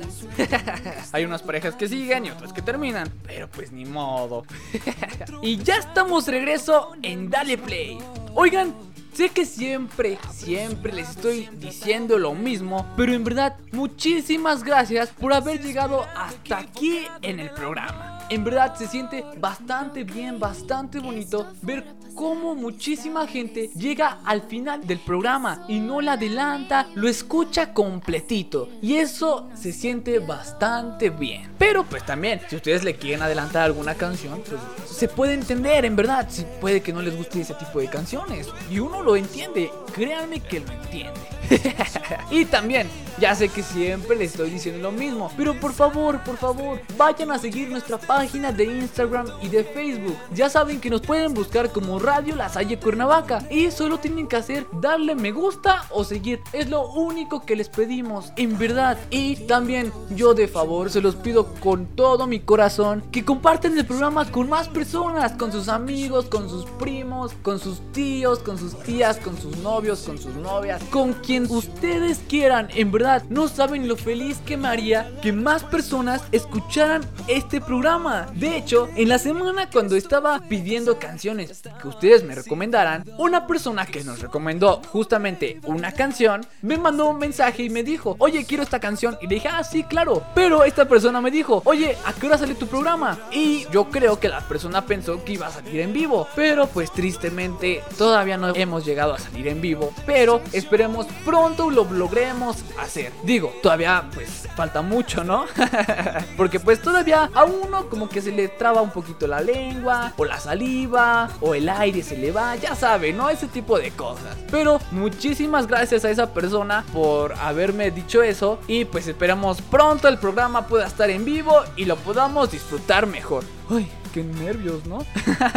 Hay 1.11 1.25
unas 1.25 1.43
parejas 1.43 1.75
que 1.75 1.87
siguen 1.87 2.25
y 2.25 2.31
otras 2.31 2.53
que 2.53 2.63
terminan, 2.63 3.07
pero 3.27 3.47
pues 3.47 3.71
ni 3.71 3.85
modo. 3.85 4.45
y 5.43 5.57
ya 5.57 5.77
estamos 5.77 6.27
regreso 6.27 6.93
en 7.03 7.29
Dale 7.29 7.59
Play. 7.59 7.99
Oigan, 8.33 8.73
Sé 9.13 9.29
que 9.29 9.45
siempre, 9.45 10.17
siempre 10.31 10.91
les 10.91 11.11
estoy 11.11 11.47
diciendo 11.59 12.17
lo 12.17 12.33
mismo, 12.33 12.85
pero 12.97 13.13
en 13.13 13.23
verdad 13.23 13.55
muchísimas 13.71 14.63
gracias 14.63 15.09
por 15.09 15.33
haber 15.33 15.61
llegado 15.61 16.03
hasta 16.15 16.57
aquí 16.57 17.05
en 17.21 17.39
el 17.39 17.51
programa. 17.51 18.12
En 18.33 18.43
verdad 18.43 18.73
se 18.75 18.87
siente 18.87 19.23
bastante 19.37 20.03
bien, 20.03 20.39
bastante 20.39 20.97
bonito 20.97 21.53
ver 21.61 21.85
cómo 22.15 22.55
muchísima 22.55 23.27
gente 23.27 23.69
llega 23.75 24.21
al 24.25 24.41
final 24.41 24.87
del 24.87 24.97
programa 24.97 25.65
y 25.67 25.79
no 25.79 26.01
la 26.01 26.13
adelanta, 26.13 26.87
lo 26.95 27.07
escucha 27.07 27.73
completito. 27.73 28.69
Y 28.81 28.95
eso 28.95 29.51
se 29.53 29.71
siente 29.71 30.17
bastante 30.17 31.11
bien. 31.11 31.51
Pero 31.59 31.83
pues 31.83 32.03
también, 32.07 32.41
si 32.49 32.55
ustedes 32.55 32.83
le 32.83 32.95
quieren 32.95 33.21
adelantar 33.21 33.61
alguna 33.61 33.93
canción, 33.93 34.41
pues 34.49 34.59
se 34.89 35.07
puede 35.07 35.35
entender, 35.35 35.85
en 35.85 35.95
verdad. 35.95 36.27
Si 36.27 36.43
puede 36.59 36.81
que 36.81 36.91
no 36.91 37.03
les 37.03 37.15
guste 37.15 37.41
ese 37.41 37.53
tipo 37.53 37.81
de 37.81 37.87
canciones. 37.87 38.49
Y 38.71 38.79
uno 38.79 39.03
lo 39.03 39.15
entiende, 39.15 39.69
créanme 39.93 40.39
que 40.39 40.59
lo 40.59 40.71
entiende. 40.71 41.19
y 42.31 42.45
también, 42.45 42.87
ya 43.19 43.35
sé 43.35 43.49
que 43.49 43.63
siempre 43.63 44.15
les 44.15 44.31
estoy 44.31 44.49
diciendo 44.49 44.81
lo 44.81 44.91
mismo, 44.91 45.31
pero 45.37 45.59
por 45.59 45.73
favor, 45.73 46.21
por 46.23 46.37
favor, 46.37 46.81
vayan 46.97 47.31
a 47.31 47.39
seguir 47.39 47.69
nuestra 47.69 47.97
página 47.97 48.51
de 48.51 48.65
Instagram 48.65 49.27
y 49.41 49.49
de 49.49 49.63
Facebook. 49.63 50.17
Ya 50.33 50.49
saben 50.49 50.79
que 50.79 50.89
nos 50.89 51.01
pueden 51.01 51.33
buscar 51.33 51.71
como 51.71 51.99
Radio 51.99 52.35
La 52.35 52.49
Salle 52.49 52.77
Cuernavaca 52.77 53.43
y 53.49 53.71
solo 53.71 53.97
tienen 53.99 54.27
que 54.27 54.35
hacer 54.35 54.65
darle 54.81 55.15
me 55.15 55.31
gusta 55.31 55.85
o 55.89 56.03
seguir. 56.03 56.41
Es 56.51 56.69
lo 56.69 56.89
único 56.91 57.45
que 57.45 57.55
les 57.55 57.69
pedimos, 57.69 58.31
en 58.35 58.57
verdad. 58.57 58.97
Y 59.09 59.35
también 59.47 59.91
yo 60.15 60.33
de 60.33 60.47
favor 60.47 60.89
se 60.89 61.01
los 61.01 61.15
pido 61.15 61.53
con 61.55 61.85
todo 61.87 62.27
mi 62.27 62.39
corazón 62.39 63.03
que 63.11 63.23
comparten 63.23 63.77
el 63.77 63.85
programa 63.85 64.29
con 64.31 64.49
más 64.49 64.67
personas, 64.69 65.33
con 65.33 65.51
sus 65.51 65.69
amigos, 65.69 66.25
con 66.25 66.49
sus 66.49 66.65
primos, 66.65 67.33
con 67.41 67.59
sus 67.59 67.79
tíos, 67.91 68.39
con 68.39 68.57
sus 68.57 68.77
tías, 68.83 69.17
con 69.17 69.37
sus 69.39 69.57
novios, 69.57 70.01
con 70.01 70.17
sus 70.17 70.35
novias, 70.35 70.81
con 70.89 71.13
quien 71.13 71.42
ustedes 71.49 72.19
quieran. 72.27 72.69
En 72.75 72.91
verdad, 72.91 73.23
no 73.29 73.47
saben 73.47 73.87
lo 73.87 73.95
feliz 73.95 74.39
que 74.45 74.57
me 74.57 74.67
haría 74.67 75.11
que 75.21 75.31
más 75.31 75.63
personas 75.63 76.21
escucharan 76.31 77.03
este 77.27 77.61
programa. 77.61 78.27
De 78.35 78.57
hecho, 78.57 78.89
en 78.95 79.09
la 79.09 79.19
semana 79.19 79.69
cuando 79.69 79.95
estaba 79.95 80.39
pidiendo 80.47 80.99
canciones 80.99 81.61
que 81.81 81.87
ustedes 81.87 82.23
me 82.23 82.35
recomendaran, 82.35 83.03
una 83.17 83.47
persona 83.47 83.85
que 83.85 84.03
nos 84.03 84.19
recomendó 84.19 84.81
justamente 84.89 85.59
una 85.65 85.91
canción 85.91 86.45
me 86.61 86.77
mandó 86.77 87.07
un 87.07 87.17
mensaje 87.17 87.63
y 87.63 87.69
me 87.69 87.83
dijo, 87.83 88.15
oye, 88.19 88.45
quiero 88.45 88.63
esta 88.63 88.79
canción. 88.79 89.17
Y 89.21 89.27
le 89.27 89.35
dije, 89.35 89.49
ah, 89.51 89.63
sí, 89.63 89.83
claro. 89.83 90.23
Pero 90.35 90.63
esta 90.63 90.87
persona 90.87 91.21
me 91.21 91.31
dijo, 91.31 91.61
oye, 91.65 91.97
¿a 92.05 92.13
qué 92.13 92.27
hora 92.27 92.37
sale 92.37 92.55
tu 92.55 92.67
programa? 92.67 93.17
Y 93.31 93.65
yo 93.71 93.89
creo 93.89 94.19
que 94.19 94.29
la 94.29 94.41
persona 94.41 94.85
pensó 94.85 95.23
que 95.23 95.33
iba 95.33 95.47
a 95.47 95.51
salir 95.51 95.79
en 95.81 95.93
vivo. 95.93 96.27
Pero 96.35 96.67
pues 96.67 96.91
tristemente 96.91 97.83
todavía 97.97 98.37
no 98.37 98.53
hemos 98.55 98.85
llegado 98.85 99.13
a 99.13 99.19
salir 99.19 99.47
en 99.47 99.61
vivo. 99.61 99.93
Pero 100.05 100.41
esperemos 100.51 101.07
pronto 101.25 101.69
lo 101.69 101.85
logremos 101.85 102.63
hacer. 102.79 103.11
Digo, 103.23 103.53
todavía 103.61 104.09
pues 104.13 104.47
falta 104.55 104.81
mucho, 104.81 105.23
¿no? 105.23 105.45
Porque 106.37 106.59
pues 106.59 106.81
todavía 106.81 107.29
a 107.33 107.43
uno 107.43 107.89
como 107.89 108.09
que 108.09 108.21
se 108.21 108.31
le 108.31 108.47
traba 108.47 108.81
un 108.81 108.91
poquito 108.91 109.27
la 109.27 109.41
lengua, 109.41 110.13
o 110.17 110.25
la 110.25 110.39
saliva, 110.39 111.29
o 111.41 111.55
el 111.55 111.69
aire 111.69 112.03
se 112.03 112.17
le 112.17 112.31
va, 112.31 112.55
ya 112.55 112.75
sabe, 112.75 113.13
¿no? 113.13 113.29
Ese 113.29 113.47
tipo 113.47 113.77
de 113.79 113.91
cosas. 113.91 114.37
Pero 114.51 114.79
muchísimas 114.91 115.67
gracias 115.67 116.05
a 116.05 116.09
esa 116.09 116.33
persona 116.33 116.83
por 116.93 117.33
haberme 117.33 117.91
dicho 117.91 118.21
eso 118.21 118.59
y 118.67 118.85
pues 118.85 119.07
esperamos 119.07 119.61
pronto 119.61 120.07
el 120.07 120.17
programa 120.17 120.67
pueda 120.67 120.87
estar 120.87 121.09
en 121.09 121.25
vivo 121.25 121.63
y 121.75 121.85
lo 121.85 121.95
podamos 121.97 122.51
disfrutar 122.51 123.07
mejor. 123.07 123.43
Uy, 123.69 123.87
qué 124.13 124.23
nervios, 124.23 124.85
¿no? 124.85 124.99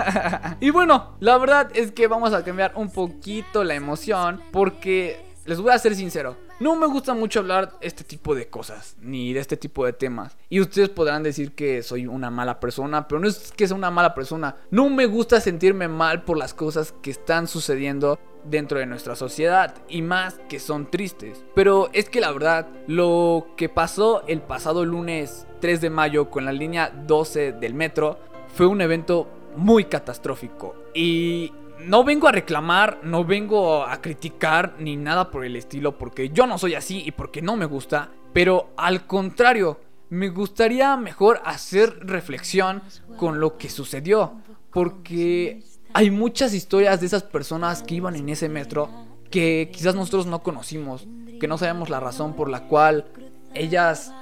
y 0.61 0.71
bueno, 0.71 1.17
la 1.21 1.37
verdad 1.39 1.71
es 1.75 1.93
que 1.93 2.07
vamos 2.07 2.33
a 2.33 2.43
cambiar 2.45 2.73
un 2.77 2.91
poquito 2.91 3.65
la 3.65 3.75
emoción 3.75 4.41
porque 4.53 5.26
les 5.47 5.60
voy 5.60 5.73
a 5.73 5.78
ser 5.78 5.94
sincero. 5.94 6.36
No 6.60 6.77
me 6.77 6.86
gusta 6.86 7.14
mucho 7.14 7.40
hablar 7.40 7.73
este 7.81 8.05
tipo 8.05 8.35
de 8.35 8.48
cosas, 8.48 8.97
ni 9.01 9.32
de 9.32 9.40
este 9.40 9.56
tipo 9.56 9.85
de 9.86 9.93
temas. 9.93 10.36
Y 10.48 10.60
ustedes 10.60 10.89
podrán 10.89 11.23
decir 11.23 11.55
que 11.55 11.82
soy 11.82 12.06
una 12.06 12.31
mala 12.31 12.60
persona, 12.60 13.06
pero 13.06 13.20
no 13.20 13.28
es 13.28 13.52
que 13.52 13.66
sea 13.66 13.77
una 13.77 13.90
mala 13.90 14.14
persona. 14.14 14.56
No 14.70 14.90
me 14.90 15.06
gusta 15.06 15.40
sentirme 15.40 15.89
mal 15.89 16.24
por 16.24 16.36
las 16.36 16.55
cosas 16.55 16.93
que 17.02 17.10
están 17.10 17.47
sucediendo 17.47 18.18
dentro 18.44 18.78
de 18.78 18.86
nuestra 18.86 19.16
sociedad 19.16 19.74
y 19.89 20.02
más 20.02 20.39
que 20.48 20.59
son 20.59 20.90
tristes. 20.90 21.44
Pero 21.55 21.90
es 21.93 22.09
que 22.09 22.20
la 22.20 22.32
verdad, 22.32 22.68
lo 22.86 23.48
que 23.56 23.68
pasó 23.68 24.27
el 24.27 24.40
pasado 24.40 24.85
lunes 24.85 25.47
3 25.60 25.81
de 25.81 25.90
mayo 25.90 26.31
con 26.31 26.44
la 26.44 26.52
línea 26.52 26.90
12 27.06 27.52
del 27.52 27.74
metro 27.74 28.18
fue 28.55 28.66
un 28.66 28.81
evento 28.81 29.28
muy 29.56 29.85
catastrófico. 29.85 30.74
Y 30.94 31.52
no 31.81 32.05
vengo 32.05 32.28
a 32.28 32.32
reclamar, 32.32 33.01
no 33.03 33.24
vengo 33.24 33.85
a 33.85 34.01
criticar 34.01 34.77
ni 34.78 34.97
nada 34.97 35.31
por 35.31 35.44
el 35.44 35.57
estilo, 35.57 35.98
porque 35.98 36.31
yo 36.31 36.47
no 36.47 36.59
soy 36.59 36.74
así 36.74 37.03
y 37.05 37.12
porque 37.12 37.43
no 37.43 37.57
me 37.57 37.66
gusta, 37.66 38.11
pero 38.32 38.70
al 38.77 39.07
contrario, 39.07 39.81
me 40.09 40.28
gustaría 40.28 40.97
mejor 40.97 41.40
hacer 41.44 42.07
reflexión 42.07 42.82
con 43.16 43.40
lo 43.40 43.57
que 43.57 43.69
sucedió, 43.69 44.35
porque 44.70 45.62
hay 45.93 46.11
muchas 46.11 46.55
historias 46.55 47.01
de 47.01 47.07
esas 47.07 47.23
personas 47.23 47.82
que 47.82 47.97
iban 47.97 48.16
en 48.16 48.28
ese 48.28 48.48
metro 48.48 48.89
que 49.31 49.70
quizás 49.73 49.94
nosotros 49.94 50.27
no 50.27 50.43
conocimos, 50.43 51.07
que 51.40 51.48
no 51.48 51.59
sabemos 51.59 51.90
la 51.90 52.01
razón 52.01 52.35
por 52.35 52.48
la 52.48 52.69
cual 52.69 53.07
ellas 53.55 54.12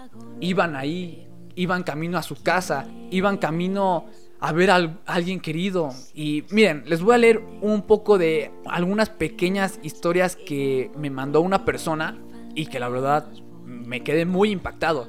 iban 0.40 0.76
ahí, 0.76 1.28
iban 1.54 1.82
camino 1.82 2.18
a 2.18 2.22
su 2.22 2.42
casa, 2.42 2.86
iban 3.10 3.38
camino 3.38 4.06
a 4.44 4.52
ver 4.52 4.70
a 4.70 4.74
al- 4.74 4.98
alguien 5.06 5.40
querido. 5.40 5.90
Y 6.14 6.44
miren, 6.50 6.82
les 6.86 7.00
voy 7.02 7.14
a 7.14 7.18
leer 7.18 7.42
un 7.62 7.82
poco 7.82 8.18
de 8.18 8.50
algunas 8.66 9.08
pequeñas 9.08 9.80
historias 9.82 10.36
que 10.36 10.90
me 10.98 11.08
mandó 11.08 11.40
una 11.40 11.64
persona 11.64 12.18
y 12.54 12.66
que 12.66 12.78
la 12.78 12.90
verdad 12.90 13.26
me 13.64 14.02
quedé 14.02 14.26
muy 14.26 14.50
impactado. 14.50 15.08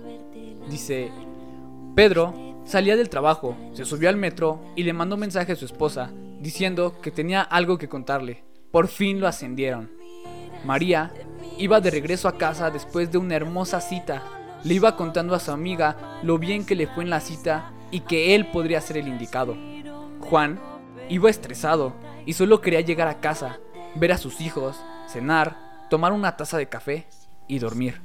Dice, 0.69 1.11
Pedro 1.95 2.33
salía 2.63 2.95
del 2.95 3.09
trabajo, 3.09 3.57
se 3.73 3.83
subió 3.83 4.07
al 4.07 4.15
metro 4.15 4.61
y 4.77 4.83
le 4.83 4.93
mandó 4.93 5.15
un 5.15 5.21
mensaje 5.21 5.51
a 5.51 5.55
su 5.57 5.65
esposa 5.65 6.11
diciendo 6.39 6.95
que 7.01 7.11
tenía 7.11 7.41
algo 7.41 7.77
que 7.77 7.89
contarle. 7.89 8.43
Por 8.71 8.87
fin 8.87 9.19
lo 9.19 9.27
ascendieron. 9.27 9.91
María 10.63 11.11
iba 11.57 11.81
de 11.81 11.91
regreso 11.91 12.29
a 12.29 12.37
casa 12.37 12.71
después 12.71 13.11
de 13.11 13.17
una 13.17 13.35
hermosa 13.35 13.81
cita. 13.81 14.23
Le 14.63 14.75
iba 14.75 14.95
contando 14.95 15.35
a 15.35 15.39
su 15.41 15.51
amiga 15.51 16.19
lo 16.23 16.39
bien 16.39 16.65
que 16.65 16.75
le 16.75 16.87
fue 16.87 17.03
en 17.03 17.09
la 17.09 17.19
cita 17.19 17.73
y 17.91 18.01
que 18.01 18.35
él 18.35 18.47
podría 18.47 18.81
ser 18.81 18.97
el 18.97 19.07
indicado. 19.07 19.55
Juan 20.21 20.59
iba 21.09 21.29
estresado 21.29 21.93
y 22.25 22.33
solo 22.33 22.61
quería 22.61 22.81
llegar 22.81 23.07
a 23.07 23.19
casa, 23.19 23.59
ver 23.95 24.11
a 24.11 24.17
sus 24.17 24.41
hijos, 24.41 24.77
cenar, 25.07 25.87
tomar 25.89 26.11
una 26.11 26.35
taza 26.35 26.57
de 26.57 26.67
café 26.67 27.05
y 27.47 27.59
dormir. 27.59 28.01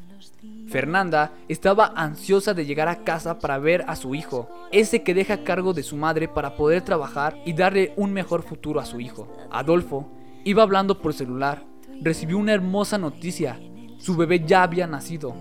Fernanda 0.69 1.33
estaba 1.49 1.93
ansiosa 1.97 2.55
de 2.55 2.65
llegar 2.65 2.89
a 2.89 3.03
casa 3.05 3.39
para 3.39 3.59
ver 3.59 3.85
a 3.89 3.97
su 3.97 4.15
hijo, 4.15 4.49
ese 4.71 5.03
que 5.03 5.15
deja 5.15 5.45
cargo 5.45 5.73
de 5.73 5.83
su 5.83 5.97
madre 5.97 6.29
para 6.29 6.57
poder 6.57 6.83
trabajar 6.83 7.37
y 7.45 7.53
darle 7.53 7.93
un 7.97 8.13
mejor 8.13 8.43
futuro 8.43 8.81
a 8.81 8.87
su 8.87 9.01
hijo. 9.01 9.29
Adolfo 9.51 10.09
iba 10.45 10.63
hablando 10.63 11.01
por 11.01 11.13
celular, 11.13 11.65
recibió 12.01 12.39
una 12.39 12.53
hermosa 12.53 12.99
noticia, 12.99 13.59
su 13.99 14.17
bebé 14.17 14.45
ya 14.47 14.63
había 14.63 14.87
nacido, 14.87 15.35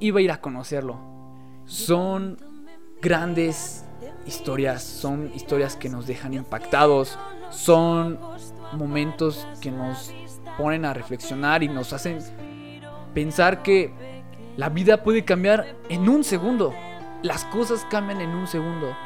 iba 0.00 0.20
a 0.20 0.22
ir 0.22 0.30
a 0.30 0.40
conocerlo. 0.40 1.00
Son 1.64 2.38
grandes 3.02 3.85
historias, 4.26 4.82
son 4.82 5.30
historias 5.34 5.76
que 5.76 5.88
nos 5.88 6.06
dejan 6.06 6.34
impactados, 6.34 7.18
son 7.50 8.18
momentos 8.72 9.46
que 9.60 9.70
nos 9.70 10.12
ponen 10.58 10.84
a 10.84 10.94
reflexionar 10.94 11.62
y 11.62 11.68
nos 11.68 11.92
hacen 11.92 12.18
pensar 13.14 13.62
que 13.62 13.92
la 14.56 14.68
vida 14.68 15.02
puede 15.02 15.24
cambiar 15.24 15.76
en 15.88 16.08
un 16.08 16.24
segundo. 16.24 16.74
Las 17.22 17.44
cosas 17.46 17.86
cambian 17.90 18.20
en 18.20 18.30
un 18.30 18.46
segundo. 18.46 18.96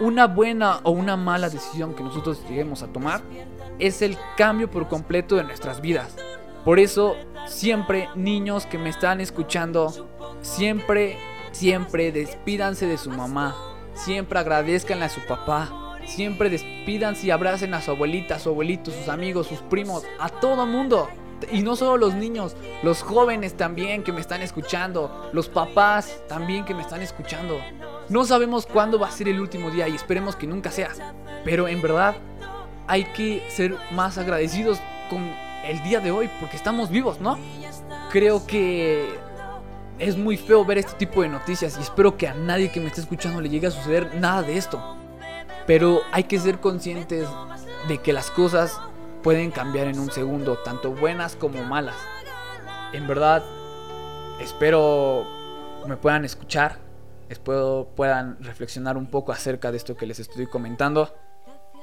Una 0.00 0.26
buena 0.26 0.80
o 0.82 0.90
una 0.90 1.16
mala 1.16 1.50
decisión 1.50 1.94
que 1.94 2.02
nosotros 2.02 2.42
lleguemos 2.48 2.82
a 2.82 2.88
tomar 2.88 3.20
es 3.78 4.02
el 4.02 4.16
cambio 4.36 4.70
por 4.70 4.88
completo 4.88 5.36
de 5.36 5.44
nuestras 5.44 5.80
vidas. 5.80 6.16
Por 6.64 6.78
eso, 6.78 7.16
siempre, 7.46 8.08
niños 8.14 8.66
que 8.66 8.78
me 8.78 8.90
están 8.90 9.20
escuchando, 9.20 10.08
siempre, 10.42 11.18
siempre 11.52 12.12
despídanse 12.12 12.86
de 12.86 12.98
su 12.98 13.10
mamá. 13.10 13.56
Siempre 14.04 14.38
agradezcanle 14.38 15.04
a 15.04 15.10
su 15.10 15.20
papá. 15.26 15.96
Siempre 16.06 16.48
despídanse 16.48 17.26
y 17.26 17.30
abracen 17.30 17.74
a 17.74 17.82
su 17.82 17.90
abuelita, 17.90 18.36
a 18.36 18.38
su 18.38 18.48
abuelito, 18.48 18.90
sus 18.90 19.08
amigos, 19.08 19.46
sus 19.46 19.60
primos, 19.60 20.04
a 20.18 20.30
todo 20.30 20.64
mundo. 20.64 21.10
Y 21.52 21.62
no 21.62 21.76
solo 21.76 21.98
los 21.98 22.14
niños, 22.14 22.56
los 22.82 23.02
jóvenes 23.02 23.56
también 23.58 24.02
que 24.02 24.12
me 24.12 24.20
están 24.20 24.40
escuchando, 24.40 25.30
los 25.34 25.48
papás 25.48 26.22
también 26.28 26.64
que 26.64 26.74
me 26.74 26.80
están 26.80 27.02
escuchando. 27.02 27.58
No 28.08 28.24
sabemos 28.24 28.66
cuándo 28.66 28.98
va 28.98 29.08
a 29.08 29.10
ser 29.10 29.28
el 29.28 29.38
último 29.38 29.70
día 29.70 29.86
y 29.86 29.94
esperemos 29.94 30.34
que 30.34 30.46
nunca 30.46 30.70
sea. 30.70 30.90
Pero 31.44 31.68
en 31.68 31.82
verdad 31.82 32.16
hay 32.86 33.04
que 33.04 33.46
ser 33.50 33.76
más 33.92 34.16
agradecidos 34.16 34.80
con 35.10 35.30
el 35.64 35.82
día 35.82 36.00
de 36.00 36.10
hoy 36.10 36.30
porque 36.40 36.56
estamos 36.56 36.88
vivos, 36.88 37.20
¿no? 37.20 37.38
Creo 38.10 38.46
que 38.46 39.08
es 40.00 40.16
muy 40.16 40.38
feo 40.38 40.64
ver 40.64 40.78
este 40.78 40.94
tipo 40.94 41.22
de 41.22 41.28
noticias 41.28 41.76
y 41.78 41.82
espero 41.82 42.16
que 42.16 42.26
a 42.26 42.34
nadie 42.34 42.72
que 42.72 42.80
me 42.80 42.88
esté 42.88 43.02
escuchando 43.02 43.40
le 43.40 43.50
llegue 43.50 43.66
a 43.66 43.70
suceder 43.70 44.14
nada 44.16 44.42
de 44.42 44.56
esto. 44.56 44.96
Pero 45.66 46.00
hay 46.10 46.24
que 46.24 46.38
ser 46.38 46.58
conscientes 46.58 47.28
de 47.86 47.98
que 47.98 48.14
las 48.14 48.30
cosas 48.30 48.80
pueden 49.22 49.50
cambiar 49.50 49.86
en 49.86 49.98
un 50.00 50.10
segundo, 50.10 50.58
tanto 50.58 50.92
buenas 50.92 51.36
como 51.36 51.62
malas. 51.64 51.96
En 52.94 53.06
verdad, 53.06 53.44
espero 54.40 55.26
me 55.86 55.96
puedan 55.96 56.24
escuchar, 56.24 56.78
espero 57.28 57.88
puedan 57.94 58.42
reflexionar 58.42 58.96
un 58.96 59.06
poco 59.06 59.32
acerca 59.32 59.70
de 59.70 59.76
esto 59.76 59.96
que 59.96 60.06
les 60.06 60.18
estoy 60.18 60.46
comentando. 60.46 61.14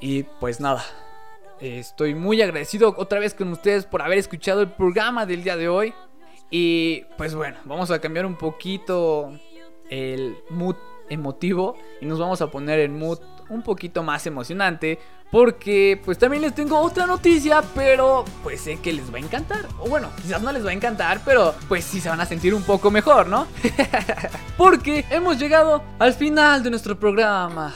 Y 0.01 0.23
pues 0.23 0.59
nada, 0.59 0.83
estoy 1.59 2.15
muy 2.15 2.41
agradecido 2.41 2.95
otra 2.97 3.19
vez 3.19 3.35
con 3.35 3.51
ustedes 3.51 3.85
por 3.85 4.01
haber 4.01 4.17
escuchado 4.17 4.61
el 4.61 4.71
programa 4.71 5.27
del 5.27 5.43
día 5.43 5.55
de 5.55 5.69
hoy. 5.69 5.93
Y 6.49 7.03
pues 7.17 7.35
bueno, 7.35 7.57
vamos 7.65 7.91
a 7.91 7.99
cambiar 7.99 8.25
un 8.25 8.35
poquito 8.35 9.31
el 9.89 10.37
mood 10.49 10.75
emotivo 11.09 11.77
y 12.01 12.05
nos 12.05 12.19
vamos 12.19 12.41
a 12.41 12.47
poner 12.47 12.79
en 12.79 12.97
mood 12.97 13.19
un 13.49 13.61
poquito 13.61 14.03
más 14.03 14.27
emocionante 14.27 14.99
porque 15.31 16.01
pues 16.05 16.17
también 16.17 16.41
les 16.41 16.55
tengo 16.55 16.79
otra 16.79 17.05
noticia, 17.05 17.61
pero 17.75 18.23
pues 18.43 18.61
sé 18.61 18.77
que 18.77 18.93
les 18.93 19.11
va 19.13 19.17
a 19.17 19.21
encantar. 19.21 19.67
O 19.79 19.89
bueno, 19.89 20.09
quizás 20.21 20.41
no 20.41 20.51
les 20.51 20.65
va 20.65 20.69
a 20.69 20.73
encantar, 20.73 21.21
pero 21.25 21.53
pues 21.67 21.83
sí 21.83 21.99
se 21.99 22.09
van 22.09 22.21
a 22.21 22.25
sentir 22.25 22.53
un 22.53 22.63
poco 22.63 22.91
mejor, 22.91 23.27
¿no? 23.27 23.47
porque 24.57 25.05
hemos 25.09 25.37
llegado 25.37 25.83
al 25.99 26.13
final 26.13 26.63
de 26.63 26.69
nuestro 26.69 26.97
programa. 26.97 27.75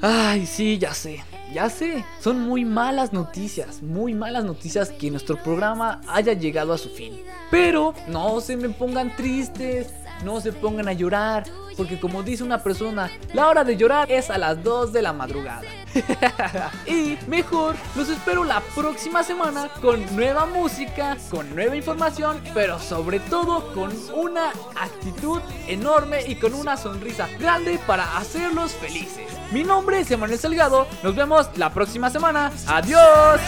Ay, 0.00 0.46
sí, 0.46 0.78
ya 0.78 0.94
sé. 0.94 1.22
Ya 1.52 1.68
sé, 1.68 2.04
son 2.20 2.40
muy 2.40 2.64
malas 2.64 3.12
noticias, 3.12 3.82
muy 3.82 4.14
malas 4.14 4.44
noticias 4.44 4.90
que 4.90 5.10
nuestro 5.10 5.36
programa 5.42 6.00
haya 6.06 6.32
llegado 6.32 6.72
a 6.72 6.78
su 6.78 6.88
fin. 6.90 7.20
Pero 7.50 7.92
no 8.06 8.40
se 8.40 8.56
me 8.56 8.68
pongan 8.68 9.14
tristes, 9.16 9.92
no 10.24 10.40
se 10.40 10.52
pongan 10.52 10.86
a 10.86 10.92
llorar, 10.92 11.44
porque 11.76 11.98
como 11.98 12.22
dice 12.22 12.44
una 12.44 12.62
persona, 12.62 13.10
la 13.34 13.48
hora 13.48 13.64
de 13.64 13.76
llorar 13.76 14.10
es 14.12 14.30
a 14.30 14.38
las 14.38 14.62
2 14.62 14.92
de 14.92 15.02
la 15.02 15.12
madrugada. 15.12 15.62
y 16.86 17.18
mejor 17.26 17.76
los 17.96 18.08
espero 18.08 18.44
la 18.44 18.60
próxima 18.74 19.22
semana 19.22 19.68
con 19.80 20.04
nueva 20.14 20.46
música, 20.46 21.16
con 21.30 21.54
nueva 21.54 21.76
información, 21.76 22.40
pero 22.54 22.78
sobre 22.78 23.20
todo 23.20 23.72
con 23.72 23.92
una 24.14 24.50
actitud 24.80 25.40
enorme 25.66 26.24
y 26.26 26.36
con 26.36 26.54
una 26.54 26.76
sonrisa 26.76 27.28
grande 27.38 27.78
para 27.86 28.16
hacerlos 28.16 28.72
felices. 28.72 29.30
Mi 29.52 29.64
nombre 29.64 30.00
es 30.00 30.10
Emanuel 30.10 30.38
Salgado, 30.38 30.86
nos 31.02 31.14
vemos 31.14 31.48
la 31.56 31.72
próxima 31.72 32.10
semana. 32.10 32.52
Adiós. 32.66 33.40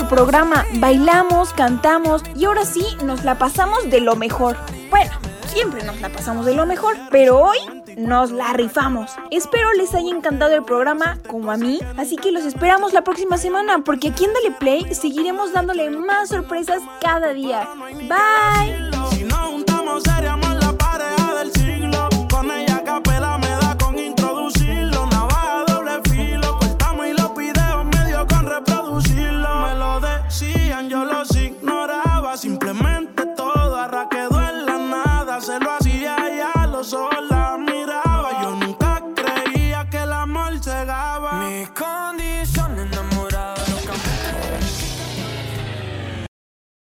Programa. 0.00 0.66
Bailamos, 0.74 1.52
cantamos 1.52 2.22
y 2.34 2.44
ahora 2.44 2.64
sí 2.64 2.84
nos 3.04 3.24
la 3.24 3.38
pasamos 3.38 3.90
de 3.90 4.00
lo 4.00 4.16
mejor. 4.16 4.56
Bueno, 4.90 5.10
siempre 5.46 5.82
nos 5.84 6.00
la 6.00 6.08
pasamos 6.08 6.46
de 6.46 6.54
lo 6.54 6.66
mejor, 6.66 6.96
pero 7.10 7.38
hoy 7.38 7.58
nos 7.96 8.30
la 8.30 8.52
rifamos. 8.52 9.12
Espero 9.30 9.72
les 9.74 9.94
haya 9.94 10.10
encantado 10.10 10.54
el 10.54 10.64
programa 10.64 11.18
como 11.26 11.50
a 11.50 11.56
mí, 11.56 11.80
así 11.96 12.16
que 12.16 12.32
los 12.32 12.44
esperamos 12.44 12.92
la 12.92 13.04
próxima 13.04 13.36
semana 13.38 13.78
porque 13.84 14.08
aquí 14.08 14.24
en 14.24 14.32
Dale 14.32 14.50
Play 14.58 14.94
seguiremos 14.94 15.52
dándole 15.52 15.90
más 15.90 16.30
sorpresas 16.30 16.82
cada 17.00 17.32
día. 17.32 17.68
Bye. 18.08 19.31